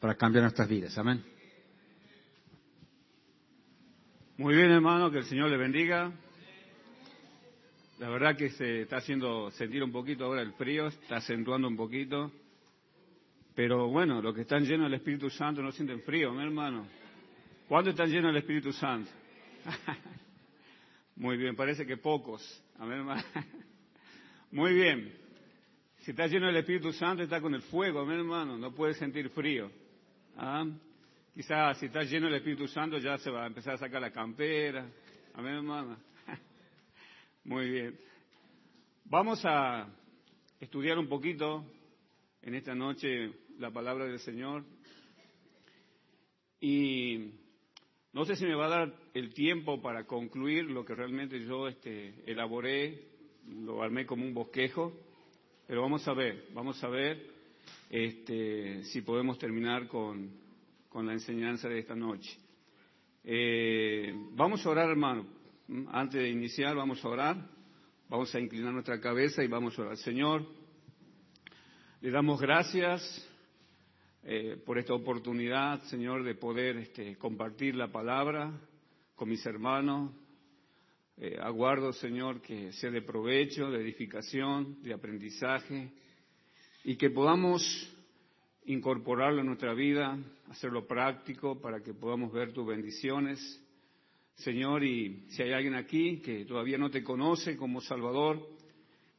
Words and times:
para 0.00 0.14
cambiar 0.16 0.42
nuestras 0.42 0.68
vidas. 0.68 0.96
Amén. 0.98 1.22
Muy 4.36 4.54
bien, 4.54 4.70
hermano, 4.70 5.10
que 5.10 5.18
el 5.18 5.24
Señor 5.24 5.50
le 5.50 5.56
bendiga. 5.56 6.10
La 7.98 8.08
verdad 8.08 8.36
que 8.36 8.50
se 8.50 8.82
está 8.82 8.96
haciendo 8.96 9.50
sentir 9.52 9.82
un 9.84 9.92
poquito 9.92 10.24
ahora 10.24 10.42
el 10.42 10.52
frío, 10.54 10.88
está 10.88 11.18
acentuando 11.18 11.68
un 11.68 11.76
poquito. 11.76 12.32
Pero 13.54 13.88
bueno, 13.88 14.20
los 14.20 14.34
que 14.34 14.40
están 14.40 14.64
llenos 14.64 14.86
del 14.86 14.94
Espíritu 14.94 15.30
Santo 15.30 15.62
no 15.62 15.70
sienten 15.70 16.02
frío, 16.02 16.32
mi 16.32 16.42
hermano. 16.42 16.86
¿Cuándo 17.68 17.90
están 17.90 18.08
llenos 18.08 18.32
del 18.32 18.38
Espíritu 18.38 18.72
Santo? 18.72 19.10
Muy 21.16 21.36
bien, 21.36 21.54
parece 21.54 21.86
que 21.86 21.96
pocos. 21.96 22.42
Amén, 22.78 22.98
hermano. 22.98 23.22
Muy 24.50 24.74
bien. 24.74 25.21
Si 26.02 26.10
está 26.10 26.26
lleno 26.26 26.46
del 26.46 26.56
Espíritu 26.56 26.92
Santo, 26.92 27.22
está 27.22 27.40
con 27.40 27.54
el 27.54 27.62
fuego, 27.62 28.00
amén, 28.00 28.18
hermano. 28.18 28.58
No 28.58 28.74
puede 28.74 28.94
sentir 28.94 29.28
frío. 29.30 29.70
¿Ah? 30.36 30.66
Quizás 31.32 31.78
si 31.78 31.86
está 31.86 32.02
lleno 32.02 32.26
del 32.26 32.34
Espíritu 32.36 32.66
Santo 32.66 32.98
ya 32.98 33.16
se 33.18 33.30
va 33.30 33.44
a 33.44 33.46
empezar 33.46 33.74
a 33.74 33.78
sacar 33.78 34.00
la 34.00 34.10
campera. 34.10 34.84
Amén, 35.32 35.54
hermano. 35.54 35.96
Muy 37.44 37.70
bien. 37.70 38.00
Vamos 39.04 39.42
a 39.44 39.86
estudiar 40.58 40.98
un 40.98 41.08
poquito 41.08 41.64
en 42.42 42.56
esta 42.56 42.74
noche 42.74 43.30
la 43.60 43.70
palabra 43.70 44.04
del 44.04 44.18
Señor. 44.18 44.64
Y 46.60 47.30
no 48.12 48.24
sé 48.24 48.34
si 48.34 48.44
me 48.44 48.56
va 48.56 48.66
a 48.66 48.76
dar 48.80 48.94
el 49.14 49.32
tiempo 49.34 49.80
para 49.80 50.04
concluir 50.04 50.64
lo 50.64 50.84
que 50.84 50.96
realmente 50.96 51.38
yo 51.44 51.68
este, 51.68 52.28
elaboré, 52.28 53.06
lo 53.46 53.84
armé 53.84 54.04
como 54.04 54.24
un 54.24 54.34
bosquejo, 54.34 54.92
pero 55.72 55.80
vamos 55.80 56.06
a 56.06 56.12
ver, 56.12 56.48
vamos 56.52 56.84
a 56.84 56.88
ver 56.88 57.30
este, 57.88 58.84
si 58.84 59.00
podemos 59.00 59.38
terminar 59.38 59.88
con, 59.88 60.30
con, 60.90 61.06
la 61.06 61.14
enseñanza 61.14 61.66
de 61.66 61.78
esta 61.78 61.94
noche. 61.94 62.30
Eh, 63.24 64.12
vamos 64.32 64.66
a 64.66 64.68
orar, 64.68 64.90
hermano. 64.90 65.24
Antes 65.92 66.20
de 66.20 66.28
iniciar, 66.28 66.76
vamos 66.76 67.02
a 67.02 67.08
orar. 67.08 67.48
Vamos 68.10 68.34
a 68.34 68.38
inclinar 68.38 68.74
nuestra 68.74 69.00
cabeza 69.00 69.42
y 69.42 69.46
vamos 69.46 69.78
a 69.78 69.82
orar. 69.84 69.96
Señor, 69.96 70.46
le 72.02 72.10
damos 72.10 72.38
gracias 72.38 73.26
eh, 74.24 74.60
por 74.66 74.76
esta 74.76 74.92
oportunidad, 74.92 75.80
Señor, 75.84 76.22
de 76.22 76.34
poder 76.34 76.76
este, 76.76 77.16
compartir 77.16 77.76
la 77.76 77.90
palabra 77.90 78.52
con 79.16 79.26
mis 79.26 79.46
hermanos. 79.46 80.12
Eh, 81.24 81.38
aguardo, 81.40 81.92
Señor, 81.92 82.42
que 82.42 82.72
sea 82.72 82.90
de 82.90 83.00
provecho, 83.00 83.70
de 83.70 83.80
edificación, 83.80 84.82
de 84.82 84.92
aprendizaje 84.92 85.92
y 86.82 86.96
que 86.96 87.10
podamos 87.10 87.62
incorporarlo 88.64 89.40
en 89.40 89.46
nuestra 89.46 89.72
vida, 89.72 90.18
hacerlo 90.48 90.88
práctico 90.88 91.60
para 91.60 91.80
que 91.80 91.94
podamos 91.94 92.32
ver 92.32 92.52
tus 92.52 92.66
bendiciones. 92.66 93.38
Señor, 94.34 94.82
y 94.82 95.28
si 95.28 95.44
hay 95.44 95.52
alguien 95.52 95.76
aquí 95.76 96.18
que 96.22 96.44
todavía 96.44 96.76
no 96.76 96.90
te 96.90 97.04
conoce 97.04 97.56
como 97.56 97.80
Salvador, 97.80 98.44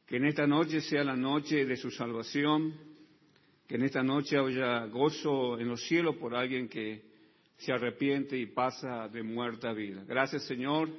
que 0.04 0.16
en 0.16 0.26
esta 0.26 0.46
noche 0.46 0.82
sea 0.82 1.04
la 1.04 1.16
noche 1.16 1.64
de 1.64 1.76
su 1.78 1.90
salvación 1.90 2.74
que 3.66 3.76
en 3.76 3.82
esta 3.82 4.02
noche 4.02 4.36
haya 4.36 4.84
gozo 4.88 5.58
en 5.58 5.68
los 5.68 5.82
cielos 5.86 6.16
por 6.16 6.34
alguien 6.34 6.68
que 6.68 7.00
se 7.56 7.72
arrepiente 7.72 8.36
y 8.36 8.44
pasa 8.44 9.08
de 9.08 9.22
muerta 9.22 9.70
a 9.70 9.72
vida. 9.72 10.04
Gracias 10.06 10.46
Señor 10.46 10.90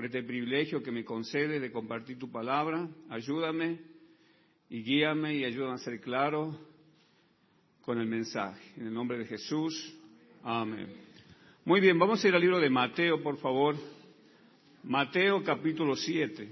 por 0.00 0.06
este 0.06 0.22
privilegio 0.22 0.82
que 0.82 0.90
me 0.90 1.04
concede 1.04 1.60
de 1.60 1.70
compartir 1.70 2.18
tu 2.18 2.32
palabra. 2.32 2.88
Ayúdame 3.10 3.80
y 4.70 4.82
guíame 4.82 5.34
y 5.34 5.44
ayúdame 5.44 5.74
a 5.74 5.76
ser 5.76 6.00
claro 6.00 6.58
con 7.82 8.00
el 8.00 8.06
mensaje. 8.06 8.62
En 8.78 8.86
el 8.86 8.94
nombre 8.94 9.18
de 9.18 9.26
Jesús. 9.26 9.94
Amén. 10.42 10.86
Muy 11.66 11.82
bien, 11.82 11.98
vamos 11.98 12.24
a 12.24 12.28
ir 12.28 12.34
al 12.34 12.40
libro 12.40 12.58
de 12.58 12.70
Mateo, 12.70 13.22
por 13.22 13.36
favor. 13.40 13.76
Mateo 14.84 15.44
capítulo 15.44 15.94
7. 15.94 16.48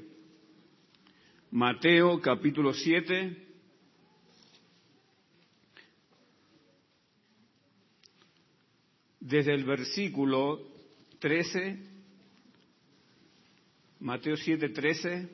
Mateo 1.51 2.21
capítulo 2.21 2.75
7. 2.75 3.47
desde 9.21 9.55
el 9.55 9.65
versículo 9.65 10.59
13, 11.19 11.98
Mateo 14.01 14.37
7, 14.37 14.69
13. 14.69 15.29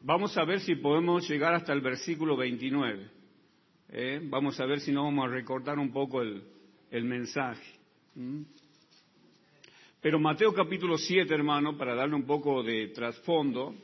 Vamos 0.00 0.36
a 0.36 0.44
ver 0.44 0.58
si 0.60 0.74
podemos 0.74 1.28
llegar 1.28 1.54
hasta 1.54 1.72
el 1.72 1.80
versículo 1.80 2.36
29. 2.36 3.08
¿eh? 3.90 4.20
Vamos 4.24 4.58
a 4.58 4.66
ver 4.66 4.80
si 4.80 4.90
no 4.90 5.04
vamos 5.04 5.26
a 5.26 5.28
recortar 5.28 5.78
un 5.78 5.92
poco 5.92 6.22
el, 6.22 6.42
el 6.90 7.04
mensaje. 7.04 7.62
Pero 10.00 10.18
Mateo 10.18 10.52
capítulo 10.52 10.98
7, 10.98 11.32
hermano, 11.32 11.78
para 11.78 11.94
darle 11.94 12.16
un 12.16 12.26
poco 12.26 12.64
de 12.64 12.88
trasfondo, 12.88 13.76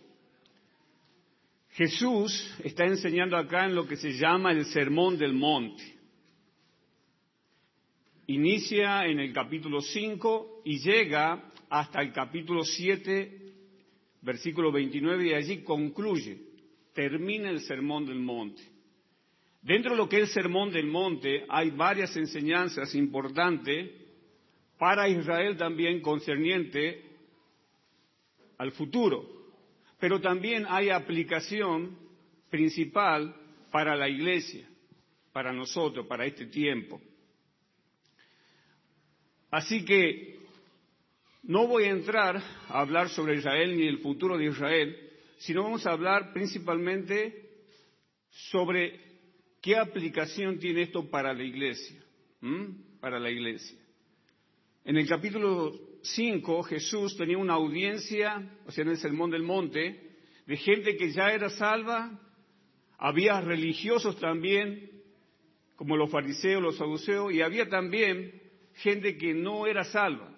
Jesús 1.70 2.52
está 2.64 2.84
enseñando 2.84 3.36
acá 3.36 3.66
en 3.66 3.76
lo 3.76 3.86
que 3.86 3.96
se 3.96 4.12
llama 4.12 4.50
el 4.50 4.64
Sermón 4.66 5.18
del 5.18 5.34
Monte. 5.34 5.84
Inicia 8.26 9.06
en 9.06 9.20
el 9.20 9.32
capítulo 9.32 9.80
5 9.80 10.53
y 10.64 10.78
llega 10.78 11.52
hasta 11.68 12.00
el 12.00 12.12
capítulo 12.12 12.64
7, 12.64 13.52
versículo 14.22 14.72
29, 14.72 15.28
y 15.28 15.34
allí 15.34 15.62
concluye, 15.62 16.38
termina 16.94 17.50
el 17.50 17.60
Sermón 17.60 18.06
del 18.06 18.20
Monte. 18.20 18.62
Dentro 19.60 19.92
de 19.92 19.96
lo 19.96 20.08
que 20.08 20.16
es 20.16 20.22
el 20.22 20.42
Sermón 20.42 20.70
del 20.72 20.86
Monte 20.86 21.44
hay 21.48 21.70
varias 21.70 22.16
enseñanzas 22.16 22.94
importantes 22.94 23.90
para 24.78 25.08
Israel 25.08 25.56
también 25.56 26.00
concerniente 26.00 27.02
al 28.58 28.72
futuro, 28.72 29.26
pero 29.98 30.20
también 30.20 30.66
hay 30.68 30.90
aplicación 30.90 31.96
principal 32.50 33.34
para 33.70 33.96
la 33.96 34.08
iglesia, 34.08 34.68
para 35.32 35.52
nosotros, 35.52 36.06
para 36.06 36.26
este 36.26 36.46
tiempo. 36.46 37.00
Así 39.50 39.84
que 39.84 40.43
no 41.46 41.66
voy 41.66 41.84
a 41.84 41.90
entrar 41.90 42.36
a 42.36 42.80
hablar 42.80 43.08
sobre 43.10 43.36
Israel 43.36 43.76
ni 43.76 43.86
el 43.86 43.98
futuro 43.98 44.38
de 44.38 44.46
Israel, 44.46 44.96
sino 45.38 45.62
vamos 45.62 45.86
a 45.86 45.92
hablar 45.92 46.32
principalmente 46.32 47.50
sobre 48.30 49.00
qué 49.60 49.76
aplicación 49.76 50.58
tiene 50.58 50.82
esto 50.82 51.10
para 51.10 51.34
la 51.34 51.42
iglesia, 51.42 52.02
para 53.00 53.18
la 53.18 53.30
iglesia. 53.30 53.78
En 54.84 54.96
el 54.96 55.06
capítulo 55.06 55.72
5 56.02 56.62
Jesús 56.64 57.16
tenía 57.16 57.38
una 57.38 57.54
audiencia, 57.54 58.58
o 58.66 58.70
sea, 58.70 58.82
en 58.82 58.90
el 58.90 58.96
Sermón 58.96 59.30
del 59.30 59.42
Monte, 59.42 60.16
de 60.46 60.56
gente 60.56 60.96
que 60.96 61.10
ya 61.12 61.32
era 61.32 61.50
salva, 61.50 62.20
había 62.98 63.40
religiosos 63.40 64.18
también, 64.18 64.90
como 65.76 65.96
los 65.96 66.10
fariseos, 66.10 66.62
los 66.62 66.76
saduceos, 66.76 67.32
y 67.32 67.42
había 67.42 67.68
también 67.68 68.40
gente 68.74 69.16
que 69.18 69.34
no 69.34 69.66
era 69.66 69.84
salva. 69.84 70.33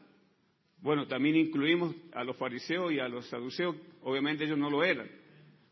Bueno, 0.81 1.07
también 1.07 1.37
incluimos 1.37 1.95
a 2.13 2.23
los 2.25 2.37
fariseos 2.37 2.93
y 2.93 2.99
a 2.99 3.09
los 3.09 3.27
saduceos, 3.29 3.77
obviamente 4.03 4.45
ellos 4.45 4.59
no 4.59 4.71
lo 4.71 4.85
eran, 4.85 5.09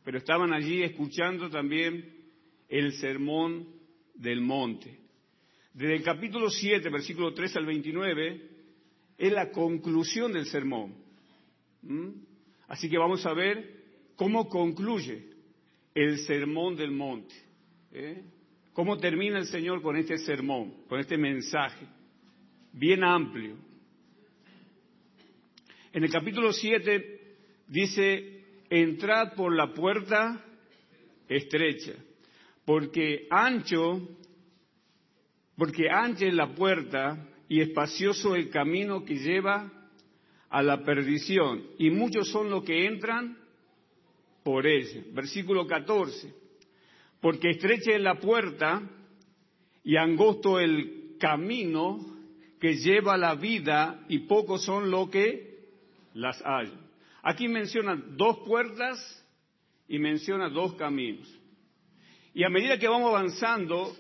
pero 0.04 0.18
estaban 0.18 0.52
allí 0.52 0.82
escuchando 0.82 1.48
también 1.50 2.12
el 2.68 2.92
sermón 2.94 3.66
del 4.14 4.40
monte. 4.40 4.98
Desde 5.72 5.96
el 5.96 6.02
capítulo 6.02 6.50
7, 6.50 6.88
versículo 6.88 7.34
3 7.34 7.56
al 7.56 7.66
29, 7.66 8.50
es 9.18 9.32
la 9.32 9.50
conclusión 9.50 10.32
del 10.32 10.46
sermón. 10.46 10.94
Así 12.68 12.88
que 12.88 12.98
vamos 12.98 13.24
a 13.26 13.34
ver 13.34 13.84
cómo 14.16 14.48
concluye 14.48 15.30
el 15.94 16.18
sermón 16.18 16.76
del 16.76 16.90
monte. 16.90 17.34
¿eh? 17.92 18.24
¿Cómo 18.72 18.98
termina 18.98 19.38
el 19.38 19.46
Señor 19.46 19.82
con 19.82 19.96
este 19.96 20.18
sermón, 20.18 20.84
con 20.88 20.98
este 20.98 21.16
mensaje? 21.16 21.86
bien 22.74 23.04
amplio. 23.04 23.56
En 25.94 26.02
el 26.02 26.10
capítulo 26.10 26.52
7 26.52 27.20
dice, 27.68 28.42
entrad 28.68 29.34
por 29.34 29.54
la 29.54 29.72
puerta 29.72 30.44
estrecha, 31.28 31.92
porque 32.64 33.28
ancho, 33.30 34.02
porque 35.56 35.88
ancha 35.88 36.26
es 36.26 36.34
la 36.34 36.52
puerta 36.52 37.28
y 37.48 37.60
espacioso 37.60 38.34
el 38.34 38.50
camino 38.50 39.04
que 39.04 39.14
lleva 39.14 39.70
a 40.50 40.62
la 40.64 40.82
perdición, 40.82 41.62
y 41.78 41.90
muchos 41.90 42.28
son 42.28 42.50
los 42.50 42.64
que 42.64 42.86
entran 42.86 43.38
por 44.42 44.66
ella. 44.66 45.00
Versículo 45.12 45.64
14, 45.64 46.34
porque 47.20 47.50
estrecha 47.50 47.92
es 47.92 48.00
la 48.00 48.18
puerta 48.18 48.82
y 49.84 49.96
angosto 49.96 50.58
el 50.58 51.14
camino 51.20 52.04
que 52.58 52.78
lleva 52.78 53.16
la 53.16 53.36
vida 53.36 54.04
y 54.08 54.26
pocos 54.26 54.64
son 54.64 54.90
los 54.90 55.08
que 55.08 55.53
las 56.14 56.40
hay. 56.44 56.72
Aquí 57.22 57.48
menciona 57.48 57.96
dos 57.96 58.38
puertas 58.46 58.98
y 59.86 59.98
menciona 59.98 60.48
dos 60.48 60.74
caminos. 60.74 61.28
Y 62.32 62.44
a 62.44 62.48
medida 62.48 62.78
que 62.78 62.88
vamos 62.88 63.10
avanzando 63.10 63.94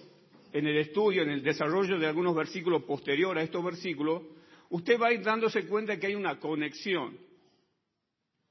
en 0.52 0.66
el 0.66 0.76
estudio, 0.78 1.22
en 1.22 1.30
el 1.30 1.42
desarrollo 1.42 1.98
de 1.98 2.06
algunos 2.06 2.34
versículos 2.34 2.84
posteriores 2.84 3.42
a 3.42 3.44
estos 3.44 3.64
versículos, 3.64 4.22
usted 4.70 4.98
va 5.00 5.08
a 5.08 5.12
ir 5.12 5.22
dándose 5.22 5.66
cuenta 5.66 5.98
que 5.98 6.06
hay 6.06 6.14
una 6.14 6.38
conexión. 6.38 7.18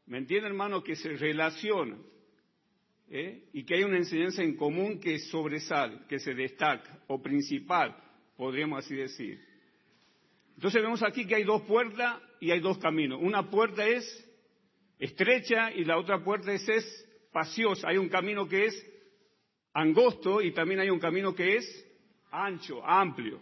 ¿Me 0.06 0.18
entiende, 0.18 0.48
hermano? 0.48 0.84
Que 0.84 0.96
se 0.96 1.10
relaciona. 1.10 1.98
¿eh? 3.10 3.50
Y 3.54 3.64
que 3.64 3.76
hay 3.76 3.84
una 3.84 3.98
enseñanza 3.98 4.44
en 4.44 4.56
común 4.56 5.00
que 5.00 5.20
sobresale, 5.20 6.00
que 6.10 6.20
se 6.20 6.34
destaca, 6.34 7.04
o 7.08 7.22
principal, 7.22 7.96
podríamos 8.36 8.84
así 8.84 8.96
decir. 8.96 9.40
Entonces 10.56 10.82
vemos 10.82 11.04
aquí 11.04 11.26
que 11.26 11.36
hay 11.36 11.44
dos 11.44 11.62
puertas 11.64 12.22
y 12.44 12.52
hay 12.52 12.60
dos 12.60 12.78
caminos. 12.78 13.22
Una 13.22 13.50
puerta 13.50 13.88
es 13.88 14.04
estrecha 15.00 15.72
y 15.72 15.86
la 15.86 15.98
otra 15.98 16.22
puerta 16.22 16.52
es, 16.52 16.68
es 16.68 16.86
espaciosa. 17.24 17.88
Hay 17.88 17.98
un 17.98 18.10
camino 18.10 18.50
que 18.50 18.66
es 18.66 18.86
angosto 19.74 20.42
y 20.42 20.52
también 20.52 20.82
hay 20.82 20.90
un 20.90 21.00
camino 21.00 21.34
que 21.34 21.56
es 21.56 21.86
ancho, 22.32 22.86
amplio. 22.86 23.40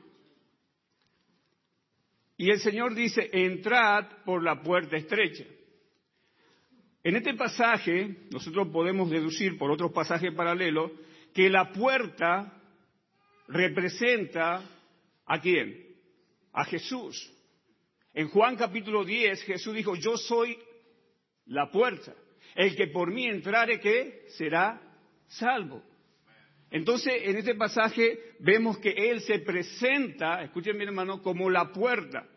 Y 2.38 2.52
el 2.52 2.60
Señor 2.60 2.94
dice, 2.94 3.28
entrad 3.34 4.06
por 4.24 4.44
la 4.44 4.62
puerta 4.62 4.98
estrecha. 4.98 5.46
En 7.04 7.16
este 7.16 7.34
pasaje, 7.34 8.28
nosotros 8.30 8.68
podemos 8.68 9.10
deducir 9.10 9.58
por 9.58 9.72
otros 9.72 9.92
pasajes 9.92 10.32
paralelos, 10.36 10.92
que 11.34 11.50
la 11.50 11.72
puerta 11.72 12.54
representa 13.48 14.64
a 15.26 15.42
quién? 15.42 15.88
A 16.54 16.66
Jesús. 16.66 17.41
En 18.14 18.28
Juan 18.30 18.58
capítulo 18.58 19.06
10, 19.06 19.44
Jesús 19.44 19.74
dijo, 19.74 19.96
yo 19.96 20.18
soy 20.18 20.58
la 21.46 21.72
puerta. 21.72 22.14
El 22.56 22.76
que 22.76 22.88
por 22.88 23.14
mí 23.14 23.28
entrare, 23.28 23.80
¿qué? 23.80 24.26
Será 24.38 24.82
salvo. 25.28 25.82
Entonces, 26.70 27.14
en 27.24 27.38
este 27.38 27.56
pasaje 27.56 28.36
vemos 28.40 28.78
que 28.80 28.92
Él 28.92 29.22
se 29.22 29.40
presenta, 29.40 30.42
escuchen 30.42 30.78
bien 30.78 30.90
hermano, 30.90 31.22
como 31.22 31.50
la 31.50 31.72
puerta. 31.72 32.28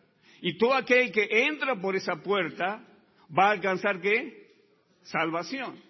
Y 0.40 0.58
todo 0.58 0.74
aquel 0.74 1.10
que 1.10 1.28
entra 1.46 1.80
por 1.80 1.96
esa 1.96 2.16
puerta 2.16 2.86
va 3.36 3.48
a 3.48 3.52
alcanzar 3.52 4.00
qué? 4.00 4.52
Salvación. 5.02 5.80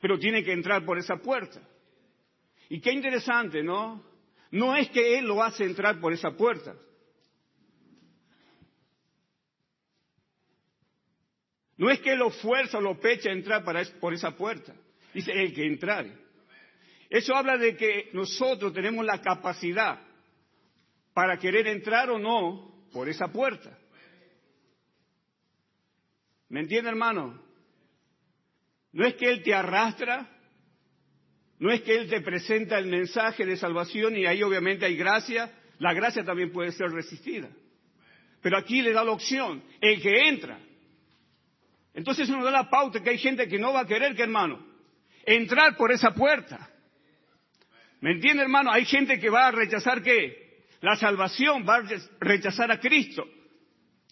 Pero 0.00 0.18
tiene 0.18 0.44
que 0.44 0.52
entrar 0.52 0.84
por 0.84 0.98
esa 0.98 1.16
puerta. 1.16 1.60
Y 2.68 2.80
qué 2.80 2.92
interesante, 2.92 3.62
¿no? 3.62 4.04
No 4.52 4.76
es 4.76 4.88
que 4.90 5.18
Él 5.18 5.26
lo 5.26 5.42
hace 5.42 5.64
entrar 5.64 6.00
por 6.00 6.12
esa 6.12 6.32
puerta. 6.32 6.76
No 11.80 11.90
es 11.90 12.00
que 12.00 12.14
lo 12.14 12.28
fuerza 12.28 12.76
o 12.76 12.82
lo 12.82 13.00
pecha 13.00 13.30
a 13.30 13.32
entrar 13.32 13.64
por 14.00 14.12
esa 14.12 14.36
puerta. 14.36 14.74
Dice 15.14 15.32
el 15.32 15.54
que 15.54 15.64
entrare. 15.64 16.12
Eso 17.08 17.34
habla 17.34 17.56
de 17.56 17.74
que 17.74 18.10
nosotros 18.12 18.74
tenemos 18.74 19.02
la 19.02 19.22
capacidad 19.22 19.98
para 21.14 21.38
querer 21.38 21.66
entrar 21.68 22.10
o 22.10 22.18
no 22.18 22.84
por 22.92 23.08
esa 23.08 23.28
puerta. 23.28 23.78
¿Me 26.50 26.60
entiende, 26.60 26.90
hermano? 26.90 27.42
No 28.92 29.06
es 29.06 29.14
que 29.14 29.30
Él 29.30 29.42
te 29.42 29.54
arrastra, 29.54 30.28
no 31.58 31.72
es 31.72 31.80
que 31.80 31.96
Él 31.96 32.10
te 32.10 32.20
presenta 32.20 32.76
el 32.76 32.88
mensaje 32.88 33.46
de 33.46 33.56
salvación 33.56 34.18
y 34.18 34.26
ahí 34.26 34.42
obviamente 34.42 34.84
hay 34.84 34.96
gracia, 34.96 35.50
la 35.78 35.94
gracia 35.94 36.24
también 36.24 36.52
puede 36.52 36.72
ser 36.72 36.90
resistida. 36.90 37.48
Pero 38.42 38.58
aquí 38.58 38.82
le 38.82 38.92
da 38.92 39.02
la 39.02 39.12
opción, 39.12 39.62
el 39.80 40.02
que 40.02 40.28
entra. 40.28 40.60
Entonces 41.94 42.28
eso 42.28 42.36
nos 42.36 42.44
da 42.44 42.50
la 42.50 42.70
pauta 42.70 43.02
que 43.02 43.10
hay 43.10 43.18
gente 43.18 43.48
que 43.48 43.58
no 43.58 43.72
va 43.72 43.80
a 43.80 43.86
querer, 43.86 44.14
que 44.14 44.22
hermano, 44.22 44.64
entrar 45.24 45.76
por 45.76 45.92
esa 45.92 46.12
puerta. 46.12 46.70
¿Me 48.00 48.12
entiende, 48.12 48.42
hermano? 48.42 48.72
Hay 48.72 48.84
gente 48.84 49.18
que 49.18 49.28
va 49.28 49.48
a 49.48 49.50
rechazar 49.50 50.02
qué? 50.02 50.64
La 50.80 50.96
salvación, 50.96 51.66
va 51.68 51.76
a 51.76 51.84
rechazar 52.20 52.70
a 52.70 52.80
Cristo. 52.80 53.24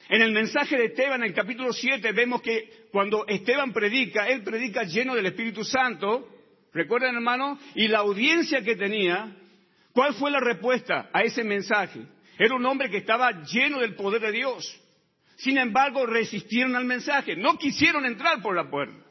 En 0.08 0.22
el 0.22 0.32
mensaje 0.32 0.76
de 0.76 0.86
Esteban, 0.86 1.22
en 1.22 1.28
el 1.28 1.34
capítulo 1.34 1.72
7, 1.72 2.12
vemos 2.12 2.42
que 2.42 2.88
cuando 2.90 3.26
Esteban 3.26 3.72
predica, 3.72 4.26
él 4.26 4.42
predica 4.42 4.82
lleno 4.84 5.14
del 5.14 5.26
Espíritu 5.26 5.64
Santo, 5.64 6.28
¿recuerdan, 6.72 7.14
hermano? 7.14 7.58
Y 7.74 7.88
la 7.88 7.98
audiencia 7.98 8.62
que 8.62 8.76
tenía, 8.76 9.34
¿cuál 9.92 10.14
fue 10.14 10.30
la 10.30 10.40
respuesta 10.40 11.10
a 11.12 11.22
ese 11.22 11.44
mensaje? 11.44 12.00
Era 12.38 12.54
un 12.54 12.64
hombre 12.64 12.90
que 12.90 12.98
estaba 12.98 13.42
lleno 13.42 13.80
del 13.80 13.94
poder 13.96 14.22
de 14.22 14.32
Dios. 14.32 14.80
Sin 15.38 15.56
embargo, 15.56 16.04
resistieron 16.04 16.74
al 16.74 16.84
mensaje, 16.84 17.36
no 17.36 17.56
quisieron 17.56 18.04
entrar 18.04 18.42
por 18.42 18.56
la 18.56 18.68
puerta. 18.68 19.04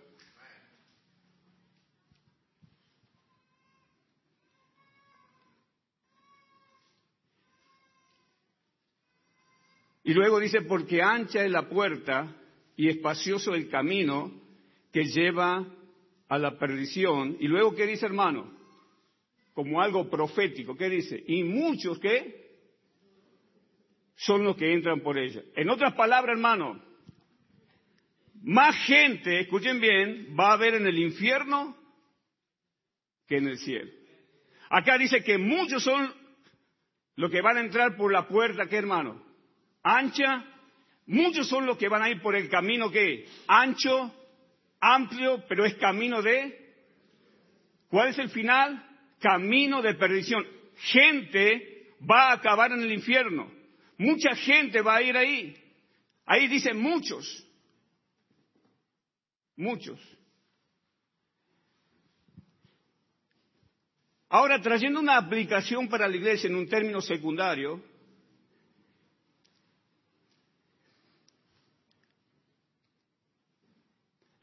Y 10.03 10.13
luego 10.13 10.39
dice, 10.39 10.62
porque 10.62 11.01
ancha 11.01 11.44
es 11.44 11.51
la 11.51 11.69
puerta 11.69 12.35
y 12.75 12.89
espacioso 12.89 13.53
el 13.56 13.69
camino 13.69 14.31
que 14.91 15.06
lleva 15.06 15.65
a 16.27 16.38
la 16.38 16.57
perdición. 16.57 17.38
Y 17.39 17.47
luego, 17.47 17.73
¿qué 17.73 17.85
dice 17.85 18.06
hermano? 18.06 18.51
Como 19.53 19.81
algo 19.81 20.09
profético, 20.09 20.75
¿qué 20.75 20.89
dice? 20.89 21.23
Y 21.25 21.44
muchos 21.44 22.00
que 22.00 22.46
son 24.17 24.43
los 24.43 24.57
que 24.57 24.73
entran 24.73 24.99
por 25.01 25.17
ella. 25.17 25.41
En 25.55 25.69
otras 25.69 25.93
palabras, 25.93 26.35
hermano, 26.35 26.83
más 28.43 28.75
gente, 28.85 29.39
escuchen 29.39 29.79
bien, 29.79 30.35
va 30.37 30.49
a 30.49 30.53
haber 30.53 30.75
en 30.75 30.87
el 30.87 30.97
infierno 30.99 31.75
que 33.27 33.37
en 33.37 33.47
el 33.47 33.57
cielo. 33.57 33.91
Acá 34.69 34.97
dice 34.97 35.23
que 35.23 35.37
muchos 35.37 35.83
son 35.83 36.13
los 37.15 37.31
que 37.31 37.41
van 37.41 37.57
a 37.57 37.61
entrar 37.61 37.95
por 37.95 38.11
la 38.11 38.27
puerta, 38.27 38.67
¿qué 38.67 38.77
hermano? 38.77 39.25
ancha, 39.87 40.43
muchos 41.05 41.47
son 41.47 41.65
los 41.65 41.77
que 41.77 41.87
van 41.87 42.01
a 42.01 42.09
ir 42.09 42.21
por 42.21 42.35
el 42.35 42.49
camino 42.49 42.91
que 42.91 43.25
ancho, 43.47 44.13
amplio, 44.79 45.43
pero 45.47 45.65
es 45.65 45.75
camino 45.75 46.21
de... 46.21 46.65
¿Cuál 47.89 48.09
es 48.09 48.19
el 48.19 48.29
final? 48.29 48.85
Camino 49.19 49.81
de 49.81 49.93
perdición. 49.93 50.45
Gente 50.77 51.95
va 52.09 52.29
a 52.29 52.33
acabar 52.33 52.73
en 52.73 52.81
el 52.81 52.91
infierno. 52.91 53.49
Mucha 53.97 54.35
gente 54.35 54.81
va 54.81 54.97
a 54.97 55.01
ir 55.01 55.17
ahí. 55.17 55.55
Ahí 56.25 56.47
dice 56.47 56.73
muchos. 56.73 57.45
Muchos. 59.55 59.99
Ahora, 64.29 64.61
trayendo 64.61 64.99
una 64.99 65.17
aplicación 65.17 65.88
para 65.88 66.07
la 66.07 66.15
iglesia 66.15 66.47
en 66.49 66.56
un 66.56 66.68
término 66.68 67.01
secundario, 67.01 67.81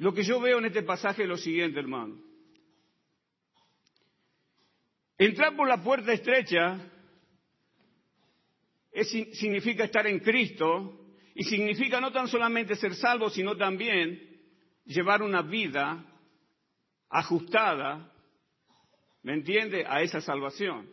Lo 0.04 0.12
que 0.12 0.22
yo 0.22 0.38
veo 0.38 0.58
en 0.58 0.66
este 0.66 0.82
pasaje 0.82 1.22
es 1.22 1.28
lo 1.28 1.38
siguiente, 1.38 1.78
hermano. 1.80 2.20
Entrar 5.16 5.56
por 5.56 5.66
la 5.66 5.82
puerta 5.82 6.12
estrecha 6.12 6.78
significa 9.02 9.84
estar 9.84 10.06
en 10.06 10.20
Cristo 10.20 11.00
y 11.34 11.44
significa 11.44 12.00
no 12.00 12.12
tan 12.12 12.28
solamente 12.28 12.76
ser 12.76 12.94
salvo, 12.94 13.28
sino 13.28 13.56
también 13.56 14.20
llevar 14.84 15.22
una 15.22 15.42
vida 15.42 16.04
ajustada, 17.10 18.12
¿me 19.22 19.34
entiende?, 19.34 19.84
a 19.86 20.02
esa 20.02 20.20
salvación. 20.20 20.88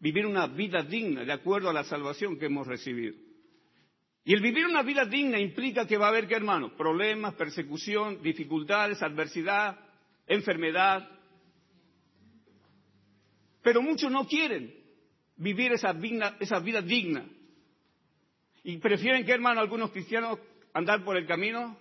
Vivir 0.00 0.26
una 0.26 0.46
vida 0.48 0.82
digna 0.82 1.24
de 1.24 1.32
acuerdo 1.32 1.70
a 1.70 1.72
la 1.72 1.84
salvación 1.84 2.38
que 2.38 2.46
hemos 2.46 2.66
recibido. 2.66 3.14
Y 4.24 4.32
el 4.32 4.40
vivir 4.40 4.66
una 4.66 4.82
vida 4.82 5.04
digna 5.04 5.38
implica 5.38 5.86
que 5.86 5.98
va 5.98 6.06
a 6.06 6.08
haber, 6.08 6.26
¿qué 6.26 6.34
hermano? 6.34 6.74
Problemas, 6.76 7.34
persecución, 7.34 8.22
dificultades, 8.22 9.02
adversidad, 9.02 9.78
enfermedad. 10.26 11.08
Pero 13.62 13.82
muchos 13.82 14.10
no 14.10 14.26
quieren 14.26 14.74
vivir 15.36 15.72
esa 15.72 15.92
vida 15.92 16.82
digna. 16.82 17.26
Y 18.64 18.78
prefieren, 18.78 19.26
¿qué 19.26 19.32
hermano? 19.32 19.60
Algunos 19.60 19.90
cristianos 19.90 20.38
andar 20.72 21.04
por 21.04 21.18
el 21.18 21.26
camino. 21.26 21.76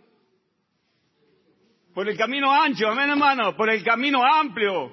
Por 1.94 2.10
el 2.10 2.18
camino 2.18 2.52
ancho, 2.52 2.90
amén 2.90 3.10
hermano, 3.10 3.56
por 3.56 3.70
el 3.70 3.84
camino 3.84 4.22
amplio. 4.24 4.92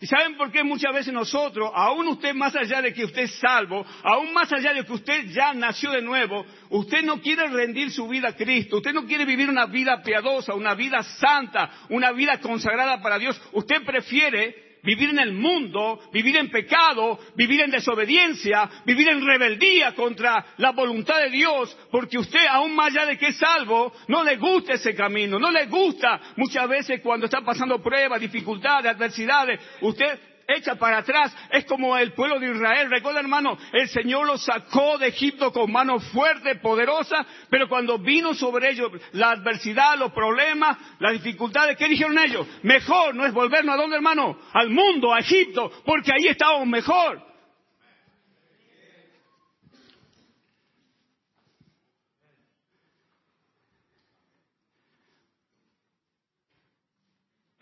¿Y 0.00 0.06
saben 0.06 0.36
por 0.36 0.52
qué 0.52 0.62
muchas 0.62 0.92
veces 0.92 1.12
nosotros, 1.12 1.70
aún 1.74 2.08
usted 2.08 2.34
más 2.34 2.54
allá 2.54 2.82
de 2.82 2.92
que 2.92 3.04
usted 3.04 3.22
es 3.22 3.38
salvo, 3.38 3.86
aún 4.02 4.32
más 4.32 4.52
allá 4.52 4.74
de 4.74 4.84
que 4.84 4.92
usted 4.92 5.26
ya 5.28 5.54
nació 5.54 5.92
de 5.92 6.02
nuevo, 6.02 6.44
usted 6.70 7.02
no 7.02 7.20
quiere 7.20 7.48
rendir 7.48 7.90
su 7.90 8.08
vida 8.08 8.30
a 8.30 8.36
Cristo, 8.36 8.78
usted 8.78 8.92
no 8.92 9.06
quiere 9.06 9.24
vivir 9.24 9.48
una 9.48 9.66
vida 9.66 10.02
piadosa, 10.02 10.54
una 10.54 10.74
vida 10.74 11.02
santa, 11.02 11.70
una 11.88 12.10
vida 12.12 12.40
consagrada 12.40 13.00
para 13.00 13.18
Dios, 13.18 13.40
usted 13.52 13.84
prefiere 13.84 14.61
vivir 14.82 15.10
en 15.10 15.18
el 15.18 15.32
mundo, 15.32 16.00
vivir 16.12 16.36
en 16.36 16.50
pecado, 16.50 17.18
vivir 17.34 17.60
en 17.62 17.70
desobediencia, 17.70 18.68
vivir 18.84 19.08
en 19.08 19.24
rebeldía 19.24 19.94
contra 19.94 20.54
la 20.58 20.72
voluntad 20.72 21.20
de 21.20 21.30
Dios, 21.30 21.76
porque 21.90 22.18
usted, 22.18 22.46
aún 22.48 22.74
más 22.74 22.88
allá 22.88 23.06
de 23.06 23.18
que 23.18 23.28
es 23.28 23.36
salvo, 23.36 23.92
no 24.08 24.24
le 24.24 24.36
gusta 24.36 24.74
ese 24.74 24.94
camino, 24.94 25.38
no 25.38 25.50
le 25.50 25.66
gusta 25.66 26.20
muchas 26.36 26.68
veces 26.68 27.00
cuando 27.00 27.26
está 27.26 27.40
pasando 27.42 27.82
pruebas, 27.82 28.20
dificultades, 28.20 28.92
adversidades, 28.92 29.60
usted 29.80 30.18
echa 30.56 30.76
para 30.76 30.98
atrás. 30.98 31.34
Es 31.50 31.64
como 31.64 31.96
el 31.96 32.12
pueblo 32.12 32.38
de 32.38 32.52
Israel. 32.52 32.90
Recuerda, 32.90 33.20
hermano, 33.20 33.58
el 33.72 33.88
Señor 33.88 34.26
los 34.26 34.44
sacó 34.44 34.98
de 34.98 35.08
Egipto 35.08 35.52
con 35.52 35.70
mano 35.70 35.98
fuerte, 36.00 36.56
poderosa, 36.56 37.26
pero 37.50 37.68
cuando 37.68 37.98
vino 37.98 38.34
sobre 38.34 38.70
ellos 38.70 38.90
la 39.12 39.30
adversidad, 39.30 39.96
los 39.98 40.12
problemas, 40.12 40.78
las 40.98 41.12
dificultades, 41.12 41.76
¿qué 41.76 41.88
dijeron 41.88 42.18
ellos? 42.18 42.46
Mejor 42.62 43.14
no 43.14 43.26
es 43.26 43.32
volvernos 43.32 43.74
a 43.74 43.78
dónde, 43.78 43.96
hermano? 43.96 44.38
Al 44.52 44.70
mundo, 44.70 45.12
a 45.12 45.20
Egipto, 45.20 45.70
porque 45.84 46.12
ahí 46.12 46.28
estábamos 46.28 46.66
mejor. 46.68 47.32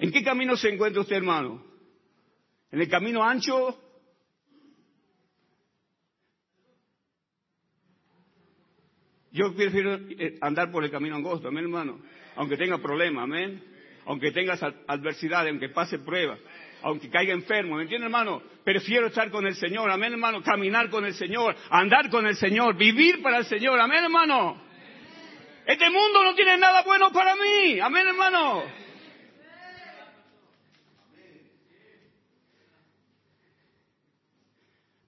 ¿En 0.00 0.10
qué 0.10 0.24
camino 0.24 0.56
se 0.56 0.70
encuentra 0.70 1.02
usted, 1.02 1.16
hermano? 1.16 1.69
En 2.72 2.80
el 2.80 2.88
camino 2.88 3.24
ancho, 3.24 3.76
yo 9.32 9.54
prefiero 9.54 9.94
eh, 9.94 10.38
andar 10.40 10.70
por 10.70 10.84
el 10.84 10.90
camino 10.90 11.16
angosto, 11.16 11.48
amén 11.48 11.64
hermano, 11.64 12.00
aunque 12.36 12.56
tenga 12.56 12.78
problemas, 12.78 13.24
amén, 13.24 13.64
aunque 14.06 14.30
tenga 14.30 14.56
adversidades, 14.86 15.50
aunque 15.50 15.70
pase 15.70 15.98
pruebas, 15.98 16.38
aunque 16.82 17.10
caiga 17.10 17.32
enfermo, 17.32 17.74
¿me 17.74 17.82
entiende 17.82 18.06
hermano? 18.06 18.40
Prefiero 18.62 19.08
estar 19.08 19.30
con 19.32 19.46
el 19.48 19.56
Señor, 19.56 19.90
amén 19.90 20.12
hermano, 20.12 20.40
caminar 20.40 20.90
con 20.90 21.04
el 21.04 21.14
Señor, 21.14 21.56
andar 21.70 22.08
con 22.08 22.24
el 22.24 22.36
Señor, 22.36 22.76
vivir 22.76 23.20
para 23.20 23.38
el 23.38 23.46
Señor, 23.46 23.80
amén 23.80 24.04
hermano. 24.04 24.62
Este 25.66 25.90
mundo 25.90 26.22
no 26.22 26.34
tiene 26.36 26.56
nada 26.56 26.82
bueno 26.82 27.10
para 27.10 27.34
mí, 27.34 27.80
amén 27.80 28.06
hermano. 28.06 28.62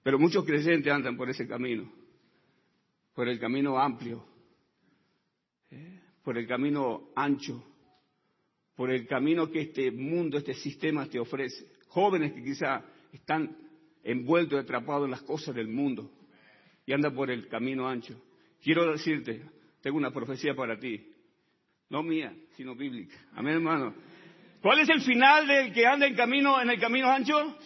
Pero 0.03 0.19
muchos 0.19 0.45
creyentes 0.45 0.91
andan 0.91 1.15
por 1.15 1.29
ese 1.29 1.47
camino, 1.47 1.89
por 3.13 3.29
el 3.29 3.39
camino 3.39 3.79
amplio, 3.79 4.25
¿eh? 5.71 6.01
por 6.23 6.37
el 6.37 6.45
camino 6.45 7.09
ancho, 7.15 7.63
por 8.75 8.91
el 8.91 9.07
camino 9.07 9.49
que 9.49 9.61
este 9.61 9.91
mundo, 9.91 10.37
este 10.37 10.53
sistema 10.53 11.07
te 11.07 11.19
ofrece. 11.19 11.65
Jóvenes 11.87 12.33
que 12.33 12.43
quizá 12.43 12.83
están 13.13 13.55
envueltos 14.03 14.59
y 14.59 14.63
atrapados 14.63 15.05
en 15.05 15.11
las 15.11 15.21
cosas 15.21 15.55
del 15.55 15.69
mundo 15.69 16.11
y 16.85 16.91
andan 16.91 17.15
por 17.15 17.31
el 17.31 17.47
camino 17.47 17.87
ancho. 17.87 18.21
Quiero 18.61 18.91
decirte, 18.91 19.41
tengo 19.81 19.97
una 19.97 20.11
profecía 20.11 20.53
para 20.53 20.77
ti, 20.77 21.13
no 21.89 22.03
mía, 22.03 22.35
sino 22.57 22.75
bíblica. 22.75 23.15
Amén, 23.33 23.55
hermano. 23.55 23.93
¿Cuál 24.61 24.79
es 24.79 24.89
el 24.89 25.01
final 25.01 25.47
del 25.47 25.73
que 25.73 25.85
anda 25.85 26.07
en 26.07 26.15
camino 26.15 26.61
en 26.61 26.69
el 26.69 26.79
camino 26.79 27.09
ancho? 27.09 27.57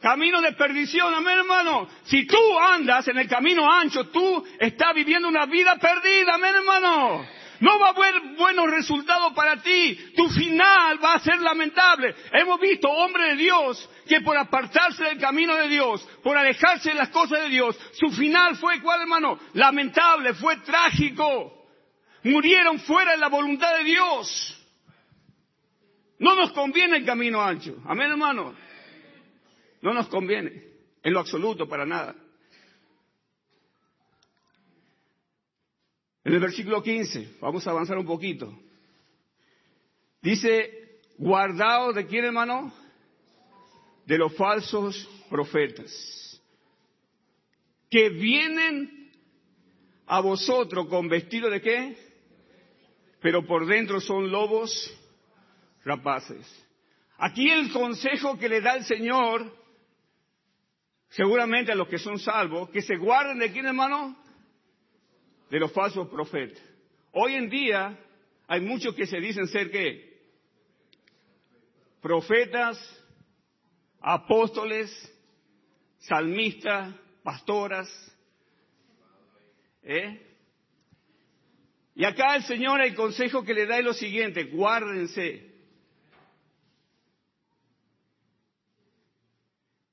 Camino 0.00 0.42
de 0.42 0.52
perdición, 0.52 1.14
amén 1.14 1.38
hermano. 1.38 1.88
Si 2.04 2.26
tú 2.26 2.58
andas 2.58 3.08
en 3.08 3.18
el 3.18 3.28
camino 3.28 3.70
ancho, 3.70 4.08
tú 4.08 4.46
estás 4.58 4.94
viviendo 4.94 5.26
una 5.26 5.46
vida 5.46 5.76
perdida, 5.76 6.34
amén 6.34 6.54
hermano. 6.54 7.26
No 7.60 7.78
va 7.78 7.88
a 7.88 7.90
haber 7.90 8.36
buenos 8.36 8.70
resultados 8.70 9.32
para 9.32 9.56
ti. 9.62 10.12
Tu 10.14 10.28
final 10.28 11.02
va 11.02 11.14
a 11.14 11.20
ser 11.20 11.40
lamentable. 11.40 12.14
Hemos 12.32 12.60
visto 12.60 12.88
hombres 12.90 13.30
de 13.30 13.36
Dios 13.36 13.90
que 14.06 14.20
por 14.20 14.36
apartarse 14.36 15.04
del 15.04 15.18
camino 15.18 15.56
de 15.56 15.68
Dios, 15.68 16.06
por 16.22 16.36
alejarse 16.36 16.90
de 16.90 16.96
las 16.96 17.08
cosas 17.08 17.40
de 17.40 17.48
Dios, 17.48 17.76
su 17.92 18.10
final 18.10 18.56
fue, 18.56 18.80
¿cuál 18.80 19.00
hermano? 19.00 19.38
Lamentable, 19.54 20.34
fue 20.34 20.58
trágico. 20.58 21.66
Murieron 22.24 22.78
fuera 22.80 23.12
de 23.12 23.18
la 23.18 23.28
voluntad 23.28 23.78
de 23.78 23.84
Dios. 23.84 24.52
No 26.18 26.34
nos 26.34 26.52
conviene 26.52 26.98
el 26.98 27.04
camino 27.04 27.42
ancho. 27.42 27.76
Amén 27.86 28.10
hermano. 28.10 28.54
No 29.82 29.92
nos 29.94 30.08
conviene, 30.08 30.64
en 31.02 31.12
lo 31.12 31.20
absoluto, 31.20 31.68
para 31.68 31.86
nada. 31.86 32.14
En 36.24 36.34
el 36.34 36.40
versículo 36.40 36.82
15, 36.82 37.36
vamos 37.40 37.64
a 37.66 37.70
avanzar 37.70 37.96
un 37.96 38.04
poquito. 38.04 38.52
Dice, 40.20 40.98
guardaos 41.18 41.94
de 41.94 42.06
quién 42.06 42.24
hermano? 42.24 42.72
De 44.06 44.18
los 44.18 44.34
falsos 44.34 45.08
profetas, 45.30 46.42
que 47.88 48.08
vienen 48.08 49.12
a 50.06 50.20
vosotros 50.20 50.88
con 50.88 51.08
vestido 51.08 51.48
de 51.48 51.60
qué? 51.60 51.96
Pero 53.20 53.46
por 53.46 53.66
dentro 53.66 54.00
son 54.00 54.30
lobos 54.30 54.92
rapaces. 55.84 56.44
Aquí 57.18 57.48
el 57.48 57.72
consejo 57.72 58.36
que 58.36 58.48
le 58.48 58.60
da 58.60 58.76
el 58.76 58.84
Señor 58.84 59.52
seguramente 61.10 61.72
a 61.72 61.74
los 61.74 61.88
que 61.88 61.98
son 61.98 62.18
salvos, 62.18 62.70
que 62.70 62.82
se 62.82 62.96
guarden 62.96 63.38
de 63.38 63.52
quién, 63.52 63.66
hermano? 63.66 64.16
De 65.50 65.60
los 65.60 65.72
falsos 65.72 66.08
profetas. 66.08 66.62
Hoy 67.12 67.34
en 67.34 67.48
día 67.48 67.98
hay 68.46 68.60
muchos 68.60 68.94
que 68.94 69.06
se 69.06 69.18
dicen 69.20 69.46
ser 69.48 69.70
qué? 69.70 70.16
Profetas, 72.00 72.78
apóstoles, 74.00 74.90
salmistas, 75.98 76.94
pastoras. 77.22 77.88
¿Eh? 79.82 80.22
Y 81.94 82.04
acá 82.04 82.36
el 82.36 82.42
Señor 82.42 82.82
el 82.82 82.94
consejo 82.94 83.44
que 83.44 83.54
le 83.54 83.66
da 83.66 83.78
es 83.78 83.84
lo 83.84 83.94
siguiente, 83.94 84.44
guárdense 84.44 85.45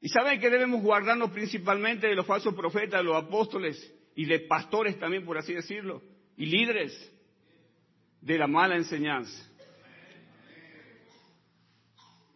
Y 0.04 0.10
saben 0.10 0.38
que 0.42 0.50
debemos 0.50 0.82
guardarnos 0.82 1.32
principalmente 1.32 2.08
de 2.08 2.16
los 2.16 2.26
falsos 2.26 2.54
profetas, 2.54 3.00
de 3.00 3.06
los 3.06 3.16
apóstoles 3.16 3.90
y 4.18 4.26
de 4.26 4.42
pastores 4.42 5.00
también, 5.00 5.24
por 5.24 5.38
así 5.38 5.54
decirlo, 5.54 6.02
y 6.36 6.46
líderes 6.46 6.94
de 8.20 8.38
la 8.38 8.46
mala 8.46 8.76
enseñanza. 8.76 9.50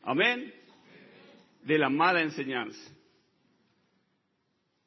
Amén. 0.02 0.54
De 1.62 1.78
la 1.78 1.90
mala 1.90 2.22
enseñanza. 2.22 2.80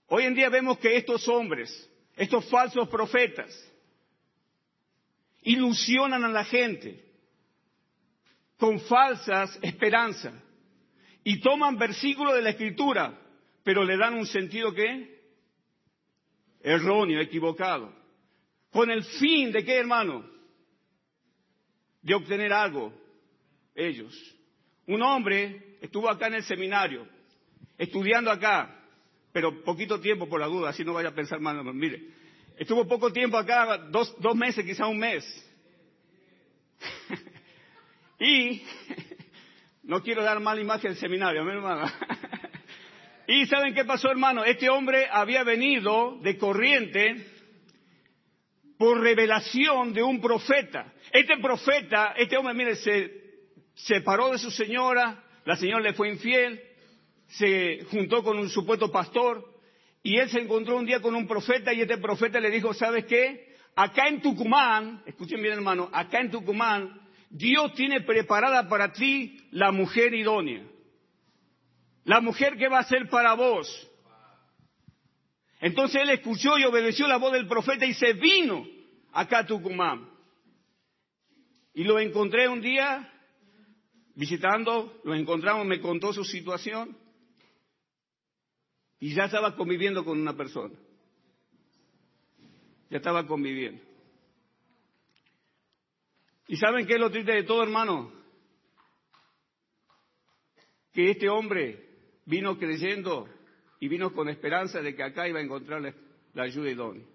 Hoy 0.07 0.25
en 0.25 0.35
día 0.35 0.49
vemos 0.49 0.79
que 0.79 0.97
estos 0.97 1.29
hombres, 1.29 1.71
estos 2.17 2.49
falsos 2.49 2.89
profetas, 2.89 3.53
ilusionan 5.43 6.25
a 6.25 6.29
la 6.29 6.45
gente 6.47 7.05
con 8.57 8.81
falsas 8.81 9.59
esperanzas 9.61 10.33
y 11.25 11.41
toman 11.41 11.77
versículos 11.77 12.35
de 12.35 12.43
la 12.43 12.51
escritura, 12.51 13.19
pero 13.63 13.85
le 13.85 13.97
dan 13.97 14.15
un 14.15 14.27
sentido 14.27 14.73
que 14.73 15.21
erróneo, 16.63 17.21
equivocado. 17.21 17.95
Con 18.71 18.91
el 18.91 19.05
fin 19.05 19.51
de 19.53 19.65
qué, 19.65 19.79
hermano? 19.79 20.25
De 22.03 22.15
obtener 22.15 22.53
algo, 22.53 22.93
ellos. 23.75 24.15
Un 24.87 25.03
hombre 25.03 25.77
estuvo 25.81 26.09
acá 26.09 26.29
en 26.29 26.35
el 26.35 26.45
seminario, 26.45 27.07
estudiando 27.77 28.31
acá, 28.31 28.85
pero 29.33 29.63
poquito 29.63 30.01
tiempo 30.01 30.29
por 30.29 30.41
la 30.41 30.47
duda, 30.47 30.71
así 30.71 30.85
no 30.85 30.93
vaya 30.93 31.11
a 31.11 31.15
pensar 31.15 31.41
mal, 31.41 31.63
mire, 31.75 32.03
estuvo 32.59 32.87
poco 32.87 33.13
tiempo 33.13 33.37
acá, 33.37 33.79
dos, 33.91 34.15
dos 34.21 34.35
meses, 34.35 34.65
quizá 34.65 34.87
un 34.87 34.99
mes. 34.99 35.25
y 38.21 38.63
no 39.91 40.05
quiero 40.05 40.23
dar 40.23 40.39
mala 40.39 40.61
imagen 40.61 40.93
del 40.93 41.01
seminario, 41.01 41.45
mi 41.45 41.51
hermano. 41.51 41.85
y 43.27 43.45
¿saben 43.47 43.75
qué 43.75 43.85
pasó, 43.85 44.09
hermano? 44.09 44.45
Este 44.45 44.71
hombre 44.71 45.09
había 45.11 45.43
venido 45.43 46.17
de 46.23 46.39
corriente 46.39 47.27
por 48.79 49.01
revelación 49.01 49.93
de 49.93 50.05
un 50.05 50.21
profeta. 50.21 50.93
Este 51.11 51.39
profeta, 51.39 52.15
este 52.17 52.37
hombre, 52.37 52.55
mire, 52.55 52.77
se 52.77 53.11
separó 53.75 54.31
de 54.31 54.39
su 54.39 54.53
señora, 54.53 55.25
la 55.45 55.57
señora 55.57 55.81
le 55.81 55.95
fue 55.95 56.09
infiel, 56.09 56.63
se 57.27 57.85
juntó 57.91 58.23
con 58.23 58.39
un 58.39 58.49
supuesto 58.49 58.93
pastor 58.93 59.45
y 60.05 60.19
él 60.19 60.31
se 60.31 60.39
encontró 60.39 60.77
un 60.77 60.87
día 60.87 61.01
con 61.01 61.17
un 61.17 61.27
profeta 61.27 61.73
y 61.73 61.81
este 61.81 61.99
profeta 61.99 62.39
le 62.39 62.53
dijo, 62.53 62.73
¿sabes 62.75 63.07
qué? 63.07 63.57
Acá 63.75 64.07
en 64.07 64.23
Tucumán, 64.23 65.03
escuchen 65.05 65.43
bien 65.43 65.55
hermano, 65.55 65.91
acá 65.93 66.21
en 66.21 66.31
Tucumán 66.31 67.00
Dios 67.31 67.75
tiene 67.75 68.01
preparada 68.01 68.69
para 68.69 68.93
ti 68.93 69.49
la 69.53 69.71
mujer 69.71 70.13
idónea. 70.15 70.67
La 72.05 72.21
mujer 72.21 72.57
que 72.57 72.69
va 72.69 72.81
a 72.81 72.85
ser 72.85 73.09
para 73.09 73.35
vos. 73.35 73.89
Entonces 75.61 76.03
él 76.03 76.11
escuchó 76.11 76.59
y 76.59 76.65
obedeció 76.65 77.07
la 77.07 77.19
voz 77.19 77.33
del 77.33 77.47
profeta 77.47 77.87
y 77.87 77.95
se 77.95 78.15
vino 78.15 78.67
acá 79.13 79.39
a 79.41 79.47
Tucumán. 79.47 80.11
Y 81.73 81.85
lo 81.85 82.01
encontré 82.01 82.49
un 82.49 82.61
día 82.61 83.09
visitando, 84.17 85.01
lo 85.05 85.15
encontramos, 85.15 85.65
me 85.67 85.81
contó 85.81 86.13
su 86.13 86.25
situación 86.25 86.97
y 88.99 89.15
ya 89.15 89.27
estaba 89.27 89.55
conviviendo 89.55 90.05
con 90.05 90.21
una 90.21 90.37
persona. 90.37 90.75
Ya 92.91 92.97
estaba 92.97 93.25
conviviendo. 93.25 93.90
¿Y 96.51 96.57
saben 96.57 96.85
qué 96.85 96.95
es 96.95 97.01
lo 97.01 97.13
triste 97.13 97.31
de 97.31 97.45
todo, 97.45 97.63
hermano? 97.63 98.13
Que 100.93 101.13
este 101.13 101.29
hombre 101.29 101.79
vino 102.27 102.59
creyendo 102.59 103.29
y 103.79 103.87
vino 103.87 104.13
con 104.13 104.29
esperanza 104.29 104.83
de 104.83 104.97
que 104.97 105.05
acá 105.05 105.29
iba 105.29 105.39
a 105.39 105.45
encontrar 105.45 105.95
la 106.35 106.43
ayuda 106.43 106.69
idónea. 106.69 107.07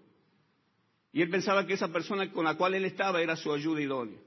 Y 1.12 1.22
él 1.22 1.30
pensaba 1.30 1.68
que 1.68 1.74
esa 1.74 1.92
persona 1.92 2.32
con 2.32 2.46
la 2.46 2.56
cual 2.56 2.76
él 2.76 2.86
estaba 2.86 3.22
era 3.22 3.36
su 3.36 3.52
ayuda 3.52 3.82
idónea. 3.82 4.22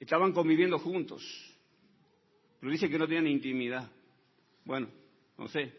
Estaban 0.00 0.32
conviviendo 0.32 0.80
juntos, 0.80 1.22
pero 2.58 2.72
dice 2.72 2.90
que 2.90 2.98
no 2.98 3.06
tenían 3.06 3.28
intimidad. 3.28 3.88
Bueno, 4.64 4.88
no 5.38 5.46
sé, 5.46 5.72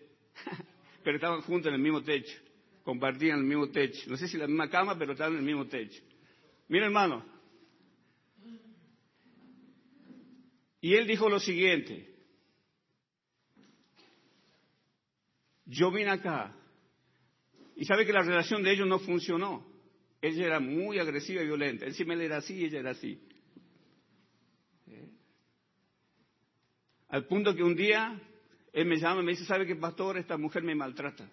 pero 1.04 1.18
estaban 1.18 1.42
juntos 1.42 1.68
en 1.68 1.74
el 1.74 1.82
mismo 1.82 2.02
techo, 2.02 2.40
compartían 2.84 3.40
el 3.40 3.46
mismo 3.46 3.70
techo. 3.70 4.10
No 4.10 4.18
sé 4.18 4.28
si 4.28 4.38
la 4.38 4.48
misma 4.48 4.70
cama, 4.70 4.98
pero 4.98 5.14
estaban 5.14 5.34
en 5.34 5.40
el 5.40 5.46
mismo 5.46 5.68
techo. 5.68 6.02
Mira, 6.68 6.86
hermano. 6.86 7.26
Y 10.82 10.96
él 10.96 11.08
dijo 11.08 11.30
lo 11.30 11.40
siguiente, 11.40 12.14
yo 15.66 15.90
vine 15.92 16.10
acá 16.10 16.54
y 17.76 17.86
sabe 17.86 18.06
que 18.06 18.12
la 18.12 18.22
relación 18.22 18.64
de 18.64 18.74
ellos 18.74 18.88
no 18.88 19.00
funcionó. 19.00 19.66
Ella 20.22 20.46
era 20.46 20.60
muy 20.60 21.00
agresiva 21.00 21.42
y 21.42 21.46
violenta. 21.46 21.86
Encima 21.86 22.14
él 22.14 22.22
era 22.22 22.38
así 22.38 22.56
y 22.56 22.66
ella 22.66 22.80
era 22.80 22.92
así. 22.92 23.22
Al 27.08 27.28
punto 27.28 27.56
que 27.56 27.64
un 27.64 27.76
día 27.76 28.20
él 28.74 28.86
me 28.86 28.98
llama 28.98 29.22
y 29.22 29.26
me 29.26 29.32
dice, 29.32 29.46
¿sabe 29.46 29.66
qué, 29.66 29.76
pastor? 29.76 30.18
Esta 30.18 30.36
mujer 30.36 30.64
me 30.64 30.76
maltrata. 30.76 31.30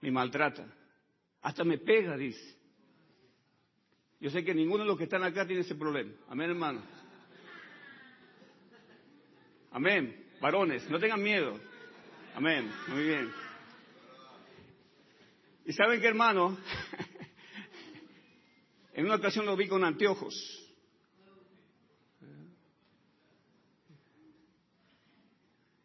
Me 0.00 0.10
maltrata. 0.10 0.66
Hasta 1.42 1.64
me 1.64 1.78
pega, 1.78 2.16
dice. 2.16 2.56
Yo 4.20 4.30
sé 4.30 4.44
que 4.44 4.54
ninguno 4.54 4.82
de 4.82 4.88
los 4.88 4.98
que 4.98 5.04
están 5.04 5.22
acá 5.22 5.46
tiene 5.46 5.62
ese 5.62 5.76
problema. 5.76 6.12
Amén, 6.28 6.50
hermano. 6.50 6.82
Amén. 9.70 10.26
Varones, 10.40 10.88
no 10.90 10.98
tengan 10.98 11.22
miedo. 11.22 11.58
Amén. 12.34 12.70
Muy 12.88 13.02
bien. 13.04 13.30
Y 15.64 15.72
saben 15.72 16.00
qué, 16.00 16.08
hermano, 16.08 16.56
en 18.94 19.04
una 19.04 19.16
ocasión 19.16 19.44
lo 19.46 19.56
vi 19.56 19.68
con 19.68 19.84
anteojos. 19.84 20.34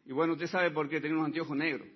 Y 0.06 0.12
bueno, 0.12 0.34
usted 0.34 0.46
sabe 0.46 0.70
por 0.70 0.88
qué 0.88 1.00
tenía 1.00 1.16
unos 1.16 1.26
anteojos 1.26 1.56
negros. 1.56 1.88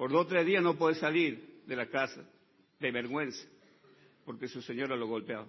Por 0.00 0.10
dos 0.10 0.24
o 0.24 0.28
tres 0.28 0.46
días 0.46 0.62
no 0.62 0.78
puede 0.78 0.94
salir 0.94 1.60
de 1.66 1.76
la 1.76 1.86
casa, 1.90 2.26
de 2.78 2.90
vergüenza, 2.90 3.46
porque 4.24 4.48
su 4.48 4.62
señora 4.62 4.96
lo 4.96 5.06
golpeaba. 5.06 5.46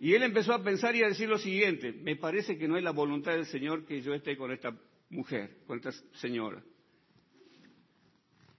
Y 0.00 0.14
él 0.14 0.22
empezó 0.22 0.54
a 0.54 0.64
pensar 0.64 0.96
y 0.96 1.02
a 1.02 1.08
decir 1.08 1.28
lo 1.28 1.36
siguiente, 1.36 1.92
me 1.92 2.16
parece 2.16 2.56
que 2.56 2.66
no 2.66 2.78
es 2.78 2.82
la 2.82 2.92
voluntad 2.92 3.32
del 3.32 3.44
Señor 3.44 3.84
que 3.84 4.00
yo 4.00 4.14
esté 4.14 4.38
con 4.38 4.52
esta 4.52 4.74
mujer, 5.10 5.58
con 5.66 5.76
esta 5.76 5.92
señora. 6.14 6.64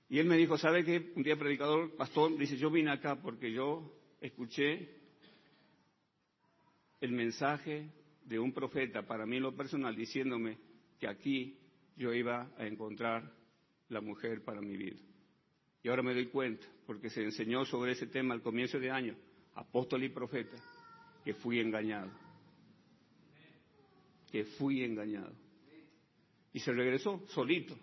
Y 0.09 0.19
él 0.19 0.27
me 0.27 0.37
dijo, 0.37 0.59
¿sabe 0.59 0.85
qué? 0.85 1.11
Un 1.15 1.23
día 1.23 1.37
predicador, 1.37 1.95
pastor, 1.95 2.37
dice, 2.37 2.55
yo 2.55 2.69
vine 2.69 2.91
acá 2.91 3.19
porque 3.19 3.51
yo 3.51 3.97
escuché 4.21 4.91
el 7.01 7.13
mensaje 7.13 7.89
de 8.25 8.37
un 8.37 8.53
profeta 8.53 9.07
para 9.07 9.25
mí 9.25 9.37
en 9.37 9.43
lo 9.43 9.55
personal 9.55 9.95
diciéndome 9.95 10.66
que 10.99 11.07
aquí 11.07 11.57
yo 11.95 12.13
iba 12.13 12.49
a 12.57 12.65
encontrar 12.65 13.31
la 13.89 14.01
mujer 14.01 14.43
para 14.43 14.61
mi 14.61 14.75
vida. 14.77 14.99
Y 15.83 15.89
ahora 15.89 16.03
me 16.03 16.13
doy 16.13 16.27
cuenta, 16.27 16.67
porque 16.85 17.09
se 17.09 17.23
enseñó 17.23 17.65
sobre 17.65 17.93
ese 17.93 18.07
tema 18.07 18.33
al 18.33 18.41
comienzo 18.41 18.79
de 18.79 18.91
año, 18.91 19.15
apóstol 19.55 20.03
y 20.03 20.09
profeta, 20.09 20.57
que 21.23 21.33
fui 21.33 21.59
engañado. 21.59 22.11
Que 24.31 24.43
fui 24.43 24.83
engañado. 24.83 25.33
Y 26.53 26.59
se 26.59 26.73
regresó 26.73 27.23
solito, 27.27 27.77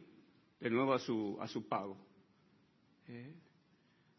de 0.60 0.70
nuevo 0.70 0.92
a 0.94 0.98
su, 0.98 1.38
a 1.40 1.48
su 1.48 1.66
pago. 1.68 1.96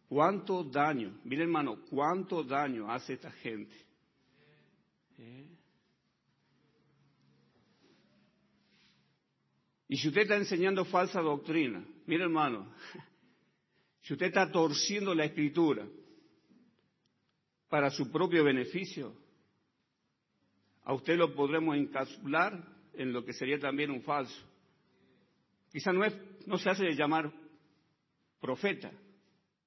¿Cuánto 0.07 0.63
daño, 0.63 1.19
mire 1.23 1.43
hermano, 1.43 1.81
cuánto 1.89 2.43
daño 2.43 2.89
hace 2.91 3.13
esta 3.13 3.31
gente? 3.31 3.75
¿Eh? 5.17 5.47
Y 9.87 9.97
si 9.97 10.07
usted 10.07 10.21
está 10.21 10.35
enseñando 10.35 10.85
falsa 10.85 11.21
doctrina, 11.21 11.85
mire 12.05 12.23
hermano, 12.23 12.73
si 14.01 14.13
usted 14.13 14.27
está 14.27 14.51
torciendo 14.51 15.13
la 15.13 15.25
escritura 15.25 15.85
para 17.69 17.89
su 17.91 18.11
propio 18.11 18.43
beneficio, 18.43 19.15
a 20.83 20.93
usted 20.93 21.17
lo 21.17 21.33
podremos 21.33 21.75
encapsular 21.75 22.63
en 22.93 23.11
lo 23.11 23.25
que 23.25 23.33
sería 23.33 23.59
también 23.59 23.91
un 23.91 24.01
falso. 24.01 24.41
Quizá 25.71 25.91
no, 25.91 26.05
es, 26.05 26.15
no 26.47 26.57
se 26.57 26.69
hace 26.69 26.95
llamar 26.95 27.31
profeta, 28.39 28.91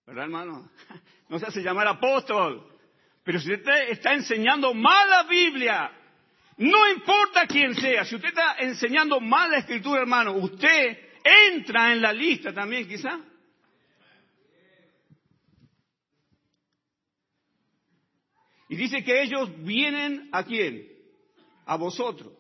¿verdad 0.06 0.24
hermano? 0.24 0.70
No 1.28 1.38
se 1.38 1.44
hace 1.44 1.60
llamar 1.60 1.86
apóstol, 1.86 2.66
pero 3.22 3.38
si 3.38 3.52
usted 3.52 3.90
está 3.90 4.14
enseñando 4.14 4.72
mala 4.72 5.24
Biblia, 5.24 5.92
no 6.58 6.90
importa 6.90 7.46
quién 7.46 7.74
sea, 7.76 8.04
si 8.04 8.16
usted 8.16 8.30
está 8.30 8.56
enseñando 8.58 9.20
mala 9.20 9.58
escritura, 9.58 10.00
hermano, 10.00 10.32
usted 10.32 10.98
entra 11.22 11.92
en 11.92 12.02
la 12.02 12.12
lista 12.12 12.52
también, 12.52 12.88
quizá. 12.88 13.20
Y 18.68 18.76
dice 18.76 19.04
que 19.04 19.22
ellos 19.22 19.50
vienen 19.62 20.28
a 20.32 20.42
quién? 20.42 20.86
A 21.64 21.76
vosotros. 21.76 22.32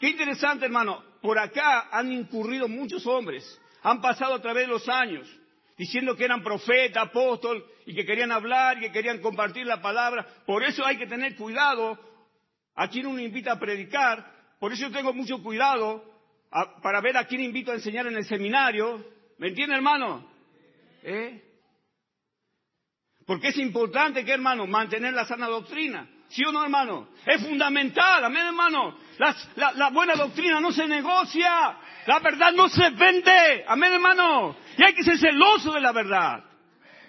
Qué 0.00 0.08
interesante, 0.08 0.64
hermano. 0.64 1.04
Por 1.20 1.38
acá 1.38 1.88
han 1.92 2.10
incurrido 2.10 2.68
muchos 2.68 3.06
hombres. 3.06 3.60
Han 3.82 4.00
pasado 4.00 4.34
a 4.34 4.42
través 4.42 4.66
de 4.66 4.72
los 4.72 4.88
años 4.88 5.28
diciendo 5.76 6.16
que 6.16 6.24
eran 6.24 6.42
profeta, 6.42 7.02
apóstol 7.02 7.64
y 7.86 7.94
que 7.94 8.06
querían 8.06 8.32
hablar 8.32 8.78
y 8.78 8.80
que 8.80 8.92
querían 8.92 9.20
compartir 9.20 9.66
la 9.66 9.80
palabra. 9.82 10.26
Por 10.46 10.64
eso 10.64 10.84
hay 10.84 10.96
que 10.96 11.06
tener 11.06 11.36
cuidado 11.36 11.98
a 12.78 12.88
quien 12.88 13.06
uno 13.06 13.20
invita 13.20 13.52
a 13.52 13.58
predicar. 13.58 14.24
Por 14.60 14.72
eso 14.72 14.82
yo 14.82 14.92
tengo 14.92 15.12
mucho 15.12 15.42
cuidado 15.42 16.04
para 16.80 17.00
ver 17.00 17.16
a 17.16 17.24
quién 17.24 17.40
invito 17.40 17.72
a 17.72 17.74
enseñar 17.74 18.06
en 18.06 18.16
el 18.16 18.24
seminario. 18.24 19.04
¿Me 19.38 19.48
entiende, 19.48 19.74
hermano? 19.74 20.24
¿Eh? 21.02 21.42
Porque 23.26 23.48
es 23.48 23.58
importante 23.58 24.24
que, 24.24 24.32
hermano, 24.32 24.66
mantener 24.68 25.12
la 25.12 25.24
sana 25.24 25.48
doctrina. 25.48 26.08
¿Sí 26.28 26.44
o 26.44 26.52
no, 26.52 26.62
hermano? 26.62 27.08
Es 27.26 27.44
fundamental, 27.44 28.24
amén, 28.24 28.46
hermano. 28.46 28.96
la 29.56 29.90
buena 29.90 30.14
doctrina 30.14 30.60
no 30.60 30.70
se 30.70 30.86
negocia. 30.86 31.76
La 32.06 32.20
verdad 32.20 32.52
no 32.52 32.68
se 32.68 32.90
vende. 32.90 33.64
Amén, 33.66 33.92
hermano. 33.92 34.56
Y 34.76 34.84
hay 34.84 34.94
que 34.94 35.02
ser 35.02 35.18
celoso 35.18 35.72
de 35.72 35.80
la 35.80 35.90
verdad. 35.90 36.44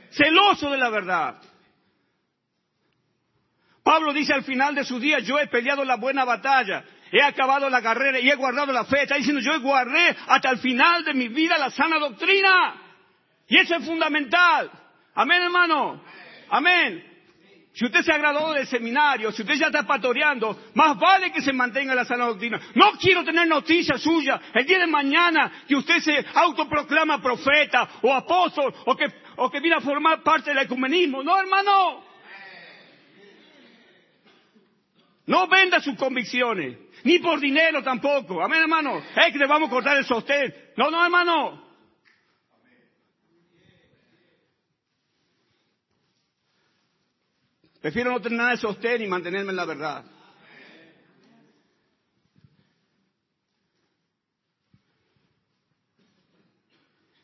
Celoso 0.09 0.71
de 0.71 0.77
la 0.77 0.89
verdad. 0.89 1.41
Pablo 3.89 4.13
dice 4.13 4.33
al 4.33 4.43
final 4.43 4.75
de 4.75 4.83
su 4.83 4.99
día, 4.99 5.17
yo 5.17 5.39
he 5.39 5.47
peleado 5.47 5.83
la 5.83 5.95
buena 5.95 6.23
batalla, 6.23 6.83
he 7.11 7.23
acabado 7.23 7.67
la 7.71 7.81
carrera 7.81 8.19
y 8.19 8.29
he 8.29 8.35
guardado 8.35 8.71
la 8.71 8.85
fe. 8.85 9.01
Está 9.01 9.15
diciendo, 9.15 9.41
yo 9.41 9.59
guardé 9.61 10.15
hasta 10.27 10.51
el 10.51 10.59
final 10.59 11.03
de 11.03 11.15
mi 11.15 11.27
vida 11.27 11.57
la 11.57 11.71
sana 11.71 11.97
doctrina. 11.97 12.75
Y 13.47 13.57
eso 13.57 13.77
es 13.77 13.85
fundamental. 13.87 14.69
Amén, 15.15 15.41
hermano. 15.41 16.03
Amén. 16.51 17.03
Si 17.73 17.83
usted 17.83 18.03
se 18.03 18.11
ha 18.11 18.19
graduado 18.19 18.53
del 18.53 18.67
seminario, 18.67 19.31
si 19.31 19.41
usted 19.41 19.55
ya 19.55 19.67
está 19.67 19.81
pastoreando, 19.81 20.69
más 20.75 20.95
vale 20.99 21.31
que 21.31 21.41
se 21.41 21.51
mantenga 21.51 21.95
la 21.95 22.05
sana 22.05 22.25
doctrina. 22.25 22.61
No 22.75 22.91
quiero 22.91 23.23
tener 23.23 23.47
noticias 23.47 23.99
suyas 23.99 24.39
el 24.53 24.67
día 24.67 24.77
de 24.77 24.85
mañana 24.85 25.63
que 25.67 25.75
usted 25.75 25.99
se 25.99 26.25
autoproclama 26.35 27.23
profeta 27.23 27.89
o 28.03 28.13
apóstol 28.13 28.71
o 28.85 28.95
que, 28.95 29.07
o 29.37 29.49
que 29.49 29.59
viene 29.59 29.77
a 29.77 29.81
formar 29.81 30.21
parte 30.21 30.51
del 30.51 30.59
ecumenismo. 30.59 31.23
No, 31.23 31.39
hermano. 31.39 32.08
No 35.29 35.47
venda 35.47 35.79
sus 35.79 35.95
convicciones, 35.95 36.75
ni 37.03 37.19
por 37.19 37.39
dinero 37.39 37.83
tampoco. 37.83 38.41
Amén, 38.43 38.61
hermano. 38.61 38.97
Es 38.97 39.31
que 39.31 39.37
le 39.37 39.45
vamos 39.45 39.69
a 39.69 39.71
cortar 39.71 39.95
el 39.97 40.03
sostén. 40.03 40.51
No, 40.75 40.89
no, 40.89 41.03
hermano. 41.05 41.69
Prefiero 47.79 48.09
no 48.09 48.19
tener 48.19 48.39
nada 48.39 48.51
de 48.51 48.57
sostén 48.57 49.03
y 49.03 49.07
mantenerme 49.07 49.51
en 49.51 49.55
la 49.55 49.65
verdad. 49.65 50.03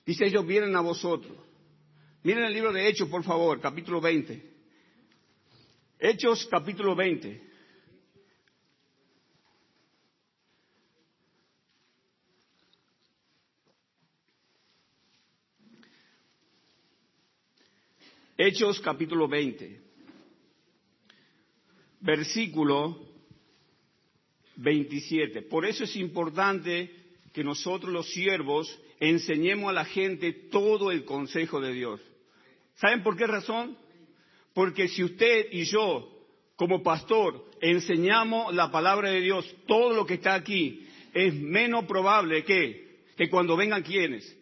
Dice, 0.05 0.27
ellos 0.27 0.45
vienen 0.45 0.75
a 0.75 0.81
vosotros. 0.81 1.35
Miren 2.21 2.43
el 2.43 2.53
libro 2.53 2.71
de 2.71 2.87
Hechos, 2.87 3.09
por 3.09 3.23
favor, 3.23 3.59
capítulo 3.59 3.99
20. 3.99 4.53
Hechos, 5.97 6.47
capítulo 6.51 6.95
20. 6.95 7.44
Hechos 18.37 18.81
capítulo 18.81 19.29
20, 19.29 19.79
versículo 22.01 22.99
27. 24.57 25.43
Por 25.43 25.65
eso 25.65 25.85
es 25.85 25.95
importante 25.95 26.91
que 27.31 27.45
nosotros 27.45 27.93
los 27.93 28.09
siervos 28.09 28.77
enseñemos 28.99 29.69
a 29.69 29.73
la 29.73 29.85
gente 29.85 30.33
todo 30.33 30.91
el 30.91 31.05
consejo 31.05 31.61
de 31.61 31.71
Dios. 31.71 32.01
¿Saben 32.75 33.03
por 33.03 33.15
qué 33.15 33.25
razón? 33.25 33.77
Porque 34.53 34.89
si 34.89 35.05
usted 35.05 35.47
y 35.53 35.63
yo, 35.63 36.11
como 36.57 36.83
pastor, 36.83 37.49
enseñamos 37.61 38.53
la 38.53 38.69
palabra 38.69 39.11
de 39.11 39.21
Dios, 39.21 39.49
todo 39.65 39.93
lo 39.93 40.05
que 40.05 40.15
está 40.15 40.33
aquí, 40.33 40.85
es 41.13 41.33
menos 41.35 41.85
probable 41.85 42.43
que, 42.43 42.99
que 43.15 43.29
cuando 43.29 43.55
vengan 43.55 43.81
quienes, 43.81 44.37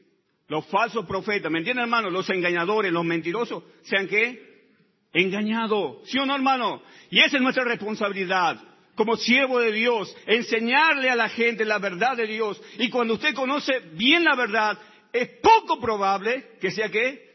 los 0.53 0.67
falsos 0.67 1.07
profetas, 1.07 1.51
¿me 1.51 1.57
entienden 1.57 1.85
hermano? 1.85 2.11
Los 2.11 2.29
engañadores, 2.29 2.91
los 2.91 3.03
mentirosos, 3.03 3.63
sean 3.81 4.07
qué? 4.07 4.69
Engañados. 5.11 6.07
¿Sí 6.07 6.19
o 6.19 6.27
no 6.27 6.35
hermano? 6.35 6.83
Y 7.09 7.21
esa 7.21 7.37
es 7.37 7.41
nuestra 7.41 7.63
responsabilidad 7.63 8.61
como 8.93 9.15
siervo 9.15 9.57
de 9.57 9.71
Dios, 9.71 10.15
enseñarle 10.27 11.09
a 11.09 11.15
la 11.15 11.27
gente 11.27 11.65
la 11.65 11.79
verdad 11.79 12.15
de 12.15 12.27
Dios. 12.27 12.61
Y 12.77 12.91
cuando 12.91 13.15
usted 13.15 13.33
conoce 13.33 13.79
bien 13.93 14.23
la 14.23 14.35
verdad, 14.35 14.77
es 15.11 15.27
poco 15.41 15.81
probable 15.81 16.51
que 16.61 16.69
sea 16.69 16.87
qué? 16.89 17.33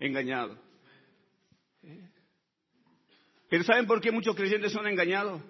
Engañado. 0.00 0.58
Pero 3.48 3.62
¿saben 3.62 3.86
por 3.86 4.00
qué 4.00 4.10
muchos 4.10 4.34
creyentes 4.34 4.72
son 4.72 4.88
engañados? 4.88 5.40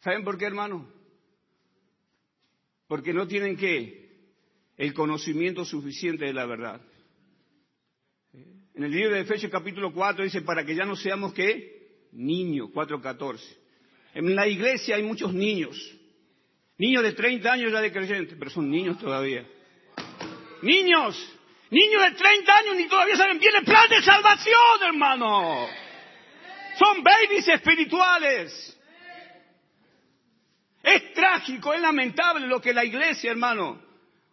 ¿Saben 0.00 0.22
por 0.22 0.36
qué, 0.36 0.44
hermano? 0.44 0.86
Porque 2.86 3.14
no 3.14 3.26
tienen 3.26 3.56
qué? 3.56 4.05
El 4.76 4.92
conocimiento 4.92 5.64
suficiente 5.64 6.26
de 6.26 6.34
la 6.34 6.46
verdad. 6.46 6.80
En 8.74 8.84
el 8.84 8.90
libro 8.90 9.14
de 9.14 9.20
Efesios 9.20 9.50
capítulo 9.50 9.92
4 9.92 10.24
dice, 10.24 10.42
para 10.42 10.64
que 10.64 10.74
ya 10.74 10.84
no 10.84 10.96
seamos 10.96 11.32
qué? 11.32 12.08
Niños, 12.12 12.68
4.14. 12.74 13.40
En 14.14 14.34
la 14.34 14.46
iglesia 14.46 14.96
hay 14.96 15.02
muchos 15.02 15.32
niños. 15.32 15.76
Niños 16.78 17.02
de 17.02 17.12
30 17.12 17.50
años 17.50 17.72
ya 17.72 17.80
de 17.80 17.90
creyentes, 17.92 18.36
pero 18.38 18.50
son 18.50 18.70
niños 18.70 18.98
todavía. 18.98 19.46
Niños, 20.60 21.38
niños 21.70 22.02
de 22.02 22.10
30 22.10 22.54
años 22.54 22.76
ni 22.76 22.86
todavía 22.86 23.16
saben 23.16 23.38
bien 23.38 23.54
el 23.56 23.64
plan 23.64 23.88
de 23.88 24.02
salvación, 24.02 24.82
hermano. 24.88 25.68
Son 26.78 27.02
babies 27.02 27.48
espirituales. 27.48 28.78
Es 30.82 31.14
trágico, 31.14 31.72
es 31.72 31.80
lamentable 31.80 32.46
lo 32.46 32.60
que 32.60 32.74
la 32.74 32.84
iglesia, 32.84 33.30
hermano, 33.30 33.85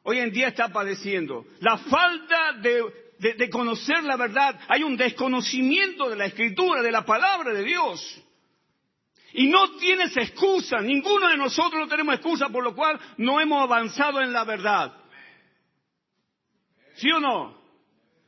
hoy 0.04 0.20
en 0.20 0.32
día 0.32 0.50
está 0.50 0.70
padeciendo. 0.70 1.46
La 1.60 1.78
falta 1.78 2.54
de, 2.62 3.50
conocer 3.50 4.04
la 4.04 4.18
verdad. 4.18 4.60
Hay 4.68 4.84
un 4.84 4.96
desconocimiento 4.96 6.10
de 6.10 6.16
la 6.16 6.26
escritura, 6.26 6.82
de 6.82 6.92
la 6.92 7.06
palabra 7.06 7.54
de 7.54 7.64
Dios. 7.64 8.22
Y 9.34 9.48
no 9.48 9.78
tienes 9.78 10.16
excusa, 10.16 10.80
ninguno 10.80 11.28
de 11.28 11.38
nosotros 11.38 11.82
no 11.82 11.88
tenemos 11.88 12.16
excusa 12.16 12.50
por 12.50 12.64
lo 12.64 12.76
cual 12.76 13.00
no 13.18 13.40
hemos 13.42 13.64
avanzado 13.64 14.22
en 14.22 14.32
la 14.32 14.44
verdad. 14.44 14.94
¿Sí 16.96 17.12
o 17.12 17.20
no? 17.20 17.64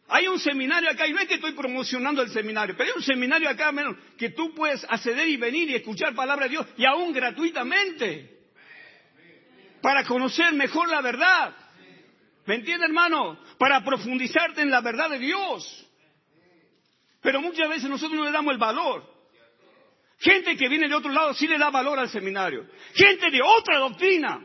Hay 0.07 0.27
un 0.27 0.39
seminario 0.39 0.89
acá, 0.89 1.07
y 1.07 1.13
no 1.13 1.19
es 1.19 1.27
que 1.27 1.35
estoy 1.35 1.53
promocionando 1.53 2.21
el 2.21 2.29
seminario, 2.29 2.75
pero 2.77 2.91
hay 2.91 2.97
un 2.97 3.03
seminario 3.03 3.49
acá, 3.49 3.71
menos, 3.71 3.95
que 4.17 4.29
tú 4.29 4.53
puedes 4.53 4.83
acceder 4.87 5.27
y 5.27 5.37
venir 5.37 5.69
y 5.69 5.75
escuchar 5.75 6.13
palabra 6.13 6.45
de 6.45 6.51
Dios, 6.51 6.67
y 6.77 6.85
aún 6.85 7.11
gratuitamente, 7.11 8.35
para 9.81 10.03
conocer 10.03 10.53
mejor 10.53 10.89
la 10.89 11.01
verdad. 11.01 11.55
¿Me 12.45 12.55
entiende, 12.55 12.85
hermano? 12.85 13.39
Para 13.57 13.83
profundizarte 13.83 14.61
en 14.61 14.69
la 14.69 14.81
verdad 14.81 15.09
de 15.09 15.19
Dios. 15.19 15.87
Pero 17.21 17.41
muchas 17.41 17.67
veces 17.67 17.89
nosotros 17.89 18.17
no 18.19 18.25
le 18.25 18.31
damos 18.31 18.53
el 18.53 18.59
valor. 18.59 19.03
Gente 20.19 20.55
que 20.55 20.69
viene 20.69 20.87
de 20.87 20.95
otro 20.95 21.11
lado 21.11 21.33
sí 21.33 21.47
le 21.47 21.57
da 21.57 21.69
valor 21.69 21.99
al 21.99 22.09
seminario. 22.09 22.65
Gente 22.93 23.31
de 23.31 23.41
otra 23.41 23.79
doctrina 23.79 24.39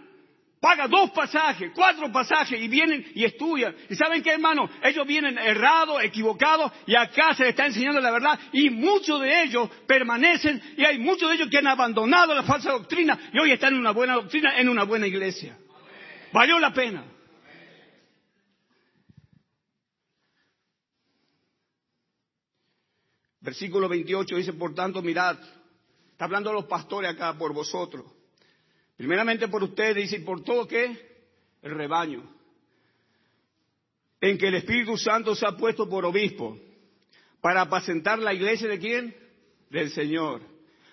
paga 0.60 0.88
dos 0.88 1.10
pasajes, 1.10 1.72
cuatro 1.74 2.10
pasajes 2.10 2.60
y 2.60 2.68
vienen 2.68 3.12
y 3.14 3.24
estudian. 3.24 3.74
¿Y 3.88 3.94
saben 3.94 4.22
qué, 4.22 4.32
hermano? 4.32 4.68
Ellos 4.82 5.06
vienen 5.06 5.38
errados, 5.38 6.02
equivocados 6.02 6.72
y 6.86 6.94
acá 6.94 7.34
se 7.34 7.44
les 7.44 7.50
está 7.50 7.66
enseñando 7.66 8.00
la 8.00 8.10
verdad 8.10 8.38
y 8.52 8.70
muchos 8.70 9.20
de 9.20 9.42
ellos 9.42 9.68
permanecen 9.86 10.60
y 10.76 10.84
hay 10.84 10.98
muchos 10.98 11.28
de 11.28 11.36
ellos 11.36 11.48
que 11.50 11.58
han 11.58 11.66
abandonado 11.66 12.34
la 12.34 12.42
falsa 12.42 12.72
doctrina 12.72 13.18
y 13.32 13.38
hoy 13.38 13.52
están 13.52 13.74
en 13.74 13.80
una 13.80 13.92
buena 13.92 14.14
doctrina, 14.14 14.58
en 14.58 14.68
una 14.68 14.84
buena 14.84 15.06
iglesia. 15.06 15.56
Valió 16.32 16.58
la 16.58 16.72
pena. 16.72 17.04
Versículo 23.40 23.88
28 23.88 24.36
dice, 24.36 24.52
por 24.52 24.74
tanto, 24.74 25.00
mirad, 25.02 25.38
está 26.12 26.26
hablando 26.26 26.52
los 26.52 26.66
pastores 26.66 27.10
acá 27.10 27.36
por 27.38 27.54
vosotros. 27.54 28.04
Primeramente 28.96 29.48
por 29.48 29.62
ustedes, 29.62 29.96
dice, 29.96 30.16
¿y 30.16 30.24
por 30.24 30.44
todo 30.44 30.68
qué? 30.68 31.24
El 31.62 31.74
rebaño. 31.74 32.22
En 34.20 34.36
que 34.36 34.48
el 34.48 34.56
Espíritu 34.56 34.98
Santo 34.98 35.34
se 35.34 35.46
ha 35.46 35.56
puesto 35.56 35.88
por 35.88 36.04
obispo 36.04 36.58
para 37.40 37.62
apacentar 37.62 38.18
la 38.18 38.34
iglesia 38.34 38.68
de 38.68 38.78
quién? 38.78 39.16
Del 39.70 39.90
Señor, 39.90 40.42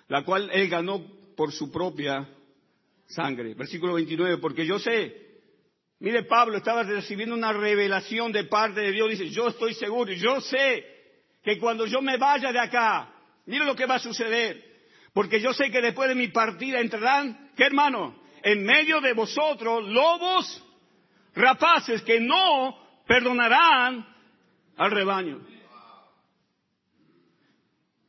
la 0.07 0.23
cual 0.23 0.49
él 0.53 0.69
ganó 0.69 1.05
por 1.35 1.51
su 1.51 1.69
propia 1.69 2.29
sangre. 3.07 3.55
Versículo 3.55 3.95
29, 3.95 4.37
porque 4.37 4.65
yo 4.65 4.79
sé, 4.79 5.41
mire 5.99 6.23
Pablo 6.23 6.57
estaba 6.57 6.83
recibiendo 6.83 7.35
una 7.35 7.51
revelación 7.51 8.31
de 8.31 8.45
parte 8.45 8.79
de 8.79 8.93
Dios, 8.93 9.09
dice, 9.09 9.29
yo 9.29 9.49
estoy 9.49 9.73
seguro, 9.73 10.13
yo 10.13 10.39
sé 10.39 10.96
que 11.47 11.59
cuando 11.59 11.85
yo 11.85 12.01
me 12.01 12.17
vaya 12.17 12.51
de 12.51 12.59
acá, 12.59 13.07
mire 13.45 13.63
lo 13.63 13.73
que 13.73 13.85
va 13.85 13.95
a 13.95 13.99
suceder. 13.99 14.61
Porque 15.13 15.39
yo 15.39 15.53
sé 15.53 15.71
que 15.71 15.79
después 15.79 16.09
de 16.09 16.15
mi 16.15 16.27
partida 16.27 16.81
entrarán, 16.81 17.51
¿qué 17.55 17.63
hermano? 17.63 18.21
En 18.43 18.65
medio 18.65 18.99
de 18.99 19.13
vosotros 19.13 19.87
lobos 19.87 20.61
rapaces 21.33 22.01
que 22.01 22.19
no 22.19 22.77
perdonarán 23.07 24.05
al 24.75 24.91
rebaño. 24.91 25.39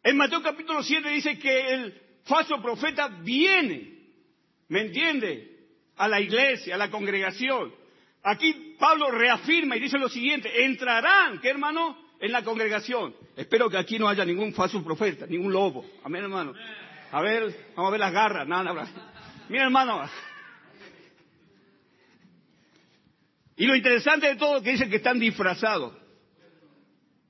En 0.03 0.16
Mateo 0.16 0.42
capítulo 0.42 0.83
7 0.83 1.09
dice 1.09 1.38
que 1.38 1.74
el 1.74 2.03
falso 2.24 2.61
profeta 2.61 3.07
viene, 3.07 4.01
¿me 4.66 4.81
entiende? 4.81 5.68
A 5.96 6.09
la 6.09 6.20
iglesia, 6.20 6.74
a 6.74 6.79
la 6.79 6.90
congregación. 6.90 7.72
Aquí 8.24 8.74
Pablo 8.81 9.12
reafirma 9.12 9.77
y 9.77 9.81
dice 9.81 9.96
lo 9.96 10.09
siguiente, 10.09 10.64
entrarán, 10.64 11.38
¿qué 11.38 11.51
hermano? 11.51 12.08
En 12.20 12.33
la 12.33 12.42
congregación. 12.42 13.14
Espero 13.37 13.68
que 13.68 13.76
aquí 13.76 13.98
no 13.98 14.09
haya 14.09 14.24
ningún 14.24 14.52
falso 14.52 14.83
profeta, 14.83 15.26
ningún 15.26 15.52
lobo. 15.52 15.85
Amén, 16.04 16.24
hermano. 16.24 16.54
A 17.11 17.22
ver, 17.22 17.54
vamos 17.74 17.88
a 17.88 17.92
ver 17.92 18.00
las 18.00 18.12
garras. 18.12 18.46
Nada, 18.46 18.64
nada. 18.64 18.88
Mira, 19.48 19.64
hermano. 19.64 20.09
Y 23.57 23.66
lo 23.66 23.74
interesante 23.74 24.26
de 24.26 24.37
todo 24.37 24.59
es 24.59 24.62
que 24.62 24.72
dicen 24.72 24.90
que 24.90 24.96
están 24.96 25.18
disfrazados. 25.18 25.94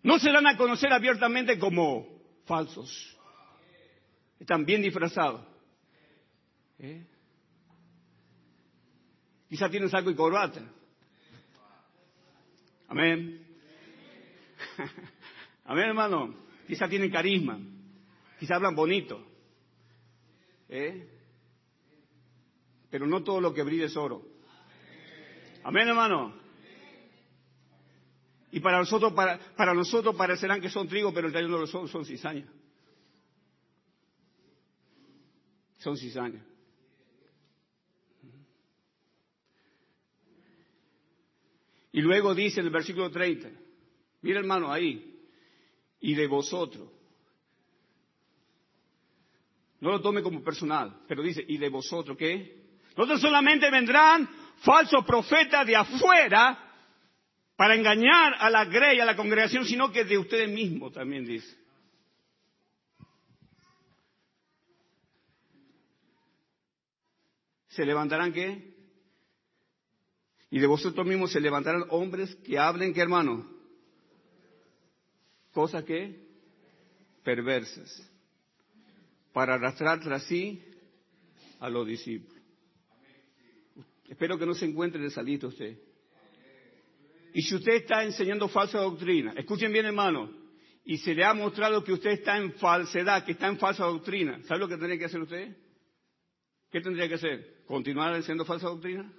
No 0.02 0.18
se 0.18 0.30
dan 0.30 0.46
a 0.46 0.56
conocer 0.56 0.92
abiertamente 0.92 1.58
como 1.58 2.06
falsos. 2.44 3.16
Están 4.38 4.64
bien 4.64 4.82
disfrazados. 4.82 5.42
¿Eh? 6.78 7.04
Quizá 9.48 9.68
tienen 9.70 9.88
saco 9.88 10.10
y 10.10 10.14
corbata. 10.14 10.60
Amén. 12.88 13.47
Amén, 15.64 15.88
hermano. 15.88 16.34
Quizá 16.66 16.88
tienen 16.88 17.10
carisma. 17.10 17.58
Quizá 18.38 18.56
hablan 18.56 18.74
bonito. 18.74 19.24
¿Eh? 20.68 21.08
Pero 22.90 23.06
no 23.06 23.22
todo 23.22 23.40
lo 23.40 23.52
que 23.52 23.62
brilla 23.62 23.86
es 23.86 23.96
oro. 23.96 24.22
Amén, 25.64 25.88
hermano. 25.88 26.34
Y 28.50 28.60
para 28.60 28.78
nosotros, 28.78 29.12
para, 29.12 29.38
para 29.56 29.74
nosotros 29.74 30.14
parecerán 30.16 30.60
que 30.60 30.70
son 30.70 30.88
trigo, 30.88 31.12
pero 31.12 31.26
en 31.26 31.34
realidad 31.34 31.52
no 31.52 31.58
lo 31.58 31.66
son, 31.66 31.88
son 31.88 32.04
cizaña. 32.04 32.46
Son 35.78 35.96
cizaña. 35.96 36.44
Y 41.92 42.00
luego 42.00 42.34
dice 42.34 42.60
en 42.60 42.66
el 42.66 42.72
versículo 42.72 43.10
30, 43.10 43.50
Mira 44.22 44.40
hermano 44.40 44.72
ahí. 44.72 45.20
Y 46.00 46.14
de 46.14 46.26
vosotros. 46.26 46.88
No 49.80 49.90
lo 49.90 50.00
tome 50.00 50.22
como 50.22 50.42
personal, 50.42 51.02
pero 51.06 51.22
dice, 51.22 51.44
¿y 51.46 51.56
de 51.58 51.68
vosotros 51.68 52.16
qué? 52.16 52.66
No 52.96 53.18
solamente 53.18 53.70
vendrán 53.70 54.28
falsos 54.60 55.04
profetas 55.04 55.64
de 55.66 55.76
afuera, 55.76 56.68
para 57.58 57.74
engañar 57.74 58.34
a 58.38 58.48
la 58.50 58.66
grey, 58.66 59.00
a 59.00 59.04
la 59.04 59.16
congregación, 59.16 59.64
sino 59.64 59.90
que 59.90 60.04
de 60.04 60.16
ustedes 60.16 60.48
mismos 60.48 60.92
también 60.92 61.24
dice. 61.24 61.58
¿Se 67.66 67.84
levantarán 67.84 68.32
qué? 68.32 68.76
Y 70.50 70.60
de 70.60 70.68
vosotros 70.68 71.04
mismos 71.04 71.32
se 71.32 71.40
levantarán 71.40 71.82
hombres 71.90 72.32
que 72.46 72.60
hablen, 72.60 72.94
¿qué 72.94 73.00
hermano? 73.00 73.44
Cosas 75.58 75.82
que 75.82 76.14
perversas, 77.24 77.90
para 79.32 79.54
arrastrar 79.54 79.98
tras 79.98 80.22
sí 80.22 80.62
a 81.58 81.68
los 81.68 81.84
discípulos. 81.84 82.40
Espero 84.08 84.38
que 84.38 84.46
no 84.46 84.54
se 84.54 84.66
encuentre 84.66 85.02
de 85.02 85.10
salito 85.10 85.48
usted. 85.48 85.76
Y 87.34 87.42
si 87.42 87.56
usted 87.56 87.72
está 87.72 88.04
enseñando 88.04 88.46
falsa 88.46 88.78
doctrina, 88.78 89.32
escuchen 89.36 89.72
bien 89.72 89.86
hermano, 89.86 90.30
y 90.84 90.98
se 90.98 91.12
le 91.12 91.24
ha 91.24 91.34
mostrado 91.34 91.82
que 91.82 91.92
usted 91.92 92.10
está 92.10 92.36
en 92.36 92.52
falsedad, 92.52 93.24
que 93.24 93.32
está 93.32 93.48
en 93.48 93.58
falsa 93.58 93.84
doctrina, 93.84 94.40
¿sabe 94.44 94.60
lo 94.60 94.68
que 94.68 94.76
tendría 94.76 94.96
que 94.96 95.06
hacer 95.06 95.22
usted? 95.22 95.56
¿Qué 96.70 96.80
tendría 96.80 97.08
que 97.08 97.14
hacer? 97.14 97.64
¿Continuar 97.66 98.14
enseñando 98.14 98.44
falsa 98.44 98.68
doctrina? 98.68 99.12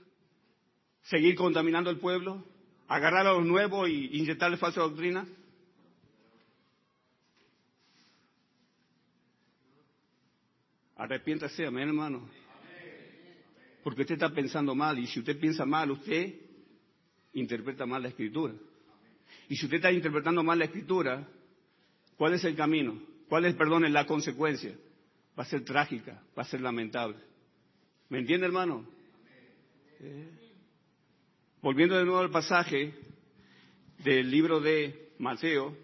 ¿Seguir 1.02 1.36
contaminando 1.36 1.90
el 1.90 2.00
pueblo? 2.00 2.46
¿Agarrar 2.88 3.28
a 3.28 3.34
los 3.34 3.46
nuevos 3.46 3.90
y 3.90 4.18
inyectarle 4.20 4.56
falsa 4.56 4.80
doctrina? 4.80 5.28
Arrepiéntase, 11.00 11.66
amén, 11.66 11.88
hermano. 11.88 12.30
Porque 13.82 14.02
usted 14.02 14.16
está 14.16 14.30
pensando 14.34 14.76
mal 14.76 15.00
y 15.00 15.08
si 15.08 15.20
usted 15.20 15.40
piensa 15.40 15.66
mal, 15.66 15.90
usted 15.92 16.36
interpreta 17.32 17.86
mal 17.86 18.02
la 18.02 18.10
escritura. 18.10 18.54
Y 19.48 19.56
si 19.56 19.66
usted 19.66 19.78
está 19.78 19.94
interpretando 19.94 20.44
mal 20.44 20.60
la 20.60 20.66
escritura, 20.66 21.26
¿cuál 22.18 22.34
es 22.34 22.44
el 22.44 22.54
camino? 22.54 23.02
¿Cuál 23.30 23.46
es, 23.46 23.56
perdón, 23.56 23.92
la 23.94 24.06
consecuencia? 24.06 24.76
Va 25.40 25.44
a 25.44 25.46
ser 25.46 25.64
trágica, 25.64 26.22
va 26.38 26.42
a 26.42 26.46
ser 26.46 26.60
lamentable. 26.60 27.16
¿Me 28.10 28.20
entiende, 28.20 28.48
hermano? 28.48 28.86
Eh. 30.02 30.30
Volviendo 31.62 31.96
de 31.96 32.04
nuevo 32.04 32.20
al 32.20 32.30
pasaje 32.30 32.94
del 34.00 34.30
libro 34.30 34.60
de 34.60 35.14
Mateo, 35.18 35.78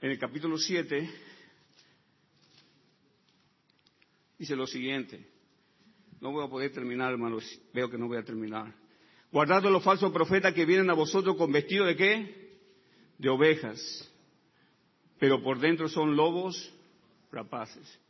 en 0.00 0.10
el 0.10 0.18
capítulo 0.18 0.58
7, 0.58 1.31
dice 4.42 4.56
lo 4.56 4.66
siguiente. 4.66 5.24
No 6.20 6.32
voy 6.32 6.44
a 6.44 6.50
poder 6.50 6.72
terminar, 6.72 7.12
hermanos. 7.12 7.44
Veo 7.72 7.88
que 7.88 7.96
no 7.96 8.08
voy 8.08 8.18
a 8.18 8.24
terminar. 8.24 8.74
Guardad 9.30 9.62
los 9.62 9.84
falsos 9.84 10.10
profetas 10.10 10.52
que 10.52 10.64
vienen 10.64 10.90
a 10.90 10.94
vosotros 10.94 11.36
con 11.36 11.52
vestido 11.52 11.86
de 11.86 11.94
qué? 11.94 12.58
De 13.18 13.28
ovejas. 13.28 13.78
Pero 15.20 15.40
por 15.44 15.60
dentro 15.60 15.88
son 15.88 16.16
lobos 16.16 16.74
rapaces. 17.30 18.00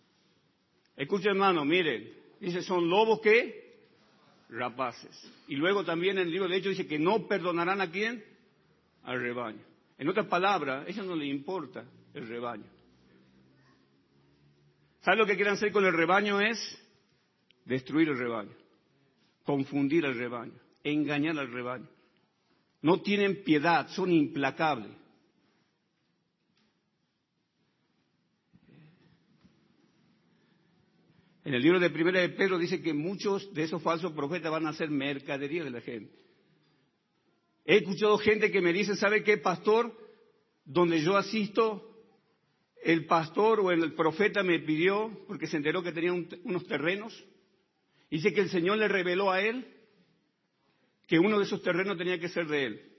Escuchen, 0.96 1.32
hermano, 1.32 1.66
miren. 1.66 2.10
Dice, 2.40 2.62
son 2.62 2.88
lobos 2.88 3.20
qué? 3.20 3.84
Rapaces. 4.48 5.30
Y 5.48 5.56
luego 5.56 5.84
también 5.84 6.16
en 6.16 6.28
el 6.28 6.32
libro 6.32 6.48
de 6.48 6.56
Hechos 6.56 6.78
dice 6.78 6.86
que 6.86 6.98
no 6.98 7.28
perdonarán 7.28 7.82
a 7.82 7.90
quién? 7.90 8.24
Al 9.02 9.20
rebaño. 9.20 9.60
En 9.98 10.08
otras 10.08 10.28
palabras, 10.28 10.86
a 10.86 10.90
ellos 10.90 11.04
no 11.04 11.14
le 11.14 11.26
importa 11.26 11.84
el 12.14 12.26
rebaño. 12.26 12.71
¿Sabe 15.02 15.16
lo 15.16 15.26
que 15.26 15.34
quieren 15.34 15.54
hacer 15.54 15.72
con 15.72 15.84
el 15.84 15.92
rebaño? 15.92 16.40
Es 16.40 16.58
destruir 17.64 18.08
el 18.08 18.18
rebaño, 18.18 18.54
confundir 19.44 20.06
al 20.06 20.16
rebaño, 20.16 20.58
engañar 20.84 21.38
al 21.38 21.52
rebaño. 21.52 21.88
No 22.82 23.00
tienen 23.02 23.42
piedad, 23.42 23.88
son 23.88 24.12
implacables. 24.12 24.92
En 31.44 31.54
el 31.54 31.62
libro 31.62 31.80
de 31.80 31.90
Primera 31.90 32.20
de 32.20 32.28
Pedro 32.28 32.56
dice 32.56 32.80
que 32.80 32.94
muchos 32.94 33.52
de 33.52 33.64
esos 33.64 33.82
falsos 33.82 34.12
profetas 34.12 34.52
van 34.52 34.66
a 34.66 34.72
ser 34.72 34.90
mercadería 34.90 35.64
de 35.64 35.70
la 35.70 35.80
gente. 35.80 36.14
He 37.64 37.78
escuchado 37.78 38.18
gente 38.18 38.52
que 38.52 38.60
me 38.60 38.72
dice, 38.72 38.94
¿sabe 38.94 39.24
qué, 39.24 39.38
pastor? 39.38 39.92
Donde 40.64 41.00
yo 41.00 41.16
asisto, 41.16 41.91
el 42.84 43.06
pastor 43.06 43.60
o 43.60 43.70
el 43.70 43.94
profeta 43.94 44.42
me 44.42 44.58
pidió, 44.60 45.24
porque 45.26 45.46
se 45.46 45.56
enteró 45.56 45.82
que 45.82 45.92
tenía 45.92 46.12
unos 46.12 46.66
terrenos, 46.66 47.24
Dice 48.12 48.34
que 48.34 48.42
el 48.42 48.50
Señor 48.50 48.76
le 48.76 48.88
reveló 48.88 49.30
a 49.30 49.40
él 49.40 49.66
que 51.06 51.18
uno 51.18 51.38
de 51.38 51.44
esos 51.44 51.62
terrenos 51.62 51.96
tenía 51.96 52.20
que 52.20 52.28
ser 52.28 52.46
de 52.46 52.66
él. 52.66 52.92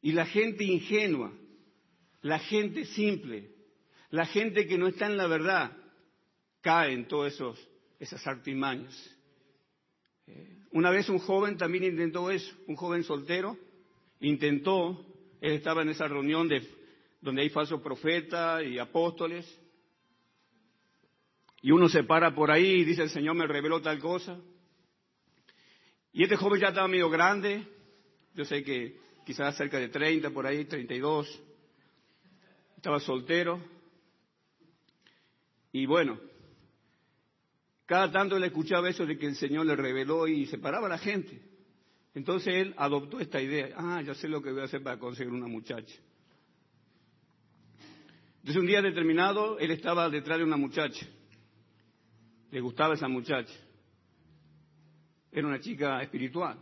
Y 0.00 0.12
la 0.12 0.24
gente 0.24 0.64
ingenua, 0.64 1.30
la 2.22 2.38
gente 2.38 2.86
simple, 2.86 3.54
la 4.08 4.24
gente 4.24 4.66
que 4.66 4.78
no 4.78 4.86
está 4.86 5.04
en 5.04 5.18
la 5.18 5.26
verdad, 5.26 5.76
cae 6.62 6.94
en 6.94 7.06
todas 7.06 7.38
esas 8.00 8.26
artimañas. 8.26 8.94
Eh, 10.26 10.58
una 10.70 10.88
vez 10.88 11.10
un 11.10 11.18
joven 11.18 11.58
también 11.58 11.84
intentó 11.84 12.30
eso, 12.30 12.50
un 12.66 12.76
joven 12.76 13.04
soltero, 13.04 13.58
intentó, 14.20 15.11
él 15.42 15.54
estaba 15.54 15.82
en 15.82 15.88
esa 15.88 16.06
reunión 16.06 16.46
de, 16.46 16.62
donde 17.20 17.42
hay 17.42 17.50
falsos 17.50 17.82
profetas 17.82 18.62
y 18.64 18.78
apóstoles, 18.78 19.44
y 21.60 21.72
uno 21.72 21.88
se 21.88 22.04
para 22.04 22.34
por 22.34 22.50
ahí 22.50 22.80
y 22.80 22.84
dice, 22.84 23.02
el 23.02 23.10
Señor 23.10 23.34
me 23.34 23.46
reveló 23.46 23.82
tal 23.82 23.98
cosa. 23.98 24.40
Y 26.12 26.22
este 26.22 26.36
joven 26.36 26.60
ya 26.60 26.68
estaba 26.68 26.88
medio 26.88 27.10
grande, 27.10 27.66
yo 28.34 28.44
sé 28.44 28.62
que 28.62 29.00
quizás 29.26 29.56
cerca 29.56 29.78
de 29.78 29.88
30, 29.88 30.30
por 30.30 30.46
ahí, 30.46 30.64
32. 30.64 31.42
Estaba 32.76 33.00
soltero. 33.00 33.60
Y 35.72 35.86
bueno, 35.86 36.20
cada 37.86 38.10
tanto 38.10 38.38
le 38.38 38.48
escuchaba 38.48 38.88
eso 38.88 39.06
de 39.06 39.18
que 39.18 39.26
el 39.26 39.36
Señor 39.36 39.66
le 39.66 39.76
reveló 39.76 40.28
y 40.28 40.46
separaba 40.46 40.86
a 40.86 40.90
la 40.90 40.98
gente. 40.98 41.51
Entonces 42.14 42.54
él 42.54 42.74
adoptó 42.76 43.20
esta 43.20 43.40
idea. 43.40 43.70
Ah, 43.76 44.02
ya 44.02 44.14
sé 44.14 44.28
lo 44.28 44.42
que 44.42 44.52
voy 44.52 44.60
a 44.60 44.64
hacer 44.64 44.82
para 44.82 44.98
conseguir 44.98 45.32
una 45.32 45.48
muchacha. 45.48 45.94
Entonces 48.40 48.60
un 48.60 48.66
día 48.66 48.82
determinado, 48.82 49.58
él 49.58 49.70
estaba 49.70 50.10
detrás 50.10 50.38
de 50.38 50.44
una 50.44 50.56
muchacha 50.56 51.06
le 52.52 52.60
gustaba 52.60 52.94
esa 52.94 53.08
muchacha. 53.08 53.54
Era 55.32 55.48
una 55.48 55.58
chica 55.58 56.02
espiritual. 56.02 56.58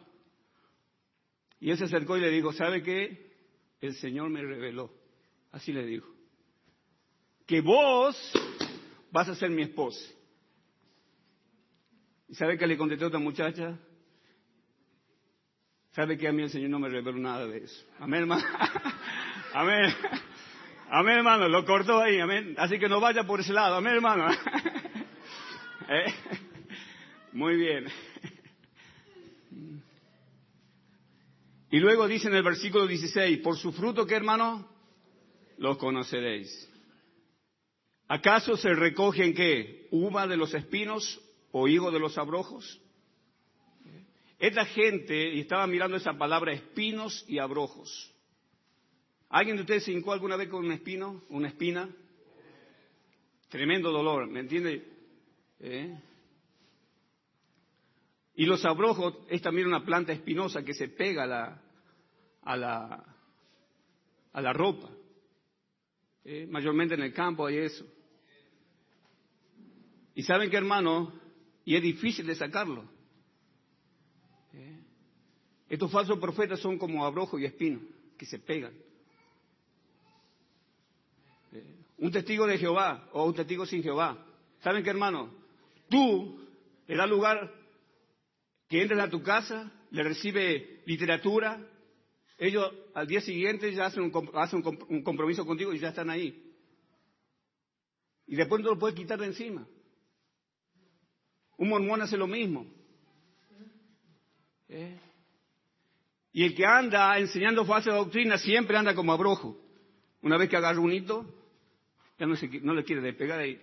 Y 1.59 1.71
él 1.71 1.77
se 1.77 1.85
acercó 1.85 2.17
y 2.17 2.21
le 2.21 2.31
dijo, 2.31 2.53
¿sabe 2.53 2.81
qué? 2.83 3.35
El 3.81 3.95
Señor 3.97 4.31
me 4.31 4.41
reveló. 4.41 4.95
Así 5.51 5.73
le 5.73 5.85
dijo. 5.85 6.09
Que 7.45 7.61
vos 7.61 8.17
vas 9.11 9.29
a 9.29 9.35
ser 9.35 9.51
mi 9.51 9.63
esposa. 9.63 10.01
¿Y 12.29 12.37
sabe 12.37 12.57
qué 12.57 12.69
le 12.69 12.79
contestó 12.79 13.07
a 13.07 13.09
otra 13.09 13.19
muchacha? 13.19 13.77
¿Sabe 15.93 16.17
que 16.17 16.29
a 16.29 16.33
mí 16.33 16.43
el 16.43 16.51
Señor 16.51 16.71
no 16.71 16.79
me 16.79 16.89
reveló 16.89 17.19
nada 17.19 17.47
de 17.47 17.65
eso? 17.65 17.85
Amén, 17.99 18.21
hermano. 18.21 18.45
Amén. 19.55 19.95
Amén, 20.89 21.17
hermano. 21.19 21.49
Lo 21.49 21.65
cortó 21.65 22.01
ahí. 22.01 22.21
Amén. 22.21 22.55
Así 22.59 22.79
que 22.79 22.89
no 22.89 23.01
vaya 23.01 23.25
por 23.25 23.41
ese 23.41 23.53
lado. 23.53 23.75
Amén, 23.75 23.95
hermano. 23.95 24.29
¿Eh? 25.89 26.15
Muy 27.33 27.57
bien. 27.57 27.87
Y 31.73 31.79
luego 31.79 32.07
dice 32.07 32.29
en 32.29 32.35
el 32.35 32.43
versículo 32.43 32.87
16, 32.87 33.39
por 33.39 33.57
su 33.57 33.73
fruto, 33.73 34.07
¿qué 34.07 34.15
hermano? 34.15 34.69
Los 35.59 35.77
conoceréis. 35.77 36.69
¿Acaso 38.09 38.57
se 38.57 38.75
recogen 38.75 39.35
qué? 39.35 39.89
¿Uva 39.91 40.27
de 40.27 40.37
los 40.37 40.55
espinos 40.55 41.21
o 41.53 41.69
higo 41.69 41.91
de 41.91 42.01
los 42.01 42.19
abrojos? 42.19 42.81
Esta 44.41 44.65
gente, 44.65 45.35
y 45.35 45.41
estaba 45.41 45.67
mirando 45.67 45.99
esa 45.99 46.15
palabra, 46.15 46.55
espinos 46.55 47.27
y 47.29 47.39
abrojos. 47.39 48.11
¿Alguien 49.29 49.57
de 49.57 49.63
ustedes 49.63 49.85
se 49.85 49.93
hincó 49.93 50.15
alguna 50.15 50.37
vez 50.37 50.49
con 50.49 50.65
un 50.65 50.73
espino, 50.73 51.25
una 51.29 51.49
espina? 51.49 51.95
Tremendo 53.51 53.93
dolor, 53.93 54.29
¿me 54.29 54.41
entiende? 54.41 54.83
¿Eh? 55.59 56.01
Y 58.37 58.47
los 58.47 58.65
abrojos 58.65 59.15
es 59.29 59.43
también 59.43 59.67
una 59.67 59.85
planta 59.85 60.15
espinosa 60.15 60.65
que 60.65 60.73
se 60.73 60.89
pega 60.89 61.25
a 61.25 61.27
la, 61.27 61.63
a 62.41 62.57
la, 62.57 63.17
a 64.33 64.41
la 64.41 64.53
ropa. 64.55 64.89
¿Eh? 66.25 66.47
Mayormente 66.49 66.95
en 66.95 67.03
el 67.03 67.13
campo 67.13 67.45
hay 67.45 67.59
eso. 67.59 67.85
Y 70.15 70.23
saben 70.23 70.49
que 70.49 70.57
hermano, 70.57 71.13
y 71.67 71.77
es 71.77 71.83
difícil 71.83 72.27
de 72.27 72.37
sacarlo. 72.37 73.00
Estos 75.69 75.91
falsos 75.91 76.19
profetas 76.19 76.61
son 76.61 76.79
como 76.79 77.05
abrojo 77.05 77.39
y 77.39 77.45
espino, 77.45 77.81
que 78.19 78.27
se 78.27 78.39
pegan. 78.39 78.75
Un 81.99 82.11
testigo 82.11 82.47
de 82.47 82.59
Jehová 82.59 83.09
o 83.13 83.25
un 83.27 83.35
testigo 83.35 83.67
sin 83.67 83.83
Jehová. 83.83 84.27
¿Saben 84.61 84.83
qué 84.83 84.91
hermano? 84.91 85.41
tú 85.91 86.41
le 86.87 86.97
das 86.97 87.11
lugar 87.11 87.53
que 88.69 88.81
entran 88.81 89.01
a 89.01 89.11
tu 89.11 89.23
casa, 89.23 89.71
le 89.91 90.03
recibe 90.05 90.83
literatura, 90.87 91.61
ellos 92.39 92.73
al 92.95 93.07
día 93.07 93.21
siguiente 93.21 93.75
ya 93.75 93.87
hacen 93.87 94.05
un, 94.05 94.31
hacen 94.35 94.63
un 94.89 95.03
compromiso 95.03 95.45
contigo 95.45 95.75
y 95.75 95.79
ya 95.79 95.89
están 95.89 96.09
ahí. 96.09 96.55
Y 98.27 98.37
después 98.37 98.63
no 98.63 98.71
lo 98.71 98.79
puedes 98.79 98.97
quitar 98.97 99.19
de 99.19 99.27
encima. 99.27 99.67
Un 101.59 101.69
mormón 101.69 102.01
hace 102.01 102.17
lo 102.17 102.29
mismo. 102.29 102.65
¿Eh? 104.71 104.99
Y 106.33 106.45
el 106.45 106.55
que 106.55 106.65
anda 106.65 107.19
enseñando 107.19 107.65
falsa 107.65 107.93
doctrina 107.93 108.39
siempre 108.39 108.77
anda 108.77 108.95
como 108.95 109.13
abrojo. 109.13 109.61
Una 110.23 110.37
vez 110.37 110.49
que 110.49 110.57
agarra 110.57 110.79
un 110.79 110.93
hito, 110.93 111.27
ya 112.19 112.27
no, 112.27 112.37
se, 112.37 112.47
no 112.61 112.73
le 112.73 112.85
quiere 112.85 113.03
despegar 113.03 113.41
ahí. 113.41 113.61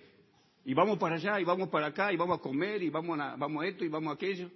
Y 0.66 0.74
vamos 0.74 0.98
para 0.98 1.16
allá, 1.16 1.40
y 1.40 1.46
vamos 1.46 1.70
para 1.70 1.88
acá, 1.88 2.12
y 2.12 2.18
vamos 2.18 2.40
a 2.40 2.42
comer, 2.42 2.84
y 2.84 2.90
vamos 2.90 3.18
a, 3.20 3.38
vamos 3.38 3.64
esto, 3.64 3.86
y 3.86 3.88
vamos 3.88 4.12
a 4.12 4.16
aquello. 4.16 4.52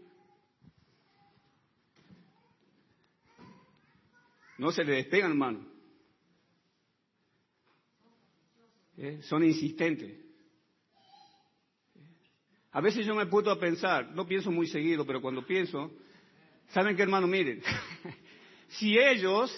No 4.57 4.71
se 4.71 4.83
le 4.83 4.95
despegan, 4.95 5.31
hermano. 5.31 5.65
¿Eh? 8.97 9.21
Son 9.23 9.41
insistentes. 9.43 10.19
A 12.73 12.81
veces 12.81 13.05
yo 13.05 13.15
me 13.15 13.23
he 13.23 13.27
puesto 13.27 13.51
a 13.51 13.59
pensar, 13.59 14.11
no 14.11 14.27
pienso 14.27 14.51
muy 14.51 14.67
seguido, 14.67 15.05
pero 15.05 15.21
cuando 15.21 15.45
pienso, 15.45 15.91
¿saben 16.73 16.95
qué, 16.95 17.03
hermano? 17.03 17.27
Miren, 17.27 17.63
si 18.69 18.97
ellos 18.97 19.55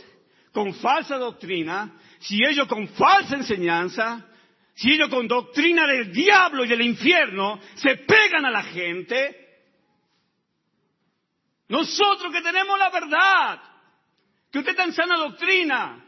con 0.51 0.73
falsa 0.75 1.17
doctrina, 1.17 1.91
si 2.19 2.39
ellos 2.43 2.67
con 2.67 2.87
falsa 2.89 3.35
enseñanza, 3.35 4.25
si 4.75 4.91
ellos 4.93 5.09
con 5.09 5.27
doctrina 5.27 5.87
del 5.87 6.11
diablo 6.11 6.65
y 6.65 6.67
del 6.67 6.81
infierno 6.81 7.59
se 7.75 7.95
pegan 7.97 8.45
a 8.45 8.51
la 8.51 8.63
gente, 8.63 9.39
nosotros 11.67 12.31
que 12.31 12.41
tenemos 12.41 12.77
la 12.77 12.89
verdad, 12.89 13.61
que 14.51 14.59
usted 14.59 14.79
en 14.79 14.93
sana 14.93 15.17
doctrina. 15.17 16.05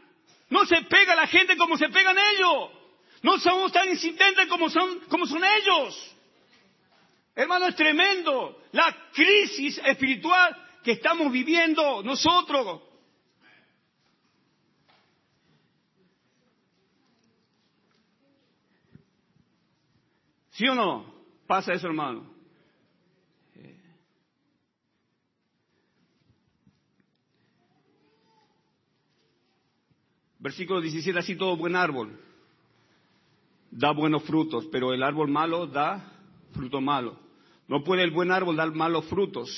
No 0.48 0.64
se 0.64 0.80
pega 0.82 1.14
a 1.14 1.16
la 1.16 1.26
gente 1.26 1.56
como 1.56 1.76
se 1.76 1.88
pegan 1.88 2.16
ellos. 2.16 2.70
No 3.22 3.38
somos 3.38 3.72
tan 3.72 3.88
insistentes 3.88 4.46
como 4.46 4.70
son, 4.70 5.00
como 5.08 5.26
son 5.26 5.42
ellos. 5.42 6.16
Hermano, 7.34 7.66
es 7.66 7.74
tremendo 7.74 8.62
la 8.70 8.94
crisis 9.12 9.80
espiritual 9.84 10.65
que 10.86 10.92
estamos 10.92 11.32
viviendo 11.32 12.00
nosotros. 12.04 12.80
¿Sí 20.50 20.68
o 20.68 20.76
no? 20.76 21.12
Pasa 21.44 21.72
eso, 21.72 21.88
hermano. 21.88 22.30
Versículo 30.38 30.80
17, 30.80 31.18
así 31.18 31.34
todo 31.34 31.56
buen 31.56 31.74
árbol 31.74 32.16
da 33.72 33.90
buenos 33.90 34.22
frutos, 34.22 34.68
pero 34.70 34.94
el 34.94 35.02
árbol 35.02 35.28
malo 35.28 35.66
da 35.66 36.12
fruto 36.52 36.80
malo. 36.80 37.18
No 37.66 37.82
puede 37.82 38.04
el 38.04 38.12
buen 38.12 38.30
árbol 38.30 38.54
dar 38.54 38.72
malos 38.72 39.04
frutos, 39.06 39.50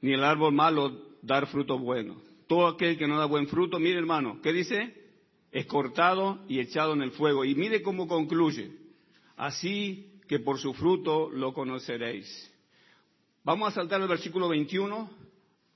ni 0.00 0.12
el 0.12 0.24
árbol 0.24 0.52
malo 0.52 1.16
dar 1.22 1.46
fruto 1.46 1.78
bueno. 1.78 2.20
Todo 2.46 2.66
aquel 2.66 2.96
que 2.96 3.06
no 3.06 3.18
da 3.18 3.26
buen 3.26 3.46
fruto, 3.48 3.78
mire 3.78 3.98
hermano, 3.98 4.40
¿qué 4.42 4.52
dice? 4.52 4.94
Es 5.50 5.66
cortado 5.66 6.44
y 6.48 6.60
echado 6.60 6.94
en 6.94 7.02
el 7.02 7.12
fuego. 7.12 7.44
Y 7.44 7.54
mire 7.54 7.82
cómo 7.82 8.06
concluye. 8.08 8.72
Así 9.36 10.20
que 10.26 10.38
por 10.38 10.58
su 10.58 10.74
fruto 10.74 11.30
lo 11.30 11.52
conoceréis. 11.52 12.52
Vamos 13.44 13.68
a 13.68 13.74
saltar 13.74 14.00
el 14.00 14.08
versículo 14.08 14.48
21 14.48 15.10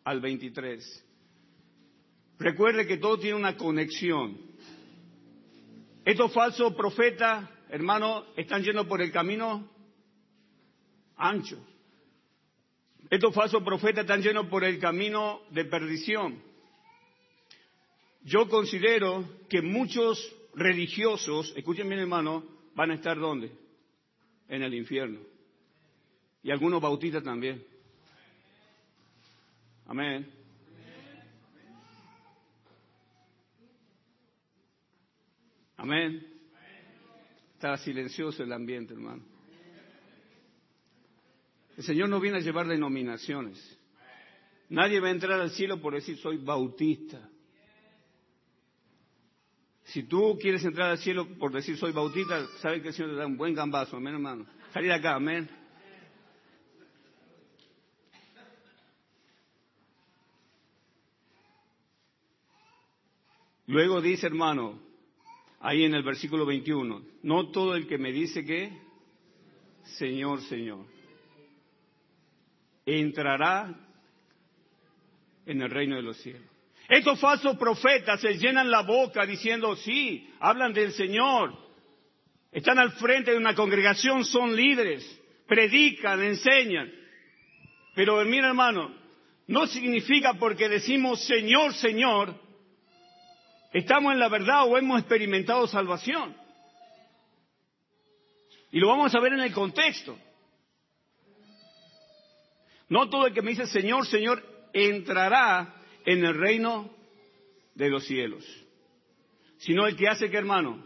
al 0.04 0.20
23. 0.20 1.06
Recuerde 2.38 2.86
que 2.86 2.98
todo 2.98 3.18
tiene 3.18 3.36
una 3.36 3.56
conexión. 3.56 4.36
Estos 6.04 6.32
falsos 6.32 6.74
profetas, 6.74 7.48
hermano, 7.70 8.24
están 8.36 8.62
yendo 8.62 8.86
por 8.88 9.00
el 9.00 9.12
camino 9.12 9.70
ancho. 11.16 11.58
Estos 13.12 13.34
falsos 13.34 13.62
profetas 13.62 14.04
están 14.04 14.22
yendo 14.22 14.48
por 14.48 14.64
el 14.64 14.78
camino 14.78 15.42
de 15.50 15.66
perdición. 15.66 16.42
Yo 18.22 18.48
considero 18.48 19.22
que 19.50 19.60
muchos 19.60 20.34
religiosos, 20.54 21.52
escuchen 21.54 21.90
bien 21.90 22.00
hermano, 22.00 22.42
van 22.74 22.90
a 22.90 22.94
estar 22.94 23.18
¿dónde? 23.18 23.52
En 24.48 24.62
el 24.62 24.72
infierno. 24.72 25.20
Y 26.42 26.52
algunos 26.52 26.80
bautistas 26.80 27.22
también. 27.22 27.62
Amén. 29.84 30.32
Amén. 35.76 36.26
Está 37.56 37.76
silencioso 37.76 38.42
el 38.42 38.54
ambiente, 38.54 38.94
hermano. 38.94 39.31
El 41.82 41.86
Señor 41.86 42.10
no 42.10 42.20
viene 42.20 42.36
a 42.36 42.40
llevar 42.40 42.68
denominaciones. 42.68 43.58
Nadie 44.68 45.00
va 45.00 45.08
a 45.08 45.10
entrar 45.10 45.40
al 45.40 45.50
cielo 45.50 45.80
por 45.80 45.94
decir 45.94 46.16
soy 46.16 46.36
bautista. 46.36 47.28
Si 49.86 50.04
tú 50.04 50.38
quieres 50.40 50.64
entrar 50.64 50.90
al 50.90 50.98
cielo 50.98 51.26
por 51.40 51.50
decir 51.50 51.76
soy 51.76 51.90
bautista, 51.90 52.46
sabes 52.60 52.82
que 52.82 52.88
el 52.88 52.94
Señor 52.94 53.10
te 53.10 53.16
da 53.16 53.26
un 53.26 53.36
buen 53.36 53.52
gambazo, 53.52 53.96
amén, 53.96 54.14
hermano. 54.14 54.46
Salir 54.72 54.92
acá, 54.92 55.16
amén. 55.16 55.50
Luego 63.66 64.00
dice, 64.00 64.28
hermano, 64.28 64.78
ahí 65.58 65.82
en 65.82 65.94
el 65.94 66.04
versículo 66.04 66.46
21. 66.46 67.02
No 67.24 67.50
todo 67.50 67.74
el 67.74 67.88
que 67.88 67.98
me 67.98 68.12
dice 68.12 68.44
que, 68.44 68.70
Señor, 69.98 70.42
Señor, 70.42 70.86
entrará 72.86 73.74
en 75.46 75.62
el 75.62 75.70
reino 75.70 75.96
de 75.96 76.02
los 76.02 76.16
cielos. 76.18 76.42
Estos 76.88 77.20
falsos 77.20 77.56
profetas 77.56 78.20
se 78.20 78.38
llenan 78.38 78.70
la 78.70 78.82
boca 78.82 79.24
diciendo, 79.24 79.76
sí, 79.76 80.30
hablan 80.40 80.72
del 80.72 80.92
Señor, 80.92 81.56
están 82.50 82.78
al 82.78 82.92
frente 82.92 83.30
de 83.30 83.38
una 83.38 83.54
congregación, 83.54 84.24
son 84.24 84.54
líderes, 84.54 85.04
predican, 85.46 86.22
enseñan. 86.22 86.92
Pero 87.94 88.22
mira 88.24 88.48
hermano, 88.48 88.94
no 89.46 89.66
significa 89.66 90.34
porque 90.34 90.68
decimos 90.68 91.24
Señor, 91.24 91.72
Señor, 91.74 92.34
¿Estamos 93.72 94.12
en 94.12 94.18
la 94.18 94.28
verdad 94.28 94.66
o 94.66 94.76
hemos 94.76 95.00
experimentado 95.00 95.66
salvación? 95.66 96.36
Y 98.70 98.78
lo 98.78 98.88
vamos 98.88 99.14
a 99.14 99.20
ver 99.20 99.32
en 99.32 99.40
el 99.40 99.52
contexto. 99.52 100.18
No 102.92 103.08
todo 103.08 103.26
el 103.26 103.32
que 103.32 103.40
me 103.40 103.52
dice 103.52 103.66
Señor, 103.66 104.06
Señor, 104.06 104.44
entrará 104.74 105.74
en 106.04 106.22
el 106.22 106.34
reino 106.34 106.90
de 107.74 107.88
los 107.88 108.04
cielos, 108.04 108.44
sino 109.56 109.86
el 109.86 109.96
que 109.96 110.08
hace 110.08 110.30
que, 110.30 110.36
hermano, 110.36 110.84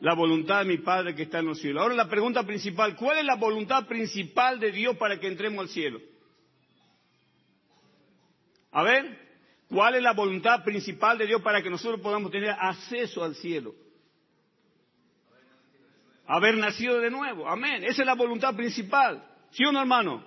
la 0.00 0.14
voluntad 0.14 0.58
de 0.58 0.64
mi 0.64 0.78
Padre 0.78 1.14
que 1.14 1.22
está 1.22 1.38
en 1.38 1.46
los 1.46 1.60
cielos. 1.60 1.80
Ahora 1.80 1.94
la 1.94 2.08
pregunta 2.08 2.42
principal, 2.42 2.96
¿cuál 2.96 3.18
es 3.18 3.24
la 3.24 3.36
voluntad 3.36 3.86
principal 3.86 4.58
de 4.58 4.72
Dios 4.72 4.96
para 4.96 5.20
que 5.20 5.28
entremos 5.28 5.60
al 5.60 5.68
cielo? 5.68 6.00
A 8.72 8.82
ver, 8.82 9.28
¿Cuál 9.68 9.96
es 9.96 10.02
la 10.02 10.14
voluntad 10.14 10.64
principal 10.64 11.18
de 11.18 11.26
Dios 11.26 11.42
para 11.42 11.62
que 11.62 11.68
nosotros 11.68 12.00
podamos 12.00 12.30
tener 12.30 12.50
acceso 12.50 13.22
al 13.22 13.34
cielo? 13.34 13.74
Haber 16.26 16.56
nacido 16.56 16.98
de 16.98 17.10
nuevo. 17.10 17.46
Amén. 17.46 17.84
Esa 17.84 18.00
es 18.00 18.06
la 18.06 18.14
voluntad 18.14 18.56
principal. 18.56 19.22
¿Sí 19.50 19.64
o 19.66 19.72
no, 19.72 19.80
hermano? 19.80 20.24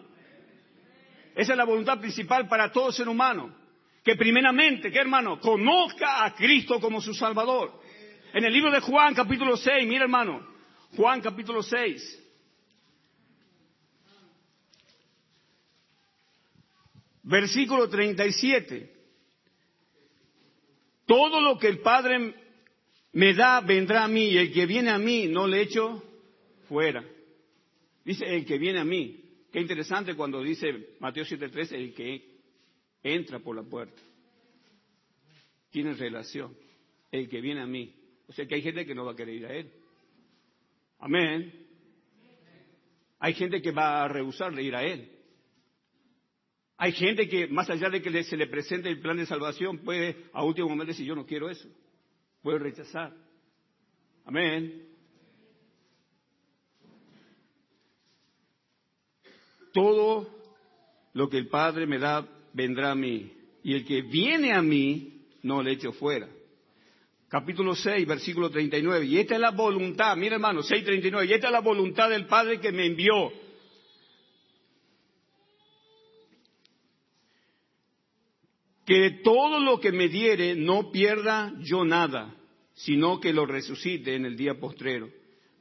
Esa 1.36 1.54
es 1.54 1.58
la 1.58 1.66
voluntad 1.66 2.00
principal 2.00 2.48
para 2.48 2.72
todo 2.72 2.92
ser 2.92 3.08
humano. 3.08 3.56
Que 4.04 4.16
primeramente, 4.16 4.92
¿qué 4.92 5.00
hermano? 5.00 5.40
Conozca 5.40 6.26
a 6.26 6.34
Cristo 6.34 6.80
como 6.80 7.02
su 7.02 7.14
Salvador. 7.14 7.82
En 8.34 8.44
el 8.44 8.54
libro 8.54 8.72
de 8.72 8.80
Juan 8.80 9.14
capítulo 9.14 9.58
6, 9.58 9.88
mira 9.88 10.04
hermano, 10.04 10.46
Juan 10.96 11.22
capítulo 11.22 11.62
6. 11.62 12.20
Versículo 17.24 17.88
37. 17.88 18.92
Todo 21.06 21.42
lo 21.42 21.60
que 21.60 21.68
el 21.68 21.80
Padre 21.80 22.34
me 23.14 23.34
da 23.34 23.62
vendrá 23.62 24.06
a 24.06 24.08
mí 24.08 24.30
y 24.30 24.38
el 24.38 24.54
que 24.54 24.66
viene 24.66 24.90
a 24.90 24.98
mí 24.98 25.28
no 25.28 25.46
le 25.46 25.62
echo 25.62 26.04
fuera. 26.68 27.04
Dice 28.04 28.26
el 28.26 28.46
que 28.46 28.58
viene 28.58 28.80
a 28.80 28.86
mí. 28.86 29.21
Qué 29.52 29.60
interesante 29.60 30.16
cuando 30.16 30.42
dice 30.42 30.96
Mateo 31.00 31.26
7:3, 31.26 31.74
el 31.74 31.94
que 31.94 32.40
entra 33.04 33.40
por 33.40 33.56
la 33.56 33.64
puerta. 33.64 34.02
Tiene 35.70 35.94
relación. 35.94 36.56
El 37.12 37.28
que 37.28 37.42
viene 37.42 37.62
a 37.62 37.68
mí. 37.68 37.94
O 38.28 38.34
sea 38.34 38.46
que 38.46 38.56
hay 38.56 38.62
gente 38.62 38.86
que 38.86 38.96
no 38.96 39.06
va 39.06 39.12
a 39.12 39.16
querer 39.16 39.36
ir 39.36 39.46
a 39.46 39.54
él. 39.54 39.72
Amén. 41.00 41.68
Hay 43.20 43.34
gente 43.34 43.62
que 43.62 43.72
va 43.72 44.04
a 44.04 44.08
rehusar 44.08 44.56
de 44.56 44.64
ir 44.64 44.76
a 44.76 44.84
él. 44.84 45.12
Hay 46.78 46.94
gente 46.94 47.28
que, 47.28 47.48
más 47.48 47.70
allá 47.70 47.90
de 47.90 48.02
que 48.02 48.24
se 48.24 48.38
le 48.38 48.48
presente 48.48 48.90
el 48.90 49.02
plan 49.02 49.18
de 49.18 49.26
salvación, 49.26 49.80
puede 49.80 50.16
a 50.34 50.44
último 50.44 50.70
momento 50.70 50.94
decir, 50.94 51.06
yo 51.06 51.16
no 51.16 51.26
quiero 51.26 51.50
eso. 51.50 51.70
Puede 52.42 52.58
rechazar. 52.58 53.16
Amén. 54.26 54.91
Todo 59.74 60.28
lo 61.14 61.30
que 61.30 61.38
el 61.38 61.48
Padre 61.48 61.86
me 61.86 62.00
da 62.00 62.28
vendrá 62.54 62.92
a 62.92 62.96
mí. 62.96 63.32
Y 63.64 63.74
el 63.74 63.86
que 63.86 64.02
viene 64.02 64.54
a 64.54 64.62
mí, 64.62 65.22
no 65.44 65.62
le 65.62 65.72
echo 65.72 65.92
fuera. 65.92 66.28
Capítulo 67.28 67.76
6, 67.76 68.06
versículo 68.06 68.50
39. 68.50 69.06
Y 69.06 69.18
esta 69.18 69.36
es 69.36 69.42
la 69.42 69.52
voluntad, 69.52 70.18
mira 70.18 70.36
hermano, 70.36 70.62
6.39. 70.62 71.30
Y 71.30 71.34
esta 71.34 71.48
es 71.48 71.54
la 71.54 71.62
voluntad 71.62 72.10
del 72.10 72.26
Padre 72.26 72.60
que 72.60 72.72
me 72.72 72.86
envió. 72.86 73.32
Que 78.86 79.22
todo 79.24 79.60
lo 79.60 79.80
que 79.80 79.94
me 79.94 80.10
diere 80.10 80.56
no 80.56 80.92
pierda 80.92 81.54
yo 81.62 81.86
nada, 81.86 82.36
sino 82.74 83.22
que 83.22 83.32
lo 83.32 83.46
resucite 83.46 84.16
en 84.16 84.26
el 84.26 84.36
día 84.36 84.60
postrero. 84.60 85.10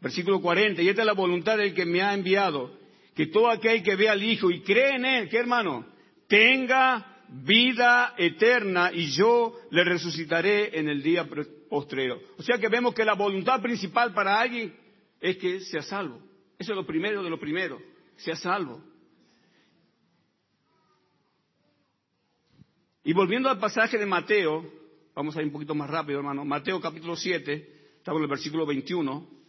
Versículo 0.01 0.41
40. 0.41 0.83
Y 0.83 0.89
esta 0.89 1.03
es 1.03 1.07
la 1.07 1.13
voluntad 1.13 1.59
del 1.59 1.75
que 1.75 1.85
me 1.85 2.03
ha 2.03 2.15
enviado. 2.15 2.80
Que 3.21 3.27
todo 3.27 3.51
aquel 3.51 3.83
que 3.83 3.97
vea 3.97 4.12
al 4.12 4.23
Hijo 4.23 4.51
y 4.51 4.62
cree 4.62 4.97
en 4.97 5.05
Él, 5.05 5.29
¿qué 5.29 5.37
hermano? 5.37 5.85
Tenga 6.27 7.23
vida 7.29 8.14
eterna 8.16 8.91
y 8.95 9.11
yo 9.11 9.61
le 9.71 9.85
resucitaré 9.85 10.79
en 10.79 10.89
el 10.89 11.03
día 11.03 11.29
postrero. 11.68 12.18
O 12.39 12.43
sea 12.43 12.57
que 12.57 12.68
vemos 12.68 12.95
que 12.95 13.05
la 13.05 13.12
voluntad 13.12 13.61
principal 13.61 14.14
para 14.14 14.41
alguien 14.41 14.75
es 15.21 15.37
que 15.37 15.61
sea 15.61 15.83
salvo. 15.83 16.18
Eso 16.59 16.73
es 16.73 16.77
lo 16.77 16.87
primero 16.87 17.23
de 17.23 17.29
lo 17.29 17.39
primero, 17.39 17.79
sea 18.16 18.37
salvo. 18.37 18.83
Y 23.05 23.12
volviendo 23.12 23.51
al 23.51 23.59
pasaje 23.59 23.99
de 23.99 24.07
Mateo, 24.07 24.64
vamos 25.14 25.37
a 25.37 25.41
ir 25.41 25.49
un 25.49 25.53
poquito 25.53 25.75
más 25.75 25.91
rápido, 25.91 26.21
hermano. 26.21 26.43
Mateo 26.47 26.81
capítulo 26.81 27.16
7, 27.16 27.99
estamos 27.99 28.18
en 28.18 28.25
el 28.25 28.31
versículo 28.31 28.64
21. 28.64 29.39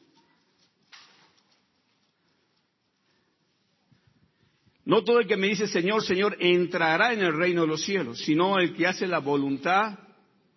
No 4.91 5.05
todo 5.05 5.21
el 5.21 5.25
que 5.25 5.37
me 5.37 5.47
dice 5.47 5.67
Señor, 5.67 6.03
Señor 6.03 6.35
entrará 6.41 7.13
en 7.13 7.21
el 7.21 7.33
reino 7.33 7.61
de 7.61 7.67
los 7.67 7.81
cielos, 7.81 8.19
sino 8.19 8.59
el 8.59 8.73
que 8.75 8.87
hace 8.87 9.07
la 9.07 9.19
voluntad 9.19 9.97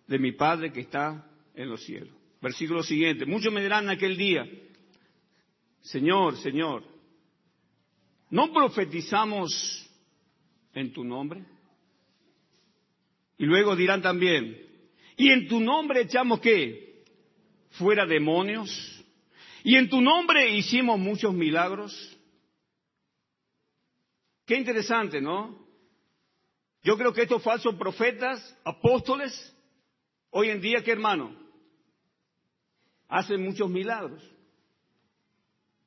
de 0.07 0.19
mi 0.19 0.33
Padre 0.33 0.73
que 0.73 0.81
está 0.81 1.25
en 1.53 1.69
los 1.69 1.85
cielos. 1.85 2.13
Versículo 2.41 2.83
siguiente. 2.83 3.25
Muchos 3.25 3.53
me 3.53 3.61
dirán 3.61 3.89
aquel 3.89 4.17
día, 4.17 4.45
Señor, 5.79 6.35
Señor, 6.39 6.83
¿no 8.29 8.51
profetizamos 8.51 9.89
en 10.73 10.91
tu 10.91 11.05
nombre? 11.05 11.45
Y 13.37 13.45
luego 13.45 13.73
dirán 13.77 14.01
también, 14.01 14.61
¿y 15.15 15.31
en 15.31 15.47
tu 15.47 15.61
nombre 15.61 16.01
echamos 16.01 16.41
qué? 16.41 17.05
Fuera 17.69 18.05
demonios. 18.05 19.01
¿Y 19.63 19.77
en 19.77 19.87
tu 19.87 20.01
nombre 20.01 20.57
hicimos 20.57 20.99
muchos 20.99 21.33
milagros? 21.33 22.14
Qué 24.45 24.55
interesante, 24.55 25.19
¿no? 25.19 25.65
Yo 26.83 26.97
creo 26.97 27.11
que 27.13 27.23
estos 27.23 27.41
falsos 27.41 27.73
profetas, 27.75 28.57
apóstoles, 28.63 29.33
hoy 30.29 30.49
en 30.49 30.61
día, 30.61 30.83
¿qué 30.83 30.91
hermano? 30.91 31.35
Hacen 33.09 33.41
muchos 33.41 33.69
milagros, 33.69 34.23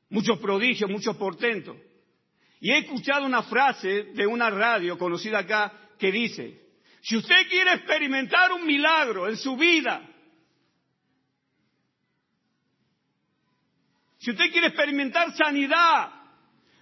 muchos 0.08 0.38
prodigios, 0.40 0.90
muchos 0.90 1.16
portentos. 1.16 1.76
Y 2.60 2.72
he 2.72 2.78
escuchado 2.78 3.24
una 3.26 3.44
frase 3.44 4.04
de 4.14 4.26
una 4.26 4.50
radio 4.50 4.98
conocida 4.98 5.38
acá 5.38 5.90
que 5.96 6.10
dice, 6.10 6.60
si 7.00 7.16
usted 7.16 7.48
quiere 7.48 7.74
experimentar 7.74 8.50
un 8.52 8.66
milagro 8.66 9.28
en 9.28 9.36
su 9.36 9.56
vida, 9.56 10.02
si 14.18 14.32
usted 14.32 14.50
quiere 14.50 14.66
experimentar 14.66 15.32
sanidad, 15.36 16.17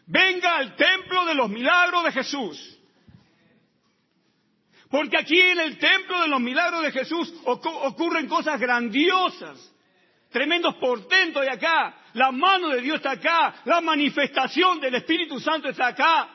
venga 0.06 0.56
al 0.56 0.76
templo 0.76 1.24
de 1.26 1.34
los 1.34 1.50
milagros 1.50 2.04
de 2.04 2.12
Jesús. 2.12 2.78
Porque 4.88 5.18
aquí 5.18 5.38
en 5.38 5.58
el 5.58 5.78
templo 5.78 6.22
de 6.22 6.28
los 6.28 6.40
milagros 6.40 6.82
de 6.82 6.92
Jesús 6.92 7.34
ocurren 7.44 8.28
cosas 8.28 8.58
grandiosas, 8.60 9.74
tremendos 10.30 10.76
portentos 10.76 11.42
de 11.42 11.50
acá. 11.50 11.96
La 12.14 12.30
mano 12.30 12.68
de 12.68 12.80
Dios 12.80 12.96
está 12.96 13.10
acá, 13.12 13.62
la 13.64 13.80
manifestación 13.80 14.80
del 14.80 14.94
Espíritu 14.94 15.40
Santo 15.40 15.68
está 15.68 15.88
acá. 15.88 16.30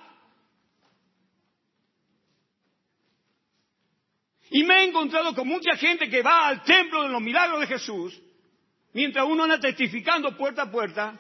Y 4.54 4.64
me 4.64 4.82
he 4.82 4.90
encontrado 4.90 5.34
con 5.34 5.48
mucha 5.48 5.78
gente 5.78 6.10
que 6.10 6.22
va 6.22 6.50
al 6.50 6.62
templo 6.64 7.04
de 7.04 7.10
los 7.10 7.22
milagros 7.22 7.62
de 7.62 7.68
Jesús, 7.68 8.22
mientras 8.92 9.26
uno 9.26 9.46
anda 9.46 9.62
testificando 9.62 10.36
puerta 10.36 10.64
a 10.64 10.72
puerta, 10.72 11.18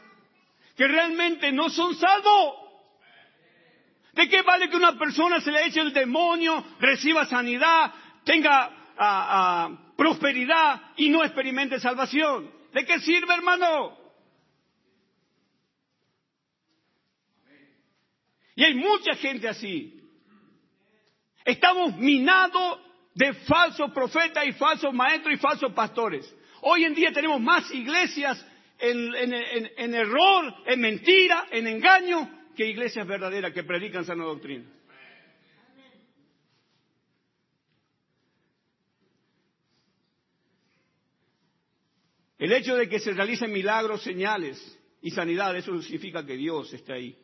que 0.75 0.87
realmente 0.87 1.51
no 1.51 1.69
son 1.69 1.95
salvos. 1.95 2.55
¿De 4.13 4.27
qué 4.27 4.41
vale 4.41 4.69
que 4.69 4.75
una 4.75 4.97
persona 4.97 5.39
se 5.39 5.51
le 5.51 5.65
eche 5.65 5.79
el 5.79 5.93
demonio, 5.93 6.63
reciba 6.79 7.25
sanidad, 7.25 7.93
tenga 8.25 8.65
ah, 8.97 8.97
ah, 8.97 9.93
prosperidad 9.95 10.81
y 10.97 11.09
no 11.09 11.23
experimente 11.23 11.79
salvación? 11.79 12.51
¿De 12.73 12.85
qué 12.85 12.99
sirve, 12.99 13.33
hermano? 13.33 13.97
Y 18.55 18.63
hay 18.63 18.75
mucha 18.75 19.15
gente 19.15 19.47
así. 19.47 19.97
Estamos 21.45 21.97
minados 21.97 22.79
de 23.13 23.33
falsos 23.33 23.91
profetas 23.91 24.45
y 24.45 24.53
falsos 24.53 24.93
maestros 24.93 25.33
y 25.33 25.37
falsos 25.37 25.71
pastores. 25.73 26.33
Hoy 26.61 26.83
en 26.83 26.93
día 26.93 27.11
tenemos 27.11 27.41
más 27.41 27.71
iglesias 27.73 28.45
en, 28.81 29.93
error, 29.93 30.53
en 30.65 30.81
mentira, 30.81 31.47
en 31.51 31.67
engaño, 31.67 32.49
que 32.55 32.67
iglesias 32.67 33.07
verdaderas 33.07 33.53
que 33.53 33.63
predican 33.63 34.05
sana 34.05 34.23
doctrina. 34.23 34.65
El 42.37 42.51
hecho 42.53 42.75
de 42.75 42.89
que 42.89 42.99
se 42.99 43.13
realicen 43.13 43.51
milagros, 43.51 44.01
señales 44.01 44.57
y 45.01 45.11
sanidad, 45.11 45.55
eso 45.55 45.71
no 45.71 45.81
significa 45.83 46.25
que 46.25 46.35
Dios 46.35 46.73
esté 46.73 46.93
ahí. 46.93 47.15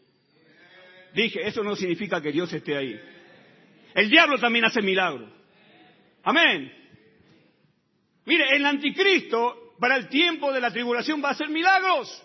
Dije, 1.16 1.48
eso 1.48 1.64
no 1.64 1.76
significa 1.76 2.22
que 2.22 2.32
Dios 2.32 2.54
esté 2.54 2.78
ahí. 2.78 3.00
El 3.96 4.12
diablo 4.12 4.38
también 4.38 4.66
hace 4.66 4.84
milagros. 4.84 5.28
Amén. 6.22 6.72
Mire, 8.26 8.56
el 8.56 8.64
anticristo 8.64 9.67
para 9.80 9.96
el 9.98 10.10
tiempo 10.10 10.52
de 10.52 10.62
la 10.62 10.72
tribulación 10.72 11.24
va 11.24 11.30
a 11.30 11.36
ser 11.36 11.50
milagros, 11.50 12.24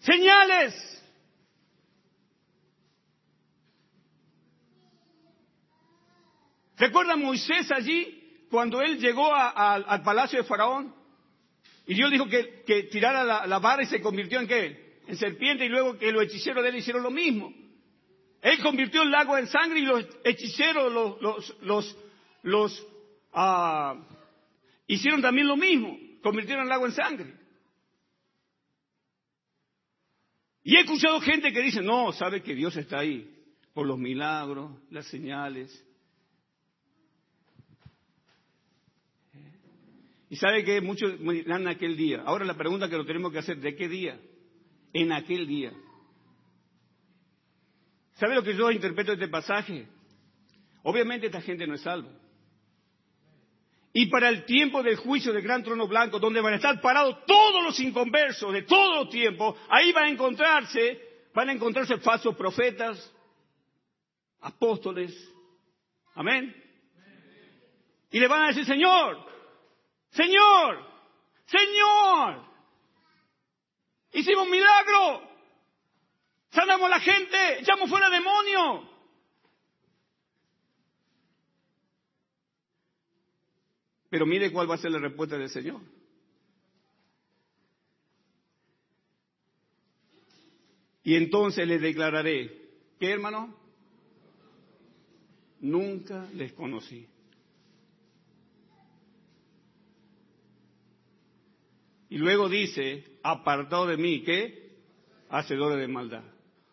señales. 0.00 0.94
¿Recuerda 6.76 7.16
Moisés 7.16 7.70
allí 7.72 8.44
cuando 8.50 8.80
él 8.80 8.98
llegó 8.98 9.34
al 9.34 10.02
palacio 10.02 10.38
de 10.38 10.48
Faraón? 10.48 10.94
Y 11.86 11.94
Dios 11.94 12.10
dijo 12.10 12.28
que, 12.28 12.88
tirara 12.92 13.46
la, 13.46 13.58
vara 13.58 13.82
y 13.82 13.86
se 13.86 14.00
convirtió 14.00 14.38
en 14.40 14.46
qué? 14.46 15.00
En 15.06 15.16
serpiente 15.16 15.64
y 15.64 15.68
luego 15.68 15.98
que 15.98 16.12
los 16.12 16.22
hechiceros 16.24 16.62
de 16.62 16.68
él 16.68 16.76
hicieron 16.76 17.02
lo 17.02 17.10
mismo. 17.10 17.52
Él 18.42 18.60
convirtió 18.60 19.02
el 19.02 19.10
lago 19.10 19.36
en 19.36 19.48
sangre 19.48 19.80
y 19.80 19.86
los 19.86 20.06
hechiceros 20.22 20.92
los, 20.92 21.56
los, 21.62 21.96
los, 22.42 22.86
ah, 23.32 23.96
hicieron 24.86 25.20
también 25.20 25.48
lo 25.48 25.56
mismo 25.56 25.98
convirtieron 26.22 26.66
el 26.66 26.72
agua 26.72 26.88
en 26.88 26.94
sangre. 26.94 27.34
Y 30.62 30.76
he 30.76 30.80
escuchado 30.80 31.20
gente 31.20 31.52
que 31.52 31.62
dice, 31.62 31.80
no, 31.80 32.12
sabe 32.12 32.42
que 32.42 32.54
Dios 32.54 32.76
está 32.76 32.98
ahí, 32.98 33.34
por 33.72 33.86
los 33.86 33.98
milagros, 33.98 34.72
las 34.90 35.06
señales. 35.06 35.84
Y 40.30 40.36
sabe 40.36 40.64
que 40.64 40.80
muchos 40.80 41.18
dirán 41.18 41.62
en 41.62 41.68
aquel 41.68 41.96
día. 41.96 42.22
Ahora 42.26 42.44
la 42.44 42.56
pregunta 42.56 42.88
que 42.88 42.96
lo 42.96 43.06
tenemos 43.06 43.32
que 43.32 43.38
hacer, 43.38 43.58
¿de 43.60 43.74
qué 43.74 43.88
día? 43.88 44.20
En 44.92 45.12
aquel 45.12 45.46
día. 45.46 45.72
¿Sabe 48.14 48.34
lo 48.34 48.42
que 48.42 48.54
yo 48.54 48.70
interpreto 48.70 49.12
de 49.12 49.24
este 49.24 49.28
pasaje? 49.28 49.88
Obviamente 50.82 51.26
esta 51.26 51.40
gente 51.40 51.66
no 51.66 51.74
es 51.74 51.80
salva 51.80 52.10
y 54.00 54.06
para 54.06 54.28
el 54.28 54.44
tiempo 54.44 54.80
del 54.80 54.94
juicio 54.94 55.32
del 55.32 55.42
gran 55.42 55.64
trono 55.64 55.88
blanco, 55.88 56.20
donde 56.20 56.40
van 56.40 56.52
a 56.52 56.56
estar 56.58 56.80
parados 56.80 57.16
todos 57.26 57.64
los 57.64 57.80
inconversos 57.80 58.52
de 58.52 58.62
todo 58.62 58.94
los 58.94 59.10
tiempos, 59.10 59.58
ahí 59.68 59.90
van 59.90 60.04
a 60.04 60.10
encontrarse, 60.10 61.26
van 61.34 61.48
a 61.48 61.52
encontrarse 61.52 61.98
falsos 61.98 62.36
profetas, 62.36 63.12
apóstoles, 64.40 65.12
amén. 66.14 66.54
Y 68.12 68.20
le 68.20 68.28
van 68.28 68.42
a 68.42 68.46
decir, 68.46 68.64
Señor, 68.66 69.18
Señor, 70.10 70.86
Señor, 71.46 72.46
hicimos 74.12 74.44
un 74.44 74.50
milagro, 74.52 75.28
sanamos 76.50 76.86
a 76.86 76.90
la 76.90 77.00
gente, 77.00 77.62
echamos 77.62 77.90
fuera 77.90 78.08
demonios. 78.10 78.97
Pero 84.10 84.26
mire 84.26 84.50
cuál 84.50 84.70
va 84.70 84.76
a 84.76 84.78
ser 84.78 84.90
la 84.90 84.98
respuesta 84.98 85.36
del 85.36 85.50
Señor. 85.50 85.80
Y 91.02 91.14
entonces 91.14 91.66
les 91.66 91.80
declararé, 91.80 92.68
¿qué 92.98 93.10
hermano? 93.10 93.54
Nunca 95.60 96.28
les 96.34 96.52
conocí. 96.52 97.06
Y 102.10 102.18
luego 102.18 102.48
dice, 102.48 103.04
apartado 103.22 103.86
de 103.86 103.96
mí, 103.96 104.22
¿qué? 104.22 104.76
Hacedores 105.28 105.78
de 105.78 105.88
maldad. 105.88 106.24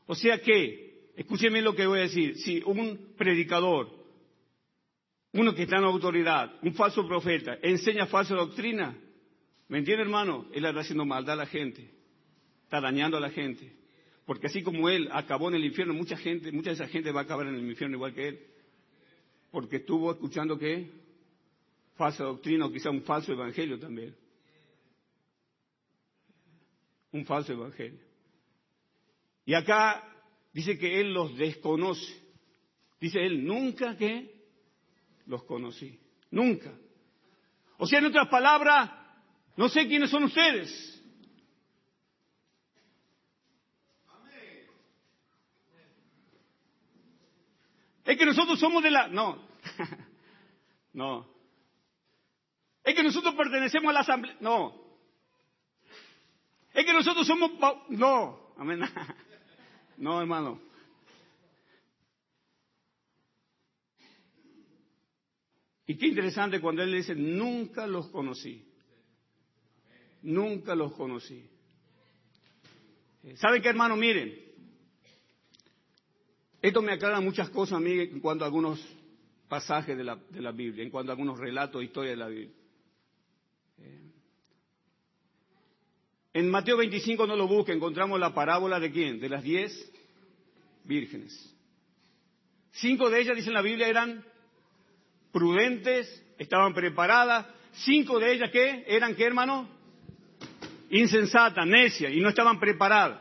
O 0.06 0.16
sea 0.16 0.42
que, 0.42 1.12
escúcheme 1.16 1.62
lo 1.62 1.76
que 1.76 1.88
voy 1.88 2.00
a 2.00 2.04
decir, 2.04 2.38
si 2.38 2.62
un 2.66 3.14
predicador, 3.18 3.90
uno 5.36 5.54
que 5.54 5.64
está 5.64 5.78
en 5.78 5.84
autoridad, 5.84 6.54
un 6.62 6.74
falso 6.74 7.08
profeta, 7.08 7.58
enseña 7.62 8.08
falsa 8.08 8.36
doctrina, 8.36 8.98
¿me 9.68 9.78
entiende 9.78 10.04
hermano? 10.04 10.48
Él 10.54 10.66
está 10.66 10.80
haciendo 10.80 11.06
maldad 11.06 11.34
a 11.34 11.44
la 11.44 11.46
gente, 11.46 11.90
está 12.64 12.82
dañando 12.82 13.18
a 13.18 13.20
la 13.20 13.30
gente. 13.30 13.72
Porque 14.26 14.48
así 14.48 14.64
como 14.64 14.90
él 14.90 15.08
acabó 15.12 15.50
en 15.50 15.56
el 15.56 15.66
infierno, 15.66 15.94
mucha 15.94 16.18
gente, 16.18 16.52
mucha 16.52 16.72
de 16.72 16.76
esa 16.76 16.88
gente 16.88 17.12
va 17.12 17.22
a 17.22 17.24
acabar 17.24 17.46
en 17.46 17.56
el 17.56 17.70
infierno 17.70 17.98
igual 17.98 18.14
que 18.14 18.28
él. 18.30 18.40
Porque 19.52 19.78
estuvo 19.78 20.12
escuchando 20.12 20.58
qué? 20.58 20.90
Falsa 21.96 22.24
doctrina 22.24 22.66
o 22.66 22.72
quizá 22.72 22.90
un 22.90 23.04
falso 23.04 23.32
evangelio 23.32 23.78
también 23.78 24.16
un 27.16 27.26
falso 27.26 27.54
evangelio. 27.54 28.00
Y 29.46 29.54
acá 29.54 30.04
dice 30.54 30.78
que 30.78 31.00
él 31.00 31.14
los 31.14 31.36
desconoce. 31.38 32.14
Dice 33.00 33.26
él, 33.26 33.46
nunca 33.46 33.96
que 33.96 34.35
los 35.26 35.44
conocí. 35.44 36.00
Nunca. 36.32 36.72
O 37.78 37.86
sea, 37.86 38.00
en 38.00 38.06
otras 38.06 38.28
palabras, 38.28 38.92
no 39.58 39.70
sé 39.70 39.88
quiénes 39.88 40.10
son 40.10 40.24
ustedes. 40.24 40.92
Es 48.06 48.18
que 48.18 48.26
nosotros 48.26 48.60
somos 48.60 48.84
de 48.84 48.92
la... 48.92 49.08
No. 49.08 49.48
no. 50.94 51.28
Es 52.84 52.94
que 52.94 53.02
nosotros 53.02 53.34
pertenecemos 53.34 53.90
a 53.90 53.94
la 53.94 54.00
asamblea. 54.02 54.38
No. 54.40 54.80
Es 56.72 56.86
que 56.86 56.94
nosotros 56.94 57.26
somos... 57.26 57.52
No, 57.90 58.54
amén. 58.58 58.82
No, 59.98 60.20
hermano. 60.20 60.60
Y 65.88 65.96
qué 65.96 66.08
interesante 66.08 66.60
cuando 66.60 66.82
él 66.82 66.94
dice, 66.94 67.16
nunca 67.16 67.86
los 67.86 68.10
conocí. 68.10 68.66
Nunca 70.24 70.74
los 70.76 70.94
conocí. 70.94 71.48
¿Saben 73.36 73.62
qué, 73.62 73.70
hermano? 73.70 73.96
Miren, 73.96 74.36
esto 76.62 76.82
me 76.82 76.94
aclara 76.94 77.20
muchas 77.22 77.50
cosas 77.50 77.82
a 77.82 77.86
en 77.86 78.20
cuanto 78.20 78.44
a 78.44 78.48
algunos 78.48 78.80
pasajes 79.48 79.96
de 79.96 80.04
la, 80.04 80.16
de 80.16 80.42
la 80.42 80.52
Biblia, 80.52 80.84
en 80.84 80.90
cuanto 80.90 81.12
a 81.12 81.14
algunos 81.14 81.40
relatos, 81.40 81.84
historias 81.84 82.14
de 82.14 82.18
la 82.18 82.28
Biblia. 82.28 82.56
En 86.34 86.50
Mateo 86.50 86.76
25 86.78 87.28
no 87.28 87.36
lo 87.36 87.48
busque, 87.48 87.72
encontramos 87.72 88.20
la 88.20 88.34
parábola 88.34 88.80
de 88.80 88.92
quién? 88.92 89.20
De 89.20 89.30
las 89.30 89.42
diez 89.42 89.72
vírgenes. 90.84 91.56
Cinco 92.72 93.10
de 93.10 93.22
ellas, 93.22 93.38
dice 93.38 93.52
la 93.52 93.62
Biblia, 93.62 93.88
eran 93.88 94.26
prudentes, 95.36 96.08
estaban 96.38 96.74
preparadas. 96.74 97.46
Cinco 97.74 98.20
de 98.20 98.32
ellas, 98.32 98.50
¿qué? 98.52 98.86
¿Eran 98.88 99.16
qué, 99.16 99.26
hermano? 99.26 99.68
Insensatas, 100.90 101.68
necias, 101.68 102.14
y 102.14 102.22
no 102.22 102.30
estaban 102.30 102.58
preparadas. 102.58 103.20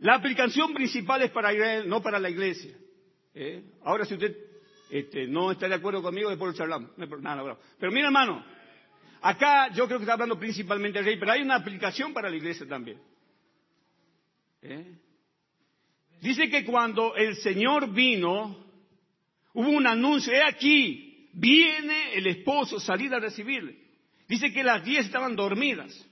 La 0.00 0.14
aplicación 0.14 0.72
principal 0.72 1.22
es 1.22 1.32
para 1.32 1.52
Israel, 1.52 1.88
no 1.88 2.00
para 2.00 2.20
la 2.20 2.30
iglesia. 2.30 2.76
¿eh? 3.34 3.64
Ahora, 3.82 4.04
si 4.04 4.14
usted 4.14 4.36
este, 4.88 5.26
no 5.26 5.50
está 5.50 5.68
de 5.68 5.74
acuerdo 5.74 6.00
conmigo, 6.00 6.30
después 6.30 6.52
lo 6.52 6.56
charlamos. 6.56 6.90
Pero 6.96 7.90
mira, 7.90 8.06
hermano, 8.06 8.44
Acá 9.22 9.68
yo 9.74 9.86
creo 9.86 9.98
que 9.98 10.04
está 10.04 10.14
hablando 10.14 10.38
principalmente 10.38 10.98
del 10.98 11.04
rey, 11.04 11.18
pero 11.18 11.32
hay 11.32 11.42
una 11.42 11.56
aplicación 11.56 12.14
para 12.14 12.30
la 12.30 12.36
iglesia 12.36 12.66
también. 12.66 12.98
¿Eh? 14.62 14.98
Dice 16.22 16.48
que 16.48 16.64
cuando 16.64 17.14
el 17.16 17.36
Señor 17.36 17.90
vino, 17.90 18.69
hubo 19.54 19.70
un 19.70 19.86
anuncio, 19.86 20.32
he 20.32 20.42
aquí, 20.42 21.28
viene 21.32 22.14
el 22.14 22.26
esposo, 22.26 22.80
salir 22.80 23.14
a 23.14 23.20
recibirle. 23.20 23.76
Dice 24.28 24.52
que 24.52 24.62
las 24.62 24.84
diez 24.84 25.06
estaban 25.06 25.34
dormidas. 25.34 26.06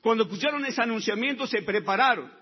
Cuando 0.00 0.24
escucharon 0.24 0.64
ese 0.64 0.82
anunciamiento 0.82 1.46
se 1.46 1.62
prepararon. 1.62 2.32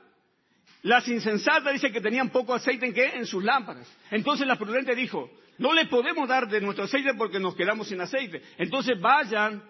Las 0.82 1.08
insensatas 1.08 1.72
dice 1.72 1.90
que 1.90 2.00
tenían 2.00 2.30
poco 2.30 2.54
aceite 2.54 2.86
en 2.86 2.94
qué? 2.94 3.06
En 3.14 3.26
sus 3.26 3.42
lámparas. 3.42 3.86
Entonces 4.10 4.46
la 4.46 4.56
prudente 4.56 4.94
dijo, 4.94 5.30
no 5.58 5.72
le 5.74 5.86
podemos 5.86 6.28
dar 6.28 6.48
de 6.48 6.60
nuestro 6.60 6.84
aceite 6.84 7.14
porque 7.14 7.40
nos 7.40 7.56
quedamos 7.56 7.88
sin 7.88 8.00
aceite. 8.00 8.42
Entonces 8.58 8.98
vayan 9.00 9.62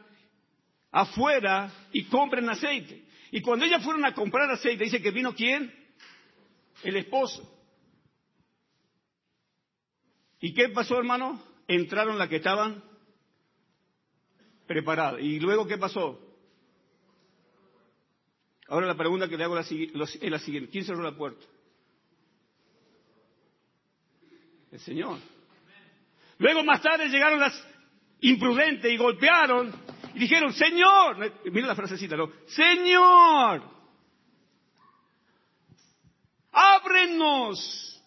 afuera 0.92 1.70
y 1.92 2.04
compren 2.04 2.48
aceite. 2.48 3.04
Y 3.30 3.40
cuando 3.40 3.64
ellas 3.64 3.82
fueron 3.82 4.04
a 4.04 4.14
comprar 4.14 4.50
aceite, 4.50 4.84
dice 4.84 5.02
que 5.02 5.10
vino 5.10 5.34
quién? 5.34 5.72
El 6.84 6.96
esposo. 6.96 7.57
¿Y 10.40 10.54
qué 10.54 10.68
pasó, 10.68 10.96
hermano? 10.98 11.42
Entraron 11.66 12.18
las 12.18 12.28
que 12.28 12.36
estaban 12.36 12.82
preparadas. 14.66 15.20
¿Y 15.20 15.40
luego 15.40 15.66
qué 15.66 15.78
pasó? 15.78 16.20
Ahora 18.68 18.86
la 18.86 18.96
pregunta 18.96 19.28
que 19.28 19.36
le 19.36 19.44
hago 19.44 19.58
es 19.58 19.70
la 20.22 20.38
siguiente. 20.38 20.70
¿Quién 20.70 20.84
cerró 20.84 21.02
la 21.02 21.16
puerta? 21.16 21.44
El 24.70 24.80
Señor. 24.80 25.18
Luego 26.38 26.62
más 26.62 26.82
tarde 26.82 27.08
llegaron 27.08 27.40
las 27.40 27.66
imprudentes 28.20 28.92
y 28.92 28.96
golpearon 28.96 29.72
y 30.14 30.18
dijeron, 30.18 30.52
Señor, 30.52 31.32
mira 31.46 31.66
la 31.66 31.74
frasecita. 31.74 32.16
Señor, 32.46 33.62
ábrenos. 36.52 37.97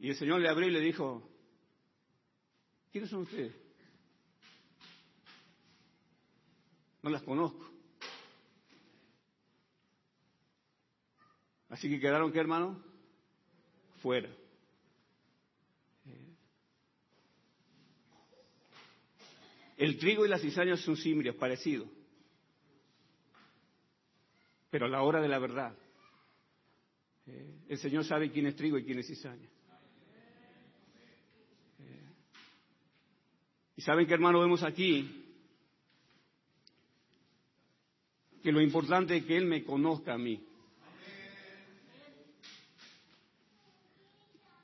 Y 0.00 0.08
el 0.08 0.16
Señor 0.16 0.40
le 0.40 0.48
abrió 0.48 0.66
y 0.66 0.72
le 0.72 0.80
dijo, 0.80 1.22
¿quiénes 2.90 3.10
son 3.10 3.20
ustedes? 3.20 3.54
No 7.02 7.10
las 7.10 7.22
conozco. 7.22 7.70
Así 11.68 11.88
que 11.88 12.00
quedaron, 12.00 12.32
¿qué 12.32 12.40
hermano? 12.40 12.82
Fuera. 14.02 14.30
El 19.76 19.98
trigo 19.98 20.26
y 20.26 20.28
la 20.28 20.38
cizaña 20.38 20.76
son 20.76 20.96
símiles, 20.96 21.34
parecidos. 21.34 21.88
Pero 24.70 24.86
a 24.86 24.88
la 24.88 25.02
hora 25.02 25.20
de 25.20 25.28
la 25.28 25.38
verdad, 25.38 25.74
eh, 27.26 27.64
el 27.68 27.78
Señor 27.78 28.04
sabe 28.04 28.30
quién 28.30 28.46
es 28.46 28.56
trigo 28.56 28.76
y 28.78 28.84
quién 28.84 28.98
es 28.98 29.06
cizaña. 29.06 29.48
Y 33.80 33.82
saben 33.82 34.06
que 34.06 34.12
hermano 34.12 34.40
vemos 34.40 34.62
aquí 34.62 35.24
que 38.42 38.52
lo 38.52 38.60
importante 38.60 39.16
es 39.16 39.24
que 39.24 39.38
Él 39.38 39.46
me 39.46 39.64
conozca 39.64 40.12
a 40.12 40.18
mí. 40.18 40.38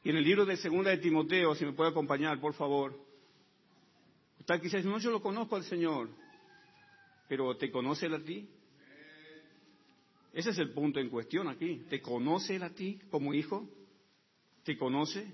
Y 0.05 0.11
en 0.11 0.17
el 0.17 0.23
libro 0.23 0.45
de 0.45 0.59
Segunda 0.59 0.91
de 0.91 0.99
Timoteo, 0.99 1.55
si 1.55 1.65
me 1.65 1.73
puede 1.73 1.93
acompañar, 1.93 2.39
por 2.39 2.53
favor. 2.53 2.95
Está 4.39 4.61
quizás, 4.61 4.85
no, 4.85 4.99
yo 4.99 5.11
lo 5.11 5.23
conozco 5.23 5.57
al 5.57 5.65
Señor, 5.65 6.11
pero 7.27 7.57
¿te 7.57 7.71
conoce 7.71 8.05
Él 8.05 8.15
a 8.17 8.23
ti? 8.23 8.47
Ese 10.35 10.51
es 10.51 10.59
el 10.59 10.75
punto 10.75 11.01
en 11.01 11.09
cuestión 11.09 11.49
aquí. 11.49 11.87
¿Te 11.89 12.03
conoce 12.03 12.57
Él 12.57 12.65
a 12.65 12.75
ti 12.75 13.01
como 13.11 13.33
hijo? 13.33 13.67
¿Te 14.63 14.77
conoce? 14.77 15.27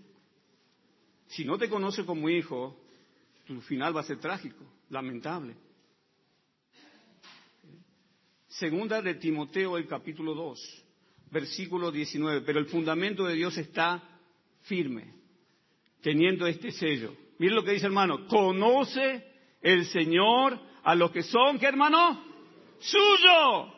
Si 1.26 1.44
no 1.44 1.58
te 1.58 1.68
conoce 1.68 2.04
como 2.04 2.28
hijo, 2.28 2.78
tu 3.54 3.60
final 3.62 3.96
va 3.96 4.00
a 4.00 4.04
ser 4.04 4.18
trágico, 4.18 4.64
lamentable. 4.90 5.56
Segunda 8.48 9.00
de 9.00 9.14
Timoteo, 9.14 9.76
el 9.76 9.86
capítulo 9.86 10.34
2, 10.34 10.84
versículo 11.30 11.90
19. 11.90 12.42
Pero 12.42 12.58
el 12.58 12.66
fundamento 12.66 13.24
de 13.24 13.34
Dios 13.34 13.56
está 13.56 14.02
firme, 14.62 15.14
teniendo 16.02 16.46
este 16.46 16.70
sello. 16.70 17.14
Mire 17.38 17.54
lo 17.54 17.64
que 17.64 17.72
dice 17.72 17.86
hermano, 17.86 18.26
conoce 18.26 19.26
el 19.60 19.86
Señor 19.86 20.60
a 20.84 20.94
los 20.94 21.10
que 21.10 21.22
son, 21.22 21.58
¿qué 21.58 21.66
hermano? 21.66 22.22
Suyo. 22.78 23.72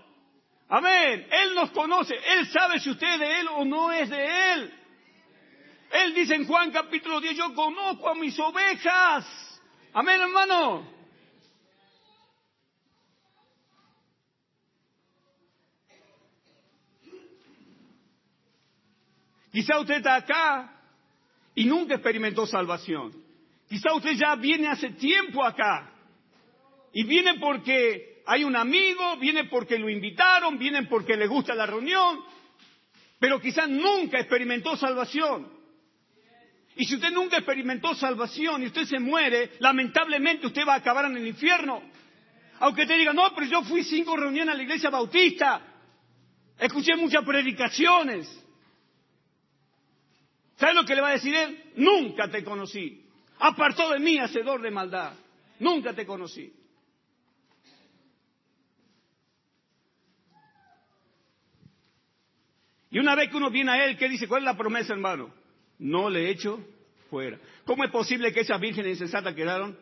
Amén. 0.68 1.27
Él 1.31 1.55
nos 1.55 1.70
conoce. 1.70 2.14
Él 2.14 2.47
sabe 2.47 2.81
si 2.81 2.91
usted 2.91 3.14
es 3.14 3.20
de 3.20 3.41
Él 3.41 3.49
o 3.57 3.64
no 3.64 3.93
es 3.93 4.11
de 4.11 4.53
Él. 4.53 4.72
Él 5.93 6.14
dice 6.14 6.35
en 6.35 6.47
Juan 6.47 6.72
capítulo 6.72 7.20
10, 7.20 7.37
yo 7.37 7.55
conozco 7.55 8.09
a 8.09 8.14
mis 8.14 8.37
ovejas 8.41 9.43
Amén, 9.97 10.20
hermano. 10.20 10.84
Quizá 19.53 19.78
usted 19.78 19.99
está 19.99 20.16
acá 20.16 20.82
y 21.55 21.64
nunca 21.64 21.95
experimentó 21.95 22.45
salvación. 22.45 23.12
Quizá 23.68 23.95
usted 23.95 24.14
ya 24.14 24.34
viene 24.34 24.66
hace 24.66 24.90
tiempo 24.90 25.45
acá 25.45 25.92
y 26.92 27.05
viene 27.05 27.34
porque 27.38 28.24
hay 28.26 28.42
un 28.42 28.57
amigo, 28.57 29.16
viene 29.18 29.45
porque 29.45 29.78
lo 29.78 29.88
invitaron, 29.88 30.59
viene 30.59 30.86
porque 30.86 31.16
le 31.16 31.28
gusta 31.28 31.55
la 31.55 31.66
reunión, 31.66 32.18
pero 33.20 33.40
quizá 33.40 33.68
nunca 33.68 34.18
experimentó 34.18 34.76
salvación. 34.76 35.63
Y 36.77 36.85
si 36.85 36.97
usted 36.97 37.12
nunca 37.12 37.37
experimentó 37.37 37.95
salvación 37.95 38.62
y 38.62 38.66
usted 38.66 38.85
se 38.85 38.99
muere, 38.99 39.53
lamentablemente 39.61 40.47
usted 40.47 40.66
va 40.66 40.75
a 40.75 40.79
acabar 40.79 41.05
en 41.05 41.16
el 41.16 41.27
infierno. 41.27 41.83
Aunque 42.61 42.87
te 42.87 42.95
diga, 42.95 43.12
no, 43.12 43.33
pero 43.35 43.47
yo 43.47 43.62
fui 43.62 43.85
cinco 43.85 44.16
reuniones 44.16 44.55
a 44.55 44.57
la 44.57 44.62
iglesia 44.62 44.91
bautista, 44.91 45.61
escuché 46.59 46.97
muchas 46.97 47.25
predicaciones. 47.25 48.43
¿Sabe 50.57 50.75
lo 50.75 50.85
que 50.85 50.95
le 50.95 51.01
va 51.01 51.09
a 51.09 51.12
decir 51.12 51.35
él? 51.35 51.72
Nunca 51.77 52.29
te 52.29 52.43
conocí. 52.43 53.05
Apartó 53.39 53.91
de 53.91 53.99
mí, 53.99 54.18
hacedor 54.18 54.62
de 54.62 54.70
maldad. 54.70 55.12
Nunca 55.61 55.93
te 55.93 56.07
conocí. 56.07 56.53
Y 62.91 62.99
una 62.99 63.16
vez 63.16 63.29
que 63.29 63.37
uno 63.37 63.51
viene 63.51 63.72
a 63.72 63.85
él, 63.85 63.97
¿qué 63.97 64.09
dice? 64.09 64.29
¿Cuál 64.29 64.43
es 64.43 64.47
la 64.47 64.57
promesa, 64.57 64.93
hermano? 64.93 65.43
No 65.79 66.09
le 66.09 66.31
echo 66.31 66.61
fuera. 67.11 67.39
¿Cómo 67.64 67.85
es 67.85 67.91
posible 67.91 68.33
que 68.33 68.41
esas 68.41 68.61
vírgenes 68.61 68.93
insensatas 68.93 69.35
quedaron 69.35 69.79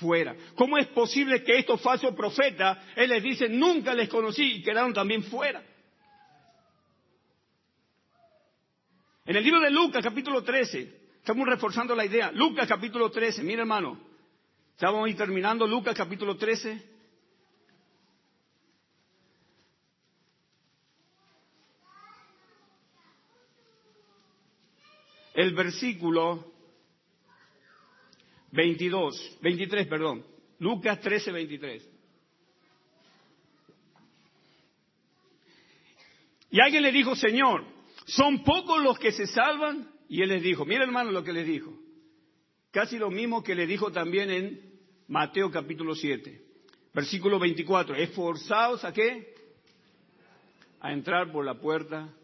fuera? 0.00 0.36
¿Cómo 0.54 0.78
es 0.78 0.86
posible 0.88 1.42
que 1.42 1.58
estos 1.58 1.80
falsos 1.80 2.14
profetas, 2.14 2.78
él 2.96 3.10
les 3.10 3.22
dice, 3.22 3.48
nunca 3.48 3.94
les 3.94 4.08
conocí 4.08 4.56
y 4.56 4.62
quedaron 4.62 4.92
también 4.92 5.22
fuera? 5.24 5.62
En 9.24 9.34
el 9.34 9.42
libro 9.42 9.60
de 9.60 9.70
Lucas, 9.70 10.04
capítulo 10.04 10.44
13, 10.44 11.00
estamos 11.18 11.46
reforzando 11.48 11.94
la 11.96 12.04
idea. 12.04 12.30
Lucas, 12.32 12.68
capítulo 12.68 13.10
13, 13.10 13.42
mira 13.42 13.62
hermano, 13.62 13.98
estamos 14.72 15.12
terminando 15.16 15.66
Lucas, 15.66 15.96
capítulo 15.96 16.36
13. 16.36 16.95
El 25.36 25.54
versículo 25.54 26.52
22, 28.50 29.38
23, 29.40 29.86
perdón. 29.86 30.26
Lucas 30.58 30.98
13, 31.00 31.30
23. 31.30 31.88
Y 36.50 36.60
alguien 36.60 36.82
le 36.82 36.90
dijo, 36.90 37.14
Señor, 37.14 37.76
¿Son 38.06 38.44
pocos 38.44 38.82
los 38.82 38.98
que 38.98 39.10
se 39.10 39.26
salvan? 39.26 39.90
Y 40.08 40.22
él 40.22 40.28
les 40.28 40.42
dijo, 40.42 40.64
mira 40.64 40.84
hermano 40.84 41.10
lo 41.10 41.24
que 41.24 41.32
les 41.32 41.46
dijo. 41.46 41.72
Casi 42.70 42.98
lo 42.98 43.10
mismo 43.10 43.42
que 43.42 43.56
le 43.56 43.66
dijo 43.66 43.90
también 43.90 44.30
en 44.30 44.60
Mateo 45.08 45.50
capítulo 45.50 45.94
7, 45.94 46.40
versículo 46.94 47.40
24. 47.40 47.96
Esforzaos 47.96 48.84
a 48.84 48.92
qué? 48.92 49.34
A 50.80 50.92
entrar 50.92 51.32
por 51.32 51.44
la 51.44 51.58
puerta 51.58 52.14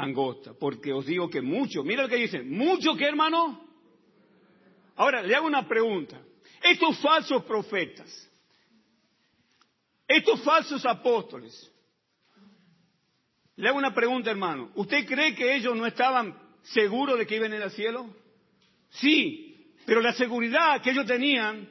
angosta, 0.00 0.54
porque 0.54 0.92
os 0.92 1.06
digo 1.06 1.28
que 1.28 1.42
muchos, 1.42 1.84
mira 1.84 2.02
lo 2.02 2.08
que 2.08 2.16
dicen, 2.16 2.50
muchos 2.50 2.96
que 2.96 3.04
hermano. 3.04 3.68
Ahora, 4.96 5.22
le 5.22 5.34
hago 5.34 5.46
una 5.46 5.66
pregunta. 5.66 6.20
Estos 6.62 6.98
falsos 7.00 7.44
profetas, 7.44 8.30
estos 10.06 10.42
falsos 10.42 10.84
apóstoles, 10.84 11.70
le 13.56 13.68
hago 13.68 13.78
una 13.78 13.94
pregunta, 13.94 14.30
hermano. 14.30 14.70
¿Usted 14.74 15.06
cree 15.06 15.34
que 15.34 15.54
ellos 15.54 15.76
no 15.76 15.86
estaban 15.86 16.38
seguros 16.62 17.18
de 17.18 17.26
que 17.26 17.36
iban 17.36 17.52
al 17.52 17.70
cielo? 17.70 18.14
Sí, 18.90 19.74
pero 19.84 20.00
la 20.00 20.12
seguridad 20.14 20.80
que 20.82 20.90
ellos 20.90 21.06
tenían 21.06 21.68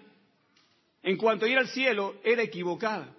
en 1.01 1.17
cuanto 1.17 1.45
a 1.45 1.49
ir 1.49 1.57
al 1.57 1.67
cielo 1.67 2.19
era 2.23 2.43
equivocada. 2.43 3.15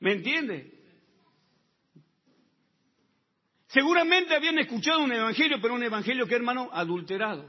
¿Me 0.00 0.12
entiende? 0.12 0.73
Seguramente 3.74 4.36
habían 4.36 4.56
escuchado 4.60 5.00
un 5.00 5.12
evangelio, 5.12 5.58
pero 5.60 5.74
un 5.74 5.82
evangelio 5.82 6.28
que, 6.28 6.36
hermano, 6.36 6.70
adulterado. 6.72 7.44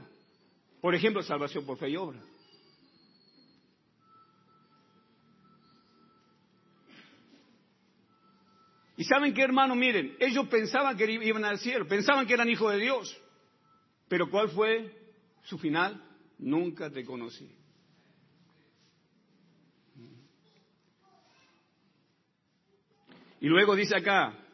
Por 0.80 0.92
ejemplo, 0.92 1.22
salvación 1.22 1.64
por 1.64 1.78
fe 1.78 1.90
y 1.90 1.96
obra. 1.96 2.20
Y 8.96 9.04
saben 9.04 9.34
qué, 9.34 9.42
hermano, 9.42 9.76
miren, 9.76 10.16
ellos 10.18 10.48
pensaban 10.48 10.96
que 10.96 11.08
iban 11.08 11.44
al 11.44 11.60
cielo, 11.60 11.86
pensaban 11.86 12.26
que 12.26 12.34
eran 12.34 12.48
hijos 12.48 12.72
de 12.72 12.80
Dios. 12.80 13.16
Pero 14.08 14.28
¿cuál 14.28 14.48
fue 14.48 14.98
su 15.44 15.58
final? 15.58 16.02
Nunca 16.38 16.90
te 16.90 17.04
conocí. 17.04 17.48
Y 23.40 23.46
luego 23.46 23.76
dice 23.76 23.96
acá, 23.96 24.45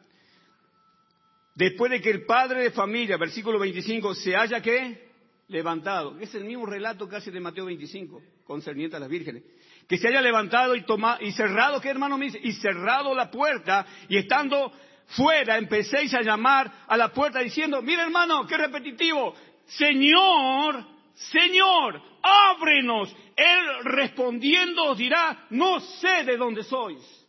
después 1.55 1.91
de 1.91 2.01
que 2.01 2.09
el 2.09 2.25
padre 2.25 2.63
de 2.63 2.71
familia, 2.71 3.17
versículo 3.17 3.59
25, 3.59 4.15
se 4.15 4.35
haya 4.35 4.61
que 4.61 5.11
levantado, 5.47 6.17
es 6.19 6.33
el 6.35 6.45
mismo 6.45 6.65
relato 6.65 7.07
casi 7.07 7.31
de 7.31 7.39
Mateo 7.39 7.65
25, 7.65 8.21
concerniente 8.45 8.95
a 8.95 8.99
las 8.99 9.09
vírgenes, 9.09 9.43
que 9.87 9.97
se 9.97 10.07
haya 10.07 10.21
levantado 10.21 10.75
y, 10.75 10.83
tomado, 10.85 11.21
y 11.21 11.31
cerrado, 11.31 11.81
¿qué 11.81 11.89
hermano 11.89 12.17
me 12.17 12.25
dice? 12.25 12.39
Y 12.41 12.53
cerrado 12.53 13.13
la 13.13 13.29
puerta 13.29 13.85
y 14.07 14.17
estando 14.17 14.71
fuera 15.07 15.57
empecéis 15.57 16.13
a 16.13 16.21
llamar 16.21 16.71
a 16.87 16.97
la 16.97 17.09
puerta 17.09 17.39
diciendo, 17.39 17.81
mira 17.81 18.03
hermano, 18.03 18.47
qué 18.47 18.57
repetitivo, 18.57 19.35
Señor, 19.65 20.85
Señor, 21.13 22.01
ábrenos. 22.21 23.15
Él 23.35 23.83
respondiendo 23.83 24.85
os 24.85 24.97
dirá, 24.97 25.45
no 25.49 25.79
sé 25.79 26.23
de 26.25 26.37
dónde 26.37 26.63
sois. 26.63 27.22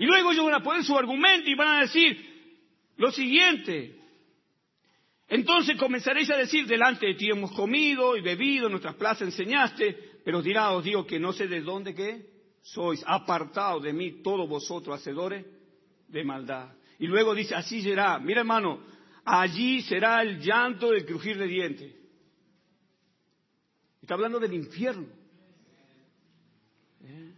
Y 0.00 0.06
luego 0.06 0.32
ellos 0.32 0.46
van 0.46 0.54
a 0.54 0.62
poner 0.62 0.82
su 0.82 0.96
argumento 0.96 1.50
y 1.50 1.54
van 1.54 1.68
a 1.68 1.80
decir 1.82 2.26
lo 2.96 3.12
siguiente, 3.12 4.00
entonces 5.28 5.76
comenzaréis 5.76 6.30
a 6.30 6.38
decir, 6.38 6.66
delante 6.66 7.04
de 7.04 7.14
ti 7.16 7.28
hemos 7.28 7.52
comido 7.52 8.16
y 8.16 8.22
bebido, 8.22 8.64
en 8.64 8.72
nuestras 8.72 8.94
plazas 8.94 9.28
enseñaste, 9.28 10.20
pero 10.24 10.38
os 10.38 10.44
dirá, 10.44 10.70
os 10.70 10.82
digo 10.82 11.06
que 11.06 11.18
no 11.20 11.34
sé 11.34 11.48
de 11.48 11.60
dónde 11.60 11.94
que 11.94 12.30
sois, 12.62 13.04
apartados 13.06 13.82
de 13.82 13.92
mí 13.92 14.22
todos 14.22 14.48
vosotros, 14.48 14.98
hacedores 14.98 15.44
de 16.08 16.24
maldad. 16.24 16.72
Y 16.98 17.06
luego 17.06 17.34
dice, 17.34 17.54
así 17.54 17.82
será, 17.82 18.18
mira 18.18 18.40
hermano, 18.40 18.82
allí 19.22 19.82
será 19.82 20.22
el 20.22 20.40
llanto 20.40 20.92
del 20.92 21.04
crujir 21.04 21.36
de 21.36 21.46
dientes. 21.46 21.94
Está 24.00 24.14
hablando 24.14 24.40
del 24.40 24.54
infierno. 24.54 25.08
¿Eh? 27.04 27.34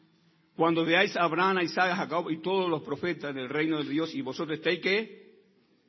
Cuando 0.63 0.85
veáis 0.85 1.17
a 1.17 1.25
Abraham, 1.25 1.57
a 1.57 1.65
Isaac, 1.65 1.97
Jacob 1.97 2.31
y 2.31 2.37
todos 2.41 2.71
los 2.71 2.85
profetas 2.85 3.35
del 3.35 3.49
reino 3.49 3.79
de 3.79 3.91
Dios 3.91 4.15
y 4.15 4.21
vosotros 4.23 4.59
estáis 4.59 4.79
que 4.79 5.43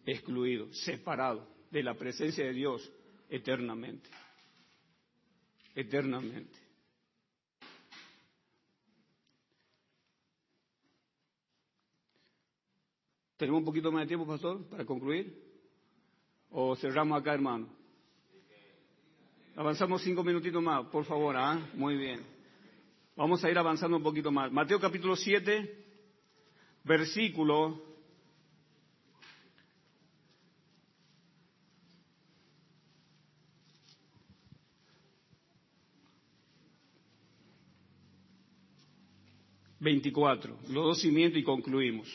excluidos, 0.04 0.76
separados 0.80 1.48
de 1.70 1.84
la 1.84 1.94
presencia 1.94 2.44
de 2.44 2.54
Dios 2.54 2.92
eternamente. 3.30 4.10
Eternamente. 5.76 6.58
¿Tenemos 13.38 13.60
un 13.60 13.66
poquito 13.66 13.92
más 13.92 14.02
de 14.02 14.08
tiempo, 14.08 14.26
pastor, 14.26 14.68
para 14.70 14.86
concluir? 14.86 15.40
¿O 16.50 16.76
cerramos 16.78 17.22
acá, 17.22 17.36
hermano? 17.36 17.70
Avanzamos 19.56 20.02
cinco 20.02 20.24
minutitos 20.24 20.64
más, 20.64 20.88
por 20.88 21.06
favor, 21.06 21.38
¿ah? 21.38 21.64
Muy 21.76 21.96
bien. 21.96 22.33
Vamos 23.16 23.44
a 23.44 23.50
ir 23.50 23.58
avanzando 23.58 23.98
un 23.98 24.04
poquito 24.04 24.32
más. 24.32 24.52
Mateo 24.52 24.80
capítulo 24.80 25.16
7, 25.16 25.86
versículo 26.84 27.94
24, 39.80 40.58
los 40.70 40.74
dos 40.74 41.02
cimientos 41.02 41.40
y 41.40 41.44
concluimos. 41.44 42.08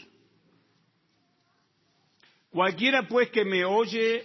Cualquiera 2.51 3.07
pues 3.07 3.31
que 3.31 3.45
me 3.45 3.65
oye, 3.65 4.25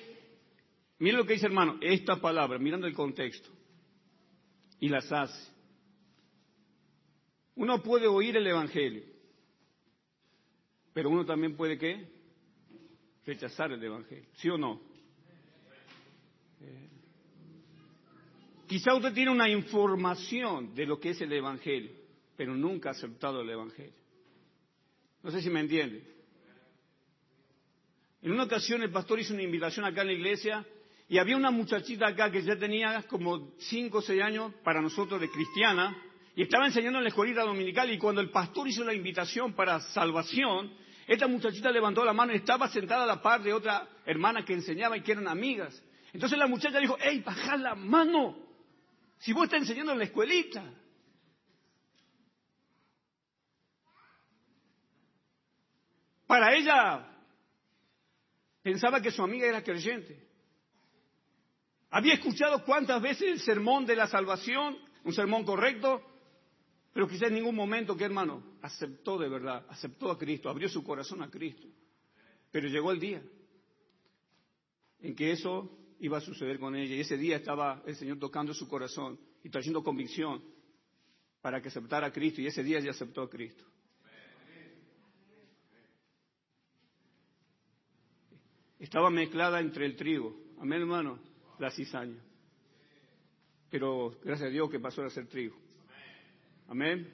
mira 0.98 1.18
lo 1.18 1.26
que 1.26 1.34
dice 1.34 1.46
hermano, 1.46 1.78
esta 1.82 2.16
palabra, 2.16 2.58
mirando 2.58 2.88
el 2.88 2.96
contexto, 2.96 3.50
y 4.80 4.90
las 4.90 5.12
hace. 5.12 5.53
Uno 7.56 7.82
puede 7.84 8.08
oír 8.08 8.36
el 8.38 8.48
Evangelio, 8.48 9.04
pero 10.94 11.10
uno 11.10 11.26
también 11.26 11.56
puede 11.56 11.78
qué? 11.78 12.14
rechazar 13.26 13.72
el 13.72 13.84
Evangelio. 13.84 14.26
¿Sí 14.36 14.50
o 14.50 14.58
no? 14.58 14.82
Quizá 18.68 18.94
usted 18.96 19.14
tiene 19.14 19.32
una 19.32 19.50
información 19.50 20.74
de 20.74 20.86
lo 20.86 21.00
que 21.00 21.12
es 21.12 21.22
el 21.22 21.32
Evangelio, 21.32 21.92
pero 22.36 22.56
nunca 22.56 22.90
ha 22.90 22.92
aceptado 22.94 23.42
el 23.42 23.50
Evangelio. 23.50 23.94
No 25.22 25.32
sé 25.32 25.42
si 25.42 25.50
me 25.50 25.60
entiende. 25.60 26.04
En 28.22 28.32
una 28.32 28.44
ocasión 28.44 28.82
el 28.82 28.92
pastor 28.92 29.20
hizo 29.20 29.34
una 29.34 29.44
invitación 29.44 29.86
acá 29.86 30.02
en 30.02 30.08
la 30.08 30.14
iglesia 30.14 30.66
y 31.10 31.18
había 31.18 31.36
una 31.36 31.52
muchachita 31.52 32.08
acá 32.08 32.32
que 32.32 32.42
ya 32.42 32.58
tenía 32.58 33.04
como 33.04 33.54
cinco 33.60 34.00
o 34.00 34.02
seis 34.02 34.22
años 34.22 34.54
para 34.64 34.82
nosotros 34.82 35.20
de 35.20 35.30
cristiana 35.30 35.96
y 36.36 36.44
estaba 36.44 36.66
enseñando 36.66 36.98
en 36.98 37.04
la 37.04 37.10
escuelita 37.10 37.42
dominical 37.44 37.92
y 37.92 37.98
cuando 37.98 38.22
el 38.22 38.32
pastor 38.32 38.68
hizo 38.68 38.84
la 38.84 38.94
invitación 38.94 39.54
para 39.54 39.80
salvación, 39.80 40.74
esta 41.06 41.28
muchachita 41.28 41.70
levantó 41.70 42.04
la 42.04 42.14
mano 42.14 42.34
y 42.34 42.38
estaba 42.38 42.70
sentada 42.70 43.04
a 43.04 43.08
la 43.08 43.22
par 43.22 43.44
de 43.44 43.54
otra 43.54 43.88
hermana 44.06 44.44
que 44.44 44.54
enseñaba 44.54 44.98
y 44.98 45.02
que 45.02 45.12
eran 45.12 45.28
amigas. 45.28 45.80
Entonces 46.12 46.38
la 46.38 46.48
muchacha 46.48 46.80
dijo, 46.80 46.98
hey, 47.00 47.22
baja 47.24 47.58
la 47.58 47.76
mano, 47.76 48.38
si 49.20 49.32
vos 49.32 49.46
estás 49.46 49.62
enseñando 49.62 49.92
en 49.92 50.00
la 50.00 50.06
escuelita. 50.06 50.64
Para 56.26 56.56
ella 56.56 57.08
pensaba 58.64 59.02
que 59.02 59.12
su 59.12 59.22
amiga 59.22 59.46
era 59.46 59.64
creyente. 59.64 60.20
Había 61.92 62.16
escuchado 62.16 62.64
cuántas 62.64 63.00
veces 63.04 63.28
el 63.30 63.40
sermón 63.40 63.86
de 63.86 63.96
la 63.96 64.08
salvación, 64.08 64.80
un 65.04 65.14
sermón 65.14 65.44
correcto, 65.46 66.02
pero 66.94 67.08
quizás 67.08 67.30
en 67.30 67.36
ningún 67.36 67.56
momento, 67.56 67.98
¿qué 67.98 68.04
hermano? 68.04 68.58
Aceptó 68.62 69.18
de 69.18 69.28
verdad, 69.28 69.66
aceptó 69.68 70.12
a 70.12 70.18
Cristo, 70.18 70.48
abrió 70.48 70.70
su 70.70 70.84
corazón 70.84 71.24
a 71.24 71.30
Cristo. 71.30 71.68
Pero 72.52 72.68
llegó 72.68 72.92
el 72.92 73.00
día 73.00 73.22
en 75.00 75.16
que 75.16 75.32
eso 75.32 75.76
iba 76.00 76.20
a 76.20 76.22
suceder 76.22 76.60
con 76.60 76.76
ella. 76.76 76.96
Y 76.96 77.00
ese 77.00 77.18
día 77.18 77.38
estaba 77.38 77.82
el 77.88 77.96
Señor 77.96 78.20
tocando 78.20 78.54
su 78.54 78.68
corazón 78.68 79.20
y 79.44 79.50
trayendo 79.50 79.84
convicción 79.84 80.44
para 81.42 81.62
que 81.64 81.70
aceptara 81.70 82.08
a 82.08 82.12
Cristo. 82.12 82.42
Y 82.42 82.48
ese 82.48 82.64
día 82.64 82.78
ella 82.78 82.92
aceptó 82.92 83.24
a 83.24 83.30
Cristo. 83.30 83.66
Estaba 88.78 89.10
mezclada 89.10 89.62
entre 89.62 89.88
el 89.88 89.96
trigo. 89.96 90.38
Amén, 90.60 90.82
hermano. 90.82 91.18
La 91.58 91.72
cizaña. 91.72 92.22
Pero 93.72 94.20
gracias 94.24 94.50
a 94.50 94.52
Dios 94.52 94.70
que 94.70 94.80
pasó 94.80 95.02
a 95.02 95.10
ser 95.10 95.26
trigo. 95.26 95.63
Amén. 96.68 97.12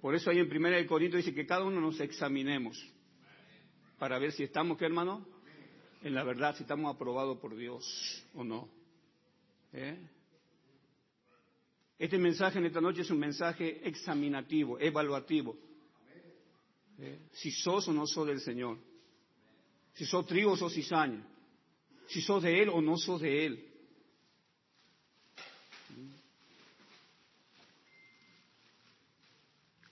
Por 0.00 0.14
eso 0.14 0.30
ahí 0.30 0.38
en 0.38 0.48
Primera 0.48 0.76
de 0.76 0.86
Corintios 0.86 1.24
dice 1.24 1.34
que 1.34 1.46
cada 1.46 1.64
uno 1.64 1.80
nos 1.80 2.00
examinemos 2.00 2.84
para 3.98 4.18
ver 4.18 4.32
si 4.32 4.42
estamos, 4.42 4.76
¿qué 4.76 4.84
hermano? 4.84 5.24
En 6.02 6.14
la 6.14 6.24
verdad, 6.24 6.56
si 6.56 6.64
estamos 6.64 6.92
aprobados 6.92 7.38
por 7.38 7.56
Dios 7.56 8.26
o 8.34 8.42
no. 8.42 8.68
¿Eh? 9.72 9.96
Este 11.98 12.18
mensaje 12.18 12.58
en 12.58 12.66
esta 12.66 12.80
noche 12.80 13.02
es 13.02 13.10
un 13.10 13.20
mensaje 13.20 13.86
examinativo, 13.88 14.76
evaluativo. 14.80 15.56
¿Eh? 16.98 17.28
Si 17.30 17.52
sos 17.52 17.86
o 17.86 17.92
no 17.92 18.08
sos 18.08 18.26
del 18.26 18.40
Señor. 18.40 18.78
Si 19.94 20.04
sos 20.04 20.26
trigo 20.26 20.52
o 20.52 20.56
sos 20.56 20.74
cizaña. 20.74 21.24
Si 22.08 22.20
sos 22.20 22.42
de 22.42 22.60
Él 22.60 22.70
o 22.70 22.80
no 22.80 22.96
sos 22.96 23.20
de 23.20 23.46
Él. 23.46 23.71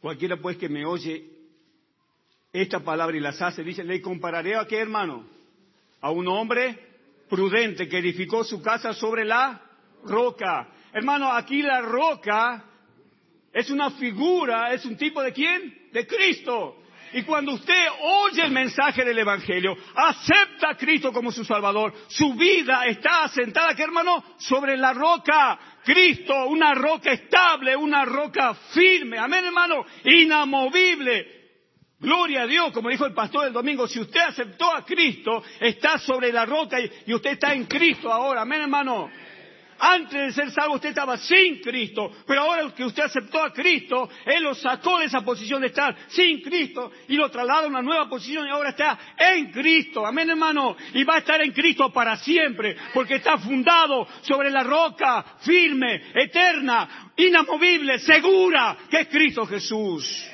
Cualquiera 0.01 0.36
pues 0.36 0.57
que 0.57 0.68
me 0.68 0.84
oye 0.84 1.24
esta 2.53 2.80
palabra 2.80 3.16
y 3.16 3.20
las 3.20 3.40
hace, 3.40 3.62
dice, 3.62 3.84
le 3.84 4.01
compararé 4.01 4.57
a 4.57 4.66
qué 4.66 4.78
hermano? 4.78 5.24
A 6.01 6.11
un 6.11 6.26
hombre 6.28 6.78
prudente 7.28 7.88
que 7.88 7.98
edificó 7.98 8.42
su 8.42 8.61
casa 8.62 8.92
sobre 8.92 9.24
la 9.24 9.62
roca. 10.05 10.68
Hermano, 10.92 11.30
aquí 11.32 11.62
la 11.62 11.80
roca 11.82 12.64
es 13.53 13.70
una 13.70 13.90
figura, 13.92 14.72
es 14.72 14.84
un 14.84 14.96
tipo 14.96 15.22
de 15.22 15.32
quién? 15.32 15.90
De 15.92 16.07
Cristo. 16.07 16.76
Y 17.13 17.23
cuando 17.23 17.53
usted 17.53 17.87
oye 18.01 18.43
el 18.43 18.53
mensaje 18.53 19.05
del 19.05 19.19
Evangelio, 19.19 19.77
acepta 19.95 20.71
a 20.71 20.77
Cristo 20.77 21.13
como 21.13 21.33
su 21.33 21.45
Salvador, 21.45 21.93
su 22.09 22.35
vida 22.35 22.85
está 22.87 23.25
asentada, 23.25 23.75
¿qué 23.75 23.83
hermano? 23.83 24.23
Sobre 24.39 24.77
la 24.77 24.93
roca. 24.93 25.59
Cristo, 25.83 26.47
una 26.47 26.75
roca 26.75 27.11
estable, 27.11 27.75
una 27.75 28.05
roca 28.05 28.55
firme. 28.73 29.19
Amén, 29.19 29.45
hermano. 29.47 29.85
Inamovible. 30.05 31.41
Gloria 32.01 32.43
a 32.43 32.47
Dios, 32.47 32.73
como 32.73 32.89
dijo 32.89 33.05
el 33.05 33.13
pastor 33.13 33.47
el 33.47 33.53
domingo, 33.53 33.87
si 33.87 34.01
usted 34.01 34.21
aceptó 34.21 34.75
a 34.75 34.85
Cristo, 34.87 35.43
está 35.61 35.99
sobre 35.99 36.33
la 36.33 36.47
roca 36.47 36.79
y, 36.81 37.13
usted 37.13 37.33
está 37.33 37.53
en 37.53 37.67
Cristo 37.67 38.11
ahora. 38.11 38.43
Amén, 38.43 38.63
hermano. 38.63 39.11
Antes 39.81 40.12
de 40.12 40.33
ser 40.33 40.51
salvo 40.51 40.74
usted 40.74 40.91
estaba 40.91 41.16
sin 41.16 41.61
Cristo, 41.61 42.12
pero 42.26 42.43
ahora 42.43 42.74
que 42.74 42.85
usted 42.85 43.03
aceptó 43.05 43.43
a 43.43 43.51
Cristo, 43.51 44.11
Él 44.26 44.43
lo 44.43 44.55
sacó 44.55 44.99
de 44.99 45.07
esa 45.07 45.22
posición 45.22 45.62
de 45.62 45.68
estar 45.68 45.97
sin 46.09 46.43
Cristo 46.43 46.93
y 47.09 47.16
lo 47.16 47.31
traslada 47.31 47.64
a 47.64 47.68
una 47.68 47.81
nueva 47.81 48.07
posición 48.07 48.47
y 48.47 48.51
ahora 48.51 48.70
está 48.70 48.99
en 49.16 49.51
Cristo. 49.51 50.07
Amén, 50.07 50.28
hermano. 50.28 50.76
Y 50.93 51.03
va 51.05 51.14
a 51.14 51.18
estar 51.18 51.41
en 51.41 51.53
Cristo 51.53 51.91
para 51.91 52.16
siempre, 52.16 52.76
porque 52.93 53.16
está 53.16 53.39
fundado 53.39 54.07
sobre 54.20 54.51
la 54.51 54.62
roca 54.62 55.24
firme, 55.41 56.12
eterna, 56.14 57.12
inamovible, 57.16 57.99
segura, 58.01 58.76
que 58.91 59.01
es 59.01 59.09
Cristo 59.09 59.47
Jesús. 59.47 60.31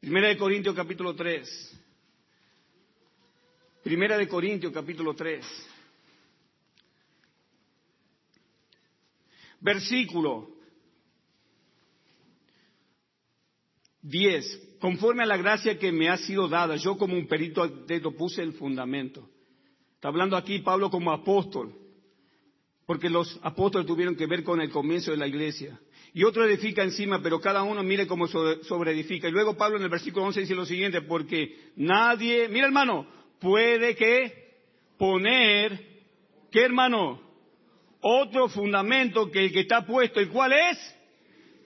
Primera 0.00 0.28
de 0.28 0.36
Corintios 0.36 0.74
capítulo 0.74 1.14
3. 1.14 1.75
Primera 3.86 4.18
de 4.18 4.26
Corintios 4.26 4.72
capítulo 4.72 5.14
3. 5.14 5.46
Versículo 9.60 10.48
10. 14.02 14.78
Conforme 14.80 15.22
a 15.22 15.26
la 15.26 15.36
gracia 15.36 15.78
que 15.78 15.92
me 15.92 16.08
ha 16.08 16.16
sido 16.16 16.48
dada, 16.48 16.74
yo 16.74 16.98
como 16.98 17.14
un 17.14 17.28
perito 17.28 17.64
dedo 17.68 18.10
puse 18.10 18.42
el 18.42 18.54
fundamento. 18.54 19.30
Está 19.94 20.08
hablando 20.08 20.36
aquí 20.36 20.58
Pablo 20.58 20.90
como 20.90 21.12
apóstol, 21.12 21.72
porque 22.86 23.08
los 23.08 23.38
apóstoles 23.44 23.86
tuvieron 23.86 24.16
que 24.16 24.26
ver 24.26 24.42
con 24.42 24.60
el 24.60 24.70
comienzo 24.70 25.12
de 25.12 25.18
la 25.18 25.28
iglesia. 25.28 25.78
Y 26.12 26.24
otro 26.24 26.44
edifica 26.44 26.82
encima, 26.82 27.22
pero 27.22 27.40
cada 27.40 27.62
uno 27.62 27.84
mire 27.84 28.08
cómo 28.08 28.26
sobre 28.26 28.90
edifica. 28.90 29.28
Y 29.28 29.32
luego 29.32 29.56
Pablo 29.56 29.76
en 29.76 29.84
el 29.84 29.90
versículo 29.90 30.26
11 30.26 30.40
dice 30.40 30.56
lo 30.56 30.66
siguiente, 30.66 31.02
porque 31.02 31.70
nadie, 31.76 32.48
mira 32.48 32.66
hermano, 32.66 33.14
puede 33.40 33.94
que 33.96 34.46
poner, 34.98 35.80
¿qué 36.50 36.62
hermano? 36.62 37.20
Otro 38.00 38.48
fundamento 38.48 39.30
que 39.30 39.46
el 39.46 39.52
que 39.52 39.60
está 39.60 39.84
puesto. 39.84 40.20
¿Y 40.20 40.26
cuál 40.26 40.52
es? 40.52 40.96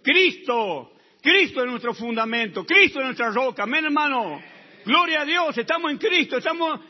Cristo. 0.02 0.92
Cristo 1.20 1.60
es 1.62 1.70
nuestro 1.70 1.94
fundamento. 1.94 2.64
Cristo 2.64 3.00
es 3.00 3.06
nuestra 3.06 3.30
roca. 3.30 3.64
Amén, 3.64 3.84
hermano. 3.84 4.40
Gloria 4.84 5.22
a 5.22 5.24
Dios. 5.24 5.58
Estamos 5.58 5.90
en 5.90 5.98
Cristo. 5.98 6.38
Estamos 6.38 6.80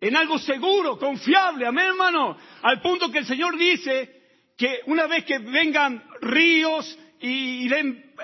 en 0.00 0.16
algo 0.16 0.38
seguro, 0.38 0.98
confiable. 0.98 1.66
Amén, 1.66 1.86
hermano. 1.88 2.38
Al 2.62 2.80
punto 2.80 3.10
que 3.10 3.18
el 3.18 3.26
Señor 3.26 3.58
dice 3.58 4.18
que 4.56 4.80
una 4.86 5.06
vez 5.06 5.24
que 5.24 5.38
vengan 5.38 6.02
ríos 6.20 6.98
y, 7.20 7.68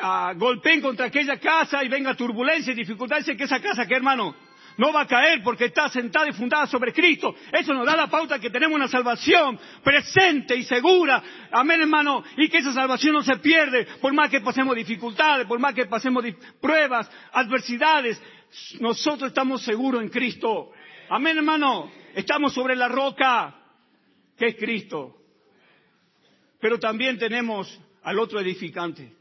ah, 0.01 0.33
golpeen 0.37 0.81
contra 0.81 1.07
aquella 1.07 1.39
casa 1.39 1.85
y 1.85 1.89
venga 1.89 2.15
turbulencia 2.15 2.73
y 2.73 2.77
dificultades, 2.77 3.27
que 3.37 3.45
esa 3.45 3.61
casa, 3.61 3.87
¿qué 3.87 3.95
hermano? 3.95 4.35
No 4.77 4.93
va 4.93 5.03
a 5.03 5.07
caer 5.07 5.43
porque 5.43 5.67
está 5.67 5.89
sentada 5.89 6.29
y 6.29 6.33
fundada 6.33 6.67
sobre 6.67 6.93
Cristo. 6.93 7.35
Eso 7.53 7.75
nos 7.75 7.87
da 7.87 7.97
la 7.97 8.09
pauta 8.09 8.39
que 8.39 8.51
tenemos 8.51 8.77
una 8.77 8.89
salvación 8.89 9.59
presente 9.83 10.57
y 10.57 10.65
segura. 10.65 11.23
Amén, 11.51 11.81
hermano. 11.81 12.25
Y 12.37 12.49
que 12.49 12.59
esa 12.59 12.73
salvación 12.73 13.15
no 13.15 13.23
se 13.23 13.37
pierde 13.37 13.87
por 14.01 14.13
más 14.13 14.31
que 14.31 14.41
pasemos 14.41 14.75
dificultades, 14.75 15.47
por 15.47 15.59
más 15.59 15.75
que 15.75 15.87
pasemos 15.87 16.25
pruebas, 16.61 17.11
adversidades. 17.33 18.21
Nosotros 18.81 19.29
estamos 19.29 19.63
seguros 19.63 20.03
en 20.03 20.09
Cristo. 20.09 20.71
Amén, 21.09 21.37
hermano. 21.37 21.91
Estamos 22.15 22.53
sobre 22.53 22.77
la 22.77 22.89
roca 22.89 23.55
que 24.37 24.49
es 24.49 24.57
Cristo. 24.57 25.17
Pero 26.61 26.79
también 26.79 27.19
tenemos 27.19 27.81
al 28.03 28.19
otro 28.19 28.41
edificante. 28.41 29.13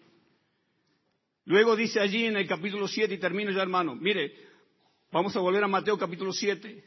Luego 1.45 1.75
dice 1.75 1.99
allí 1.99 2.25
en 2.25 2.37
el 2.37 2.47
capítulo 2.47 2.87
7 2.87 3.13
y 3.13 3.17
termino 3.17 3.51
ya 3.51 3.61
hermano, 3.61 3.95
mire, 3.95 4.33
Vamos 5.13 5.35
a 5.35 5.39
volver 5.41 5.63
a 5.63 5.67
Mateo 5.67 5.95
capítulo 5.95 6.33
7. 6.33 6.83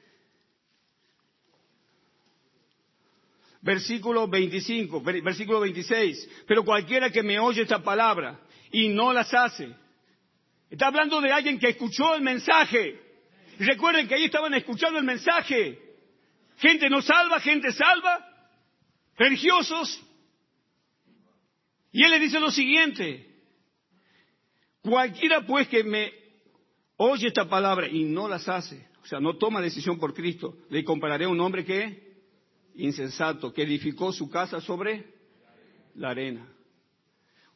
Versículo 3.63 4.27
25, 4.27 5.01
versículo 5.01 5.61
26. 5.61 6.29
Pero 6.45 6.65
cualquiera 6.65 7.09
que 7.11 7.23
me 7.23 7.39
oye 7.39 7.63
esta 7.63 7.85
palabra 7.85 8.41
y 8.73 8.89
no 8.89 9.13
las 9.13 9.33
hace. 9.33 9.73
Está 10.69 10.89
hablando 10.89 11.21
de 11.21 11.31
alguien 11.31 11.61
que 11.61 11.69
escuchó 11.69 12.17
el 12.17 12.23
mensaje. 12.23 13.01
Recuerden 13.61 14.09
que 14.09 14.17
ahí 14.17 14.25
estaban 14.25 14.55
escuchando 14.55 14.99
el 14.99 15.05
mensaje. 15.05 15.81
Gente 16.57 16.91
no 16.91 17.03
salva, 17.03 17.39
gente 17.39 17.71
salva. 17.71 18.27
Religiosos. 19.17 20.03
Y 21.93 22.03
él 22.03 22.11
le 22.11 22.19
dice 22.19 22.41
lo 22.41 22.51
siguiente. 22.51 23.25
Cualquiera 24.83 25.47
pues 25.47 25.69
que 25.69 25.85
me 25.85 26.26
oye 26.97 27.29
esta 27.29 27.49
palabra 27.49 27.89
y 27.89 28.05
no 28.05 28.29
las 28.29 28.49
hace, 28.49 28.89
o 29.03 29.07
sea, 29.07 29.21
no 29.21 29.37
toma 29.37 29.61
decisión 29.61 29.99
por 29.99 30.15
Cristo, 30.15 30.57
le 30.71 30.85
compararé 30.85 31.27
a 31.27 31.29
un 31.29 31.41
hombre 31.41 31.65
que 31.65 32.07
insensato, 32.75 33.53
que 33.53 33.63
edificó 33.63 34.13
su 34.13 34.29
casa 34.29 34.61
sobre 34.61 35.15
la 35.95 36.11
arena. 36.11 36.47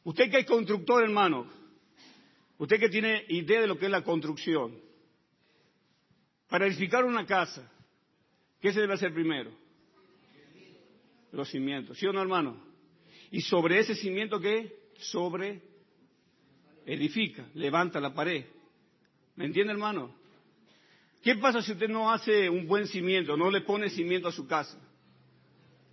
Usted 0.03 0.31
que 0.31 0.39
es 0.39 0.45
constructor, 0.45 1.03
hermano, 1.03 1.45
usted 2.57 2.79
que 2.79 2.89
tiene 2.89 3.25
idea 3.29 3.61
de 3.61 3.67
lo 3.67 3.77
que 3.77 3.85
es 3.85 3.91
la 3.91 4.03
construcción, 4.03 4.79
para 6.49 6.67
edificar 6.67 7.05
una 7.05 7.25
casa, 7.25 7.71
¿qué 8.59 8.73
se 8.73 8.81
debe 8.81 8.93
hacer 8.93 9.13
primero? 9.13 9.51
Los 11.31 11.49
cimientos, 11.49 11.97
¿sí 11.97 12.05
o 12.05 12.11
no, 12.11 12.21
hermano? 12.21 12.61
Y 13.31 13.41
sobre 13.41 13.79
ese 13.79 13.95
cimiento, 13.95 14.39
¿qué? 14.39 14.75
Sobre 14.97 15.61
edifica, 16.85 17.47
levanta 17.53 18.01
la 18.01 18.13
pared. 18.13 18.45
¿Me 19.35 19.45
entiende, 19.45 19.73
hermano? 19.73 20.13
¿Qué 21.23 21.35
pasa 21.35 21.61
si 21.61 21.71
usted 21.73 21.89
no 21.89 22.11
hace 22.11 22.49
un 22.49 22.67
buen 22.67 22.87
cimiento, 22.87 23.37
no 23.37 23.51
le 23.51 23.61
pone 23.61 23.89
cimiento 23.89 24.27
a 24.27 24.31
su 24.31 24.47
casa? 24.47 24.77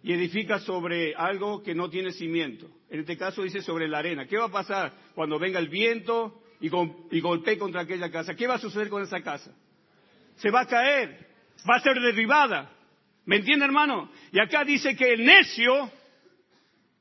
Y 0.03 0.13
edifica 0.13 0.59
sobre 0.61 1.15
algo 1.15 1.63
que 1.63 1.75
no 1.75 1.91
tiene 1.91 2.13
cimiento. 2.13 2.69
En 2.89 3.01
este 3.01 3.17
caso 3.17 3.43
dice 3.43 3.61
sobre 3.61 3.89
la 3.89 3.99
arena. 3.99 4.27
¿Qué 4.27 4.39
va 4.39 4.47
a 4.47 4.51
pasar 4.51 4.93
cuando 5.15 5.39
venga 5.39 5.59
el 5.59 5.69
viento 5.69 6.43
y, 6.61 6.69
golpee 6.69 7.59
contra 7.59 7.83
aquella 7.83 8.11
casa? 8.11 8.35
¿Qué 8.35 8.47
va 8.47 8.55
a 8.55 8.59
suceder 8.59 8.89
con 8.89 9.03
esa 9.03 9.21
casa? 9.21 9.55
Se 10.37 10.51
va 10.51 10.61
a 10.61 10.67
caer, 10.67 11.29
va 11.69 11.77
a 11.77 11.81
ser 11.81 12.01
derribada. 12.01 12.73
¿Me 13.27 13.37
entiende, 13.37 13.67
hermano? 13.67 14.11
Y 14.33 14.41
acá 14.41 14.65
dice 14.65 14.97
que 14.97 15.13
el 15.13 15.25
necio 15.25 15.91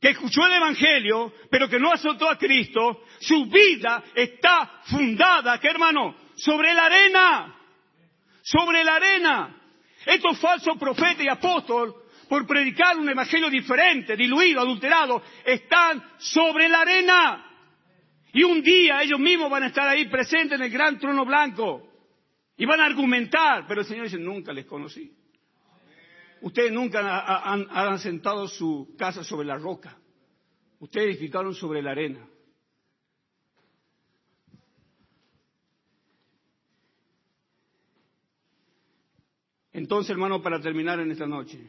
que 0.01 0.09
escuchó 0.09 0.45
el 0.45 0.53
Evangelio, 0.53 1.33
pero 1.49 1.69
que 1.69 1.79
no 1.79 1.91
azotó 1.91 2.29
a 2.29 2.37
Cristo, 2.37 3.03
su 3.19 3.45
vida 3.45 4.03
está 4.13 4.81
fundada, 4.85 5.59
¿qué 5.59 5.69
hermano? 5.69 6.26
Sobre 6.37 6.73
la 6.73 6.85
arena. 6.85 7.55
Sobre 8.41 8.83
la 8.83 8.95
arena. 8.95 9.61
Estos 10.05 10.39
falsos 10.39 10.77
profetas 10.77 11.25
y 11.25 11.27
apóstoles, 11.27 11.93
por 12.29 12.45
predicar 12.47 12.97
un 12.97 13.09
evangelio 13.09 13.49
diferente, 13.49 14.15
diluido, 14.15 14.61
adulterado, 14.61 15.21
están 15.45 16.03
sobre 16.17 16.69
la 16.69 16.81
arena. 16.81 17.43
Y 18.31 18.43
un 18.43 18.61
día 18.61 19.01
ellos 19.01 19.19
mismos 19.19 19.49
van 19.49 19.63
a 19.63 19.67
estar 19.67 19.87
ahí 19.87 20.07
presentes 20.07 20.59
en 20.59 20.65
el 20.65 20.71
gran 20.71 20.99
trono 20.99 21.25
blanco. 21.25 21.89
Y 22.55 22.65
van 22.65 22.79
a 22.81 22.85
argumentar, 22.85 23.65
pero 23.67 23.81
el 23.81 23.87
Señor 23.87 24.05
dice, 24.05 24.17
nunca 24.17 24.53
les 24.53 24.65
conocí. 24.65 25.11
Ustedes 26.41 26.71
nunca 26.71 26.99
han, 27.51 27.67
asentado 27.69 28.47
su 28.47 28.95
casa 28.97 29.23
sobre 29.23 29.47
la 29.47 29.57
roca. 29.57 29.97
Ustedes 30.79 31.07
edificaron 31.07 31.55
sobre 31.55 31.81
la 31.81 31.91
arena. 31.91 32.27
Entonces, 39.77 40.09
hermano, 40.09 40.41
para 40.41 40.59
terminar 40.59 40.99
en 40.99 41.11
esta 41.11 41.27
noche, 41.27 41.59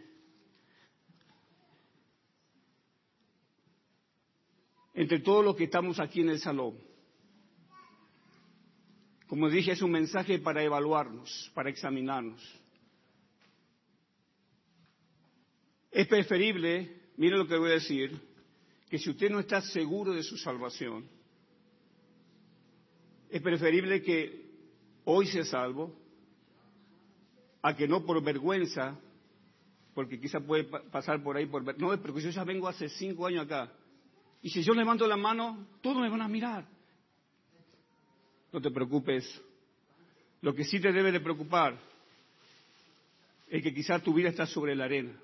entre 4.95 5.21
todos 5.21 5.45
los 5.45 5.55
que 5.55 5.65
estamos 5.65 6.01
aquí 6.01 6.23
en 6.23 6.31
el 6.31 6.41
salón, 6.41 6.79
como 9.27 9.51
dije, 9.51 9.73
es 9.73 9.83
un 9.83 9.91
mensaje 9.91 10.39
para 10.39 10.63
evaluarnos, 10.63 11.51
para 11.53 11.69
examinarnos. 11.69 12.41
Es 15.91 16.09
preferible, 16.09 17.11
mire 17.19 17.37
lo 17.37 17.47
que 17.47 17.59
voy 17.59 17.73
a 17.73 17.75
decir, 17.75 18.19
que 18.89 18.99
si 18.99 19.11
usted 19.11 19.29
no 19.29 19.39
está 19.39 19.61
seguro 19.61 20.15
de 20.15 20.23
su 20.23 20.39
salvación, 20.39 21.07
es 23.29 23.43
preferible 23.43 24.01
que 24.01 24.51
hoy 25.05 25.27
sea 25.27 25.45
salvo 25.45 26.08
a 27.63 27.75
que 27.75 27.89
no 27.89 28.05
por 28.05 28.23
vergüenza, 28.23 28.99
porque 29.95 30.21
quizá 30.21 30.41
puede 30.41 30.65
pasar 30.65 31.23
por 31.23 31.37
ahí 31.37 31.47
por 31.47 31.65
no, 31.79 32.01
porque 32.01 32.21
yo 32.21 32.31
ya 32.31 32.45
vengo 32.45 32.69
hace 32.69 32.89
cinco 32.89 33.27
años 33.27 33.47
acá. 33.47 33.73
Y 34.43 34.51
si 34.51 34.63
yo 34.63 34.73
levanto 34.75 35.07
la 35.07 35.17
mano, 35.17 35.67
todos 35.81 35.99
me 35.99 36.09
van 36.09 36.23
a 36.23 36.29
mirar. 36.29 36.65
No 38.53 38.61
te 38.61 38.71
preocupes. 38.71 39.43
Lo 40.41 40.55
que 40.55 40.65
sí 40.65 40.79
te 40.81 40.93
debe 40.93 41.11
de 41.11 41.21
preocupar 41.21 41.79
es 43.49 43.63
que 43.63 43.75
quizá 43.75 43.99
tu 43.99 44.15
vida 44.15 44.29
está 44.29 44.47
sobre 44.47 44.77
la 44.77 44.85
arena. 44.85 45.19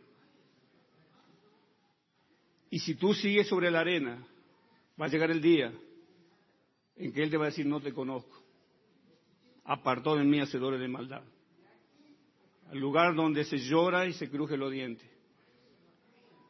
Y 2.71 2.81
si 2.81 2.97
tú 2.97 3.15
sigues 3.15 3.47
sobre 3.47 3.71
la 3.71 3.81
arena, 3.81 4.27
va 5.01 5.07
a 5.07 5.09
llegar 5.09 5.31
el 5.31 5.41
día 5.41 5.73
en 6.97 7.13
que 7.13 7.23
Él 7.23 7.31
te 7.31 7.37
va 7.37 7.45
a 7.45 7.51
decir, 7.51 7.67
no 7.67 7.81
te 7.81 7.93
conozco. 7.93 8.43
Apartó 9.65 10.17
de 10.17 10.25
mí 10.25 10.41
hacedores 10.41 10.81
de 10.81 10.89
maldad. 10.89 11.23
Al 12.71 12.79
lugar 12.79 13.15
donde 13.15 13.45
se 13.45 13.59
llora 13.59 14.07
y 14.07 14.13
se 14.13 14.31
cruje 14.31 14.57
los 14.57 14.73
dientes. 14.73 15.09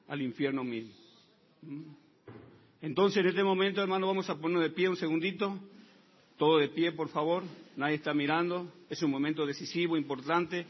Al 0.09 0.23
infierno 0.23 0.65
mismo. 0.65 0.95
¿Mm? 1.63 2.05
Entonces, 2.83 3.19
en 3.19 3.29
este 3.29 3.43
momento, 3.43 3.81
hermano, 3.81 4.07
vamos 4.07 4.29
a 4.29 4.37
ponernos 4.37 4.63
de 4.63 4.71
pie 4.71 4.89
un 4.91 4.97
segundito. 4.97 5.59
Todo 6.37 6.59
de 6.59 6.69
pie, 6.69 6.93
por 6.93 7.09
favor. 7.09 7.43
Nadie 7.77 7.95
está 7.95 8.13
mirando. 8.13 8.71
Es 8.91 9.03
un 9.03 9.11
momento 9.11 9.47
decisivo, 9.47 9.97
importante. 9.97 10.67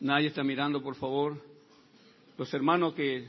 Nadie 0.00 0.28
está 0.28 0.42
mirando, 0.42 0.82
por 0.82 0.94
favor. 0.94 1.42
Los 2.38 2.54
hermanos 2.54 2.94
que 2.94 3.28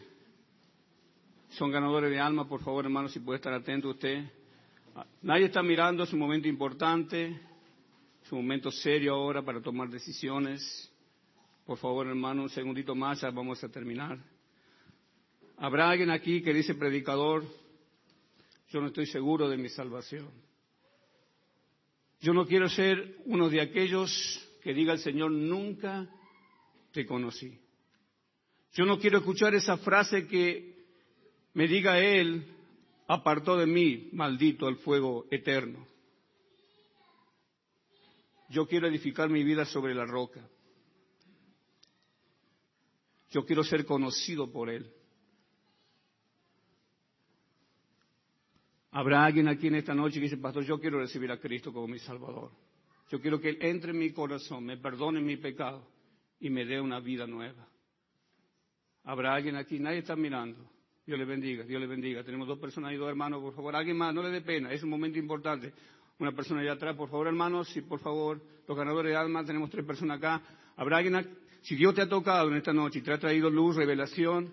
son 1.50 1.72
ganadores 1.72 2.12
de 2.12 2.20
alma, 2.20 2.48
por 2.48 2.62
favor, 2.62 2.86
hermanos, 2.86 3.12
si 3.12 3.20
puede 3.20 3.38
estar 3.38 3.54
atento 3.54 3.90
usted. 3.90 4.24
Nadie 5.22 5.46
está 5.46 5.62
mirando, 5.62 6.04
es 6.04 6.14
un 6.14 6.20
momento 6.20 6.48
importante, 6.48 7.40
es 8.24 8.32
un 8.32 8.40
momento 8.40 8.72
serio 8.72 9.14
ahora 9.14 9.44
para 9.44 9.62
tomar 9.62 9.90
decisiones. 9.90 10.92
Por 11.66 11.78
favor, 11.78 12.08
hermano, 12.08 12.44
un 12.44 12.50
segundito 12.50 12.96
más, 12.96 13.22
ya 13.22 13.30
vamos 13.32 13.64
a 13.64 13.70
terminar. 13.70 14.18
¿Habrá 15.58 15.90
alguien 15.90 16.10
aquí 16.10 16.42
que 16.42 16.54
dice, 16.54 16.76
predicador, 16.76 17.44
yo 18.70 18.82
no 18.82 18.88
estoy 18.88 19.06
seguro 19.06 19.50
de 19.50 19.58
mi 19.58 19.70
salvación? 19.70 20.30
Yo 22.22 22.34
no 22.34 22.46
quiero 22.46 22.70
ser 22.70 23.18
uno 23.26 23.50
de 23.50 23.62
aquellos 23.62 24.48
que 24.62 24.74
diga 24.74 24.94
el 24.94 25.00
Señor, 25.00 25.32
nunca 25.32 26.08
te 26.92 27.06
conocí. 27.06 27.58
Yo 28.74 28.86
no 28.86 29.00
quiero 29.00 29.20
escuchar 29.20 29.56
esa 29.56 29.78
frase 29.78 30.28
que 30.28 30.76
me 31.54 31.68
diga 31.68 32.00
Él, 32.00 32.46
apartó 33.10 33.58
de 33.58 33.66
mí, 33.66 34.08
maldito 34.14 34.70
el 34.70 34.78
fuego 34.78 35.26
eterno. 35.32 35.86
Yo 38.50 38.68
quiero 38.68 38.88
edificar 38.88 39.30
mi 39.30 39.44
vida 39.44 39.66
sobre 39.66 39.96
la 39.96 40.06
roca. 40.06 40.48
Yo 43.32 43.46
quiero 43.46 43.64
ser 43.64 43.86
conocido 43.86 44.52
por 44.52 44.70
Él. 44.70 44.94
Habrá 48.92 49.26
alguien 49.26 49.48
aquí 49.48 49.68
en 49.68 49.76
esta 49.76 49.96
noche 49.96 50.16
que 50.16 50.26
dice, 50.26 50.38
pastor, 50.38 50.64
yo 50.64 50.80
quiero 50.80 51.00
recibir 51.00 51.32
a 51.32 51.40
Cristo 51.40 51.74
como 51.74 51.88
mi 51.88 52.00
Salvador. 52.00 52.52
Yo 53.10 53.20
quiero 53.20 53.40
que 53.40 53.50
Él 53.50 53.58
entre 53.62 53.92
en 53.92 54.00
mi 54.00 54.14
corazón, 54.14 54.66
me 54.66 54.78
perdone 54.78 55.20
mi 55.20 55.38
pecado 55.38 55.88
y 56.40 56.52
me 56.52 56.64
dé 56.64 56.80
una 56.80 57.00
vida 57.00 57.26
nueva. 57.26 57.68
Habrá 59.04 59.34
alguien 59.34 59.56
aquí, 59.56 59.80
nadie 59.80 60.00
está 60.00 60.16
mirando. 60.16 60.79
Dios 61.10 61.18
le 61.18 61.26
bendiga, 61.26 61.64
Dios 61.64 61.82
le 61.82 61.88
bendiga. 61.88 62.24
Tenemos 62.24 62.48
dos 62.48 62.60
personas 62.60 62.94
y 62.94 62.96
dos 62.96 63.10
hermanos, 63.10 63.42
por 63.42 63.56
favor. 63.56 63.76
Alguien 63.76 63.98
más, 63.98 64.14
no 64.14 64.22
le 64.22 64.30
dé 64.30 64.42
pena, 64.42 64.72
es 64.72 64.84
un 64.84 64.92
momento 64.92 65.18
importante. 65.18 65.74
Una 66.20 66.32
persona 66.34 66.62
allá 66.62 66.74
atrás, 66.74 66.96
por 66.96 67.10
favor, 67.10 67.26
hermanos, 67.26 67.68
si 67.70 67.82
por 67.82 68.00
favor, 68.00 68.40
los 68.68 68.78
ganadores 68.78 69.12
de 69.12 69.18
alma, 69.18 69.44
tenemos 69.44 69.72
tres 69.72 69.84
personas 69.84 70.20
acá. 70.20 70.40
Habrá 70.78 70.98
alguien, 70.98 71.36
si 71.64 71.76
Dios 71.76 71.96
te 71.96 72.04
ha 72.04 72.08
tocado 72.08 72.50
en 72.50 72.58
esta 72.58 72.74
noche 72.74 73.00
y 73.00 73.02
te 73.02 73.12
ha 73.12 73.18
traído 73.18 73.50
luz, 73.50 73.76
revelación 73.76 74.52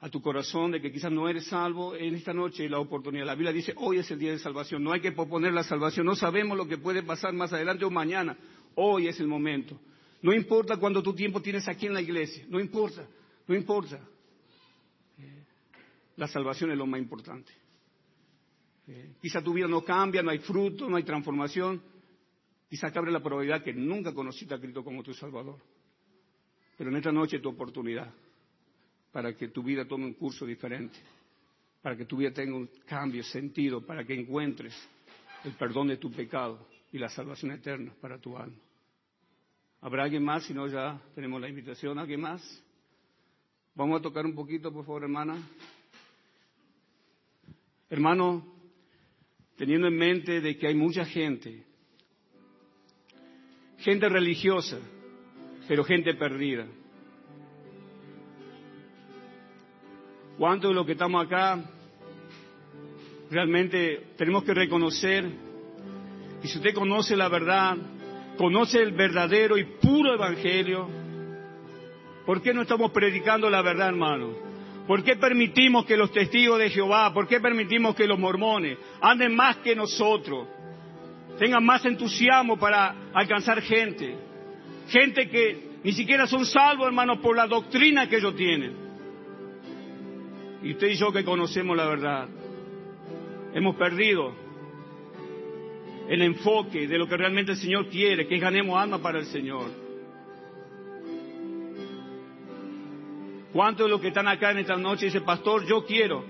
a 0.00 0.08
tu 0.08 0.20
corazón 0.20 0.72
de 0.72 0.80
que 0.80 0.90
quizás 0.90 1.12
no 1.12 1.28
eres 1.28 1.46
salvo, 1.46 1.94
en 1.94 2.16
esta 2.16 2.34
noche 2.34 2.68
la 2.68 2.80
oportunidad. 2.80 3.24
La 3.24 3.36
Biblia 3.36 3.52
dice, 3.52 3.72
hoy 3.76 3.98
es 3.98 4.10
el 4.10 4.18
día 4.18 4.32
de 4.32 4.40
salvación, 4.40 4.82
no 4.82 4.90
hay 4.90 5.00
que 5.00 5.12
posponer 5.12 5.52
la 5.52 5.62
salvación, 5.62 6.04
no 6.04 6.16
sabemos 6.16 6.58
lo 6.58 6.66
que 6.66 6.78
puede 6.78 7.04
pasar 7.04 7.32
más 7.32 7.52
adelante 7.52 7.84
o 7.84 7.92
mañana, 7.92 8.36
hoy 8.74 9.06
es 9.06 9.20
el 9.20 9.28
momento. 9.28 9.78
No 10.20 10.34
importa 10.34 10.78
cuánto 10.78 11.00
tu 11.00 11.14
tiempo 11.14 11.40
tienes 11.40 11.68
aquí 11.68 11.86
en 11.86 11.94
la 11.94 12.00
iglesia, 12.00 12.44
no 12.48 12.58
importa, 12.58 13.06
no 13.46 13.54
importa. 13.54 14.00
La 16.22 16.28
salvación 16.28 16.70
es 16.70 16.78
lo 16.78 16.86
más 16.86 17.00
importante. 17.00 17.50
Quizá 19.20 19.42
tu 19.42 19.54
vida 19.54 19.66
no 19.66 19.82
cambia, 19.82 20.22
no 20.22 20.30
hay 20.30 20.38
fruto, 20.38 20.88
no 20.88 20.96
hay 20.96 21.02
transformación. 21.02 21.82
Quizá 22.70 22.92
cabe 22.92 23.10
la 23.10 23.20
probabilidad 23.20 23.64
que 23.64 23.72
nunca 23.72 24.14
conociste 24.14 24.54
a 24.54 24.60
Cristo 24.60 24.84
como 24.84 25.02
tu 25.02 25.12
Salvador. 25.14 25.58
Pero 26.78 26.90
en 26.90 26.96
esta 26.96 27.10
noche 27.10 27.38
es 27.38 27.42
tu 27.42 27.48
oportunidad 27.48 28.08
para 29.10 29.36
que 29.36 29.48
tu 29.48 29.64
vida 29.64 29.84
tome 29.84 30.04
un 30.04 30.12
curso 30.14 30.46
diferente, 30.46 30.96
para 31.82 31.96
que 31.96 32.04
tu 32.04 32.18
vida 32.18 32.30
tenga 32.30 32.54
un 32.54 32.70
cambio, 32.86 33.24
sentido, 33.24 33.84
para 33.84 34.04
que 34.04 34.14
encuentres 34.14 34.80
el 35.42 35.54
perdón 35.54 35.88
de 35.88 35.96
tu 35.96 36.12
pecado 36.12 36.68
y 36.92 36.98
la 36.98 37.08
salvación 37.08 37.50
eterna 37.50 37.92
para 38.00 38.20
tu 38.20 38.38
alma. 38.38 38.60
¿Habrá 39.80 40.04
alguien 40.04 40.22
más? 40.22 40.44
Si 40.44 40.54
no, 40.54 40.68
ya 40.68 41.02
tenemos 41.16 41.40
la 41.40 41.48
invitación. 41.48 41.98
¿Alguien 41.98 42.20
más? 42.20 42.62
Vamos 43.74 43.98
a 43.98 44.02
tocar 44.02 44.24
un 44.24 44.36
poquito, 44.36 44.72
por 44.72 44.86
favor, 44.86 45.02
hermana. 45.02 45.42
Hermano, 47.92 48.42
teniendo 49.54 49.86
en 49.86 49.98
mente 49.98 50.40
de 50.40 50.56
que 50.56 50.66
hay 50.66 50.74
mucha 50.74 51.04
gente, 51.04 51.62
gente 53.80 54.08
religiosa, 54.08 54.78
pero 55.68 55.84
gente 55.84 56.14
perdida. 56.14 56.66
¿Cuántos 60.38 60.70
de 60.70 60.74
los 60.74 60.86
que 60.86 60.92
estamos 60.92 61.22
acá 61.22 61.62
realmente 63.30 64.14
tenemos 64.16 64.42
que 64.44 64.54
reconocer? 64.54 65.26
Y 66.42 66.48
si 66.48 66.56
usted 66.56 66.72
conoce 66.72 67.14
la 67.14 67.28
verdad, 67.28 67.76
conoce 68.38 68.78
el 68.78 68.92
verdadero 68.92 69.58
y 69.58 69.64
puro 69.64 70.14
evangelio, 70.14 70.88
¿por 72.24 72.40
qué 72.40 72.54
no 72.54 72.62
estamos 72.62 72.90
predicando 72.90 73.50
la 73.50 73.60
verdad, 73.60 73.88
hermano? 73.88 74.51
¿Por 74.86 75.04
qué 75.04 75.16
permitimos 75.16 75.84
que 75.84 75.96
los 75.96 76.10
testigos 76.10 76.58
de 76.58 76.70
Jehová, 76.70 77.12
por 77.14 77.28
qué 77.28 77.40
permitimos 77.40 77.94
que 77.94 78.06
los 78.06 78.18
mormones 78.18 78.78
anden 79.00 79.34
más 79.34 79.58
que 79.58 79.76
nosotros, 79.76 80.48
tengan 81.38 81.64
más 81.64 81.84
entusiasmo 81.84 82.58
para 82.58 83.12
alcanzar 83.14 83.62
gente? 83.62 84.16
Gente 84.88 85.28
que 85.28 85.72
ni 85.84 85.92
siquiera 85.92 86.26
son 86.26 86.44
salvos, 86.44 86.86
hermano, 86.86 87.20
por 87.20 87.36
la 87.36 87.46
doctrina 87.46 88.08
que 88.08 88.16
ellos 88.16 88.34
tienen. 88.34 88.74
Y 90.62 90.72
usted 90.72 90.88
y 90.88 90.94
yo 90.94 91.12
que 91.12 91.24
conocemos 91.24 91.76
la 91.76 91.86
verdad, 91.86 92.28
hemos 93.54 93.76
perdido 93.76 94.34
el 96.08 96.22
enfoque 96.22 96.86
de 96.86 96.98
lo 96.98 97.06
que 97.08 97.16
realmente 97.16 97.52
el 97.52 97.58
Señor 97.58 97.88
quiere, 97.88 98.26
que 98.26 98.38
ganemos 98.38 98.76
alma 98.76 98.98
para 98.98 99.18
el 99.18 99.26
Señor. 99.26 99.81
¿Cuántos 103.52 103.86
de 103.86 103.90
los 103.90 104.00
que 104.00 104.08
están 104.08 104.28
acá 104.28 104.50
en 104.50 104.58
esta 104.58 104.76
noche 104.76 105.06
dicen, 105.06 105.24
pastor, 105.24 105.66
yo 105.66 105.84
quiero 105.84 106.24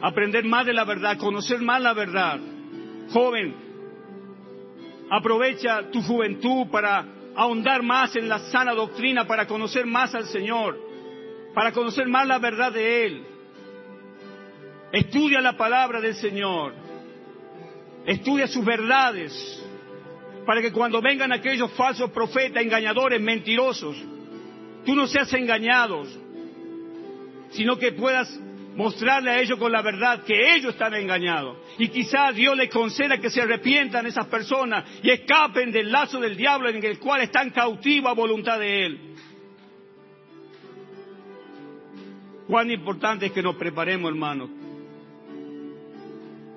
aprender 0.00 0.44
más 0.44 0.64
de 0.64 0.72
la 0.72 0.84
verdad, 0.84 1.18
conocer 1.18 1.60
más 1.60 1.82
la 1.82 1.92
verdad? 1.92 2.40
Joven, 3.10 3.54
aprovecha 5.10 5.90
tu 5.90 6.00
juventud 6.02 6.68
para 6.70 7.04
ahondar 7.34 7.82
más 7.82 8.16
en 8.16 8.30
la 8.30 8.38
sana 8.50 8.72
doctrina, 8.72 9.26
para 9.26 9.46
conocer 9.46 9.84
más 9.84 10.14
al 10.14 10.24
Señor, 10.26 10.78
para 11.54 11.72
conocer 11.72 12.08
más 12.08 12.26
la 12.26 12.38
verdad 12.38 12.72
de 12.72 13.06
Él. 13.06 13.26
Estudia 14.92 15.42
la 15.42 15.54
palabra 15.54 16.00
del 16.00 16.14
Señor, 16.14 16.72
estudia 18.06 18.46
sus 18.46 18.64
verdades, 18.64 19.62
para 20.46 20.62
que 20.62 20.72
cuando 20.72 21.02
vengan 21.02 21.30
aquellos 21.32 21.70
falsos 21.72 22.10
profetas, 22.10 22.62
engañadores, 22.62 23.20
mentirosos, 23.20 23.96
tú 24.86 24.94
no 24.94 25.06
seas 25.06 25.30
engañado, 25.34 26.04
sino 27.50 27.76
que 27.76 27.92
puedas 27.92 28.40
mostrarle 28.76 29.30
a 29.30 29.40
ellos 29.40 29.58
con 29.58 29.72
la 29.72 29.82
verdad 29.82 30.22
que 30.24 30.54
ellos 30.54 30.74
están 30.74 30.94
engañados. 30.94 31.58
Y 31.78 31.88
quizás 31.88 32.34
Dios 32.34 32.56
les 32.56 32.70
conceda 32.70 33.18
que 33.18 33.30
se 33.30 33.42
arrepientan 33.42 34.06
esas 34.06 34.26
personas 34.26 34.84
y 35.02 35.10
escapen 35.10 35.72
del 35.72 35.90
lazo 35.90 36.20
del 36.20 36.36
diablo 36.36 36.68
en 36.68 36.82
el 36.82 36.98
cual 36.98 37.22
están 37.22 37.50
cautivos 37.50 38.10
a 38.10 38.14
voluntad 38.14 38.58
de 38.60 38.86
Él. 38.86 39.00
Cuán 42.46 42.70
importante 42.70 43.26
es 43.26 43.32
que 43.32 43.42
nos 43.42 43.56
preparemos, 43.56 44.08
hermanos. 44.08 44.50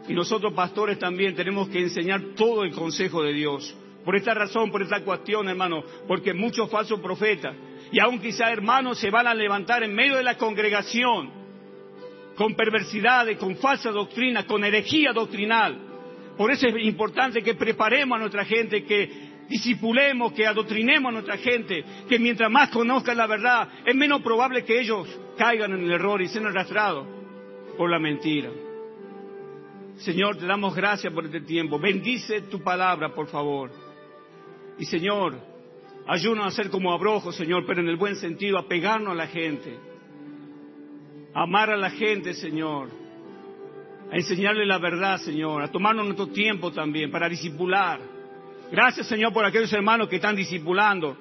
Y 0.08 0.14
nosotros, 0.14 0.54
pastores, 0.54 1.00
también 1.00 1.36
tenemos 1.36 1.68
que 1.70 1.80
enseñar 1.80 2.22
todo 2.36 2.64
el 2.64 2.74
consejo 2.74 3.24
de 3.24 3.34
Dios. 3.34 3.76
Por 4.06 4.16
esta 4.16 4.34
razón, 4.34 4.72
por 4.72 4.82
esta 4.82 5.04
cuestión, 5.04 5.48
hermano, 5.48 5.84
porque 6.08 6.34
muchos 6.34 6.70
falsos 6.70 7.00
profetas, 7.00 7.56
y 7.92 8.00
aún 8.00 8.20
quizá 8.20 8.52
hermanos, 8.52 9.00
se 9.00 9.10
van 9.10 9.28
a 9.28 9.34
levantar 9.34 9.84
en 9.84 9.94
medio 9.94 10.18
de 10.18 10.24
la 10.24 10.38
congregación 10.38 11.32
con 12.36 12.56
perversidades, 12.56 13.38
con 13.38 13.58
falsa 13.58 13.92
doctrina, 13.92 14.46
con 14.46 14.64
herejía 14.64 15.12
doctrinal. 15.12 15.78
Por 16.38 16.52
eso 16.52 16.68
es 16.68 16.86
importante 16.86 17.42
que 17.42 17.56
preparemos 17.56 18.16
a 18.16 18.20
nuestra 18.20 18.46
gente, 18.46 18.84
que 18.84 19.30
disipulemos, 19.50 20.32
que 20.34 20.46
adoctrinemos 20.46 21.10
a 21.10 21.14
nuestra 21.14 21.38
gente, 21.38 21.84
que 22.08 22.20
mientras 22.20 22.50
más 22.50 22.70
conozcan 22.70 23.18
la 23.18 23.28
verdad, 23.28 23.68
es 23.86 23.96
menos 23.96 24.22
probable 24.22 24.64
que 24.64 24.80
ellos 24.80 25.08
caigan 25.38 25.74
en 25.74 25.84
el 25.84 25.92
error 25.92 26.22
y 26.22 26.28
sean 26.28 26.46
arrastrados 26.46 27.08
por 27.78 27.90
la 27.90 28.00
mentira. 28.00 28.52
Señor, 29.98 30.38
te 30.38 30.46
damos 30.46 30.74
gracias 30.76 31.12
por 31.12 31.26
este 31.26 31.42
tiempo. 31.42 31.78
Bendice 31.78 32.42
tu 32.44 32.62
palabra, 32.62 33.14
por 33.14 33.28
favor. 33.28 33.70
Y 34.78 34.86
Señor, 34.86 35.49
ayúdanos 36.10 36.48
a 36.48 36.52
ser 36.52 36.70
como 36.70 36.92
abrojos, 36.92 37.36
Señor, 37.36 37.66
pero 37.66 37.82
en 37.82 37.88
el 37.88 37.98
buen 37.98 38.16
sentido, 38.16 38.58
a 38.58 38.68
pegarnos 38.68 39.14
a 39.14 39.16
la 39.16 39.28
gente 39.28 39.90
amar 41.34 41.70
a 41.70 41.78
la 41.78 41.90
gente, 41.92 42.34
Señor, 42.34 42.90
a 44.12 44.16
enseñarle 44.16 44.66
la 44.66 44.80
verdad, 44.80 45.18
Señor, 45.20 45.62
a 45.62 45.72
tomarnos 45.72 46.06
nuestro 46.06 46.28
tiempo 46.28 46.72
también 46.72 47.12
para 47.12 47.30
disipular. 47.30 48.00
Gracias, 48.72 49.08
Señor, 49.08 49.34
por 49.34 49.46
aquellos 49.46 49.72
hermanos 49.74 50.10
que 50.10 50.18
están 50.18 50.36
disipulando, 50.36 51.18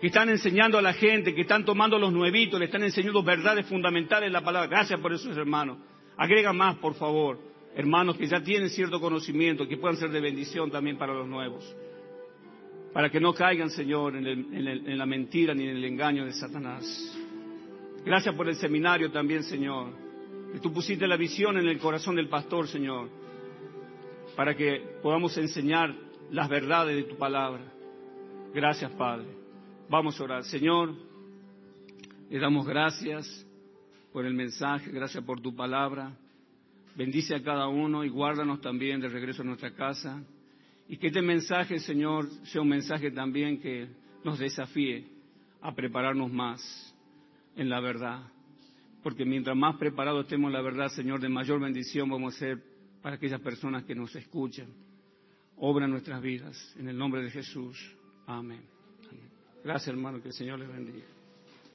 que 0.00 0.06
están 0.08 0.28
enseñando 0.28 0.78
a 0.78 0.82
la 0.82 0.92
gente, 0.92 1.34
que 1.34 1.42
están 1.42 1.64
tomando 1.64 1.98
los 1.98 2.12
nuevitos, 2.12 2.58
le 2.58 2.66
están 2.66 2.82
enseñando 2.82 3.22
verdades 3.22 3.66
fundamentales 3.66 4.28
en 4.28 4.32
la 4.32 4.42
palabra. 4.42 4.68
Gracias 4.68 4.98
por 5.00 5.12
esos 5.12 5.36
hermanos. 5.36 5.78
Agrega 6.16 6.52
más, 6.52 6.76
por 6.76 6.94
favor, 6.94 7.38
hermanos 7.74 8.16
que 8.16 8.26
ya 8.26 8.42
tienen 8.42 8.70
cierto 8.70 9.00
conocimiento, 9.00 9.68
que 9.68 9.76
puedan 9.76 9.96
ser 9.96 10.10
de 10.10 10.20
bendición 10.20 10.70
también 10.70 10.96
para 10.98 11.14
los 11.14 11.28
nuevos. 11.28 11.76
Para 12.92 13.08
que 13.08 13.20
no 13.20 13.32
caigan, 13.32 13.70
Señor, 13.70 14.16
en, 14.16 14.98
la 14.98 15.06
mentira 15.06 15.54
ni 15.54 15.64
en 15.64 15.76
el 15.76 15.84
engaño 15.84 16.24
de 16.24 16.32
Satanás. 16.32 16.84
Gracias 18.04 18.34
por 18.34 18.48
el 18.48 18.56
seminario 18.56 19.12
también, 19.12 19.44
Señor. 19.44 19.92
Que 20.52 20.58
tú 20.58 20.72
pusiste 20.72 21.06
la 21.06 21.16
visión 21.16 21.56
en 21.56 21.68
el 21.68 21.78
corazón 21.78 22.16
del 22.16 22.28
pastor, 22.28 22.66
Señor, 22.66 23.08
para 24.34 24.56
que 24.56 24.98
podamos 25.02 25.36
enseñar 25.38 25.94
las 26.32 26.48
verdades 26.48 26.96
de 26.96 27.04
tu 27.04 27.16
palabra. 27.16 27.62
Gracias, 28.52 28.90
Padre. 28.92 29.28
Vamos 29.88 30.20
a 30.20 30.24
orar. 30.24 30.44
Señor, 30.44 30.94
le 32.28 32.38
damos 32.40 32.66
gracias 32.66 33.46
por 34.12 34.26
el 34.26 34.34
mensaje, 34.34 34.90
gracias 34.90 35.22
por 35.22 35.40
tu 35.40 35.54
palabra. 35.54 36.16
Bendice 36.96 37.36
a 37.36 37.42
cada 37.42 37.68
uno 37.68 38.04
y 38.04 38.08
guárdanos 38.08 38.60
también 38.60 39.00
de 39.00 39.08
regreso 39.08 39.42
a 39.42 39.44
nuestra 39.44 39.70
casa. 39.72 40.20
Y 40.90 40.96
que 40.96 41.06
este 41.06 41.22
mensaje, 41.22 41.78
Señor, 41.78 42.28
sea 42.46 42.62
un 42.62 42.68
mensaje 42.68 43.12
también 43.12 43.60
que 43.60 43.88
nos 44.24 44.40
desafíe 44.40 45.06
a 45.60 45.72
prepararnos 45.72 46.32
más 46.32 46.60
en 47.54 47.68
la 47.68 47.78
verdad. 47.78 48.24
Porque 49.00 49.24
mientras 49.24 49.56
más 49.56 49.76
preparados 49.76 50.24
estemos 50.24 50.48
en 50.48 50.54
la 50.54 50.62
verdad, 50.62 50.88
Señor, 50.88 51.20
de 51.20 51.28
mayor 51.28 51.60
bendición 51.60 52.10
vamos 52.10 52.34
a 52.34 52.38
ser 52.40 52.64
para 53.02 53.14
aquellas 53.14 53.40
personas 53.40 53.84
que 53.84 53.94
nos 53.94 54.16
escuchan. 54.16 54.66
Obra 55.58 55.86
nuestras 55.86 56.20
vidas. 56.20 56.56
En 56.76 56.88
el 56.88 56.98
nombre 56.98 57.22
de 57.22 57.30
Jesús. 57.30 57.78
Amén. 58.26 58.62
Gracias, 59.62 59.94
hermano. 59.94 60.20
Que 60.20 60.28
el 60.28 60.34
Señor 60.34 60.58
les 60.58 60.68
bendiga. 60.68 61.06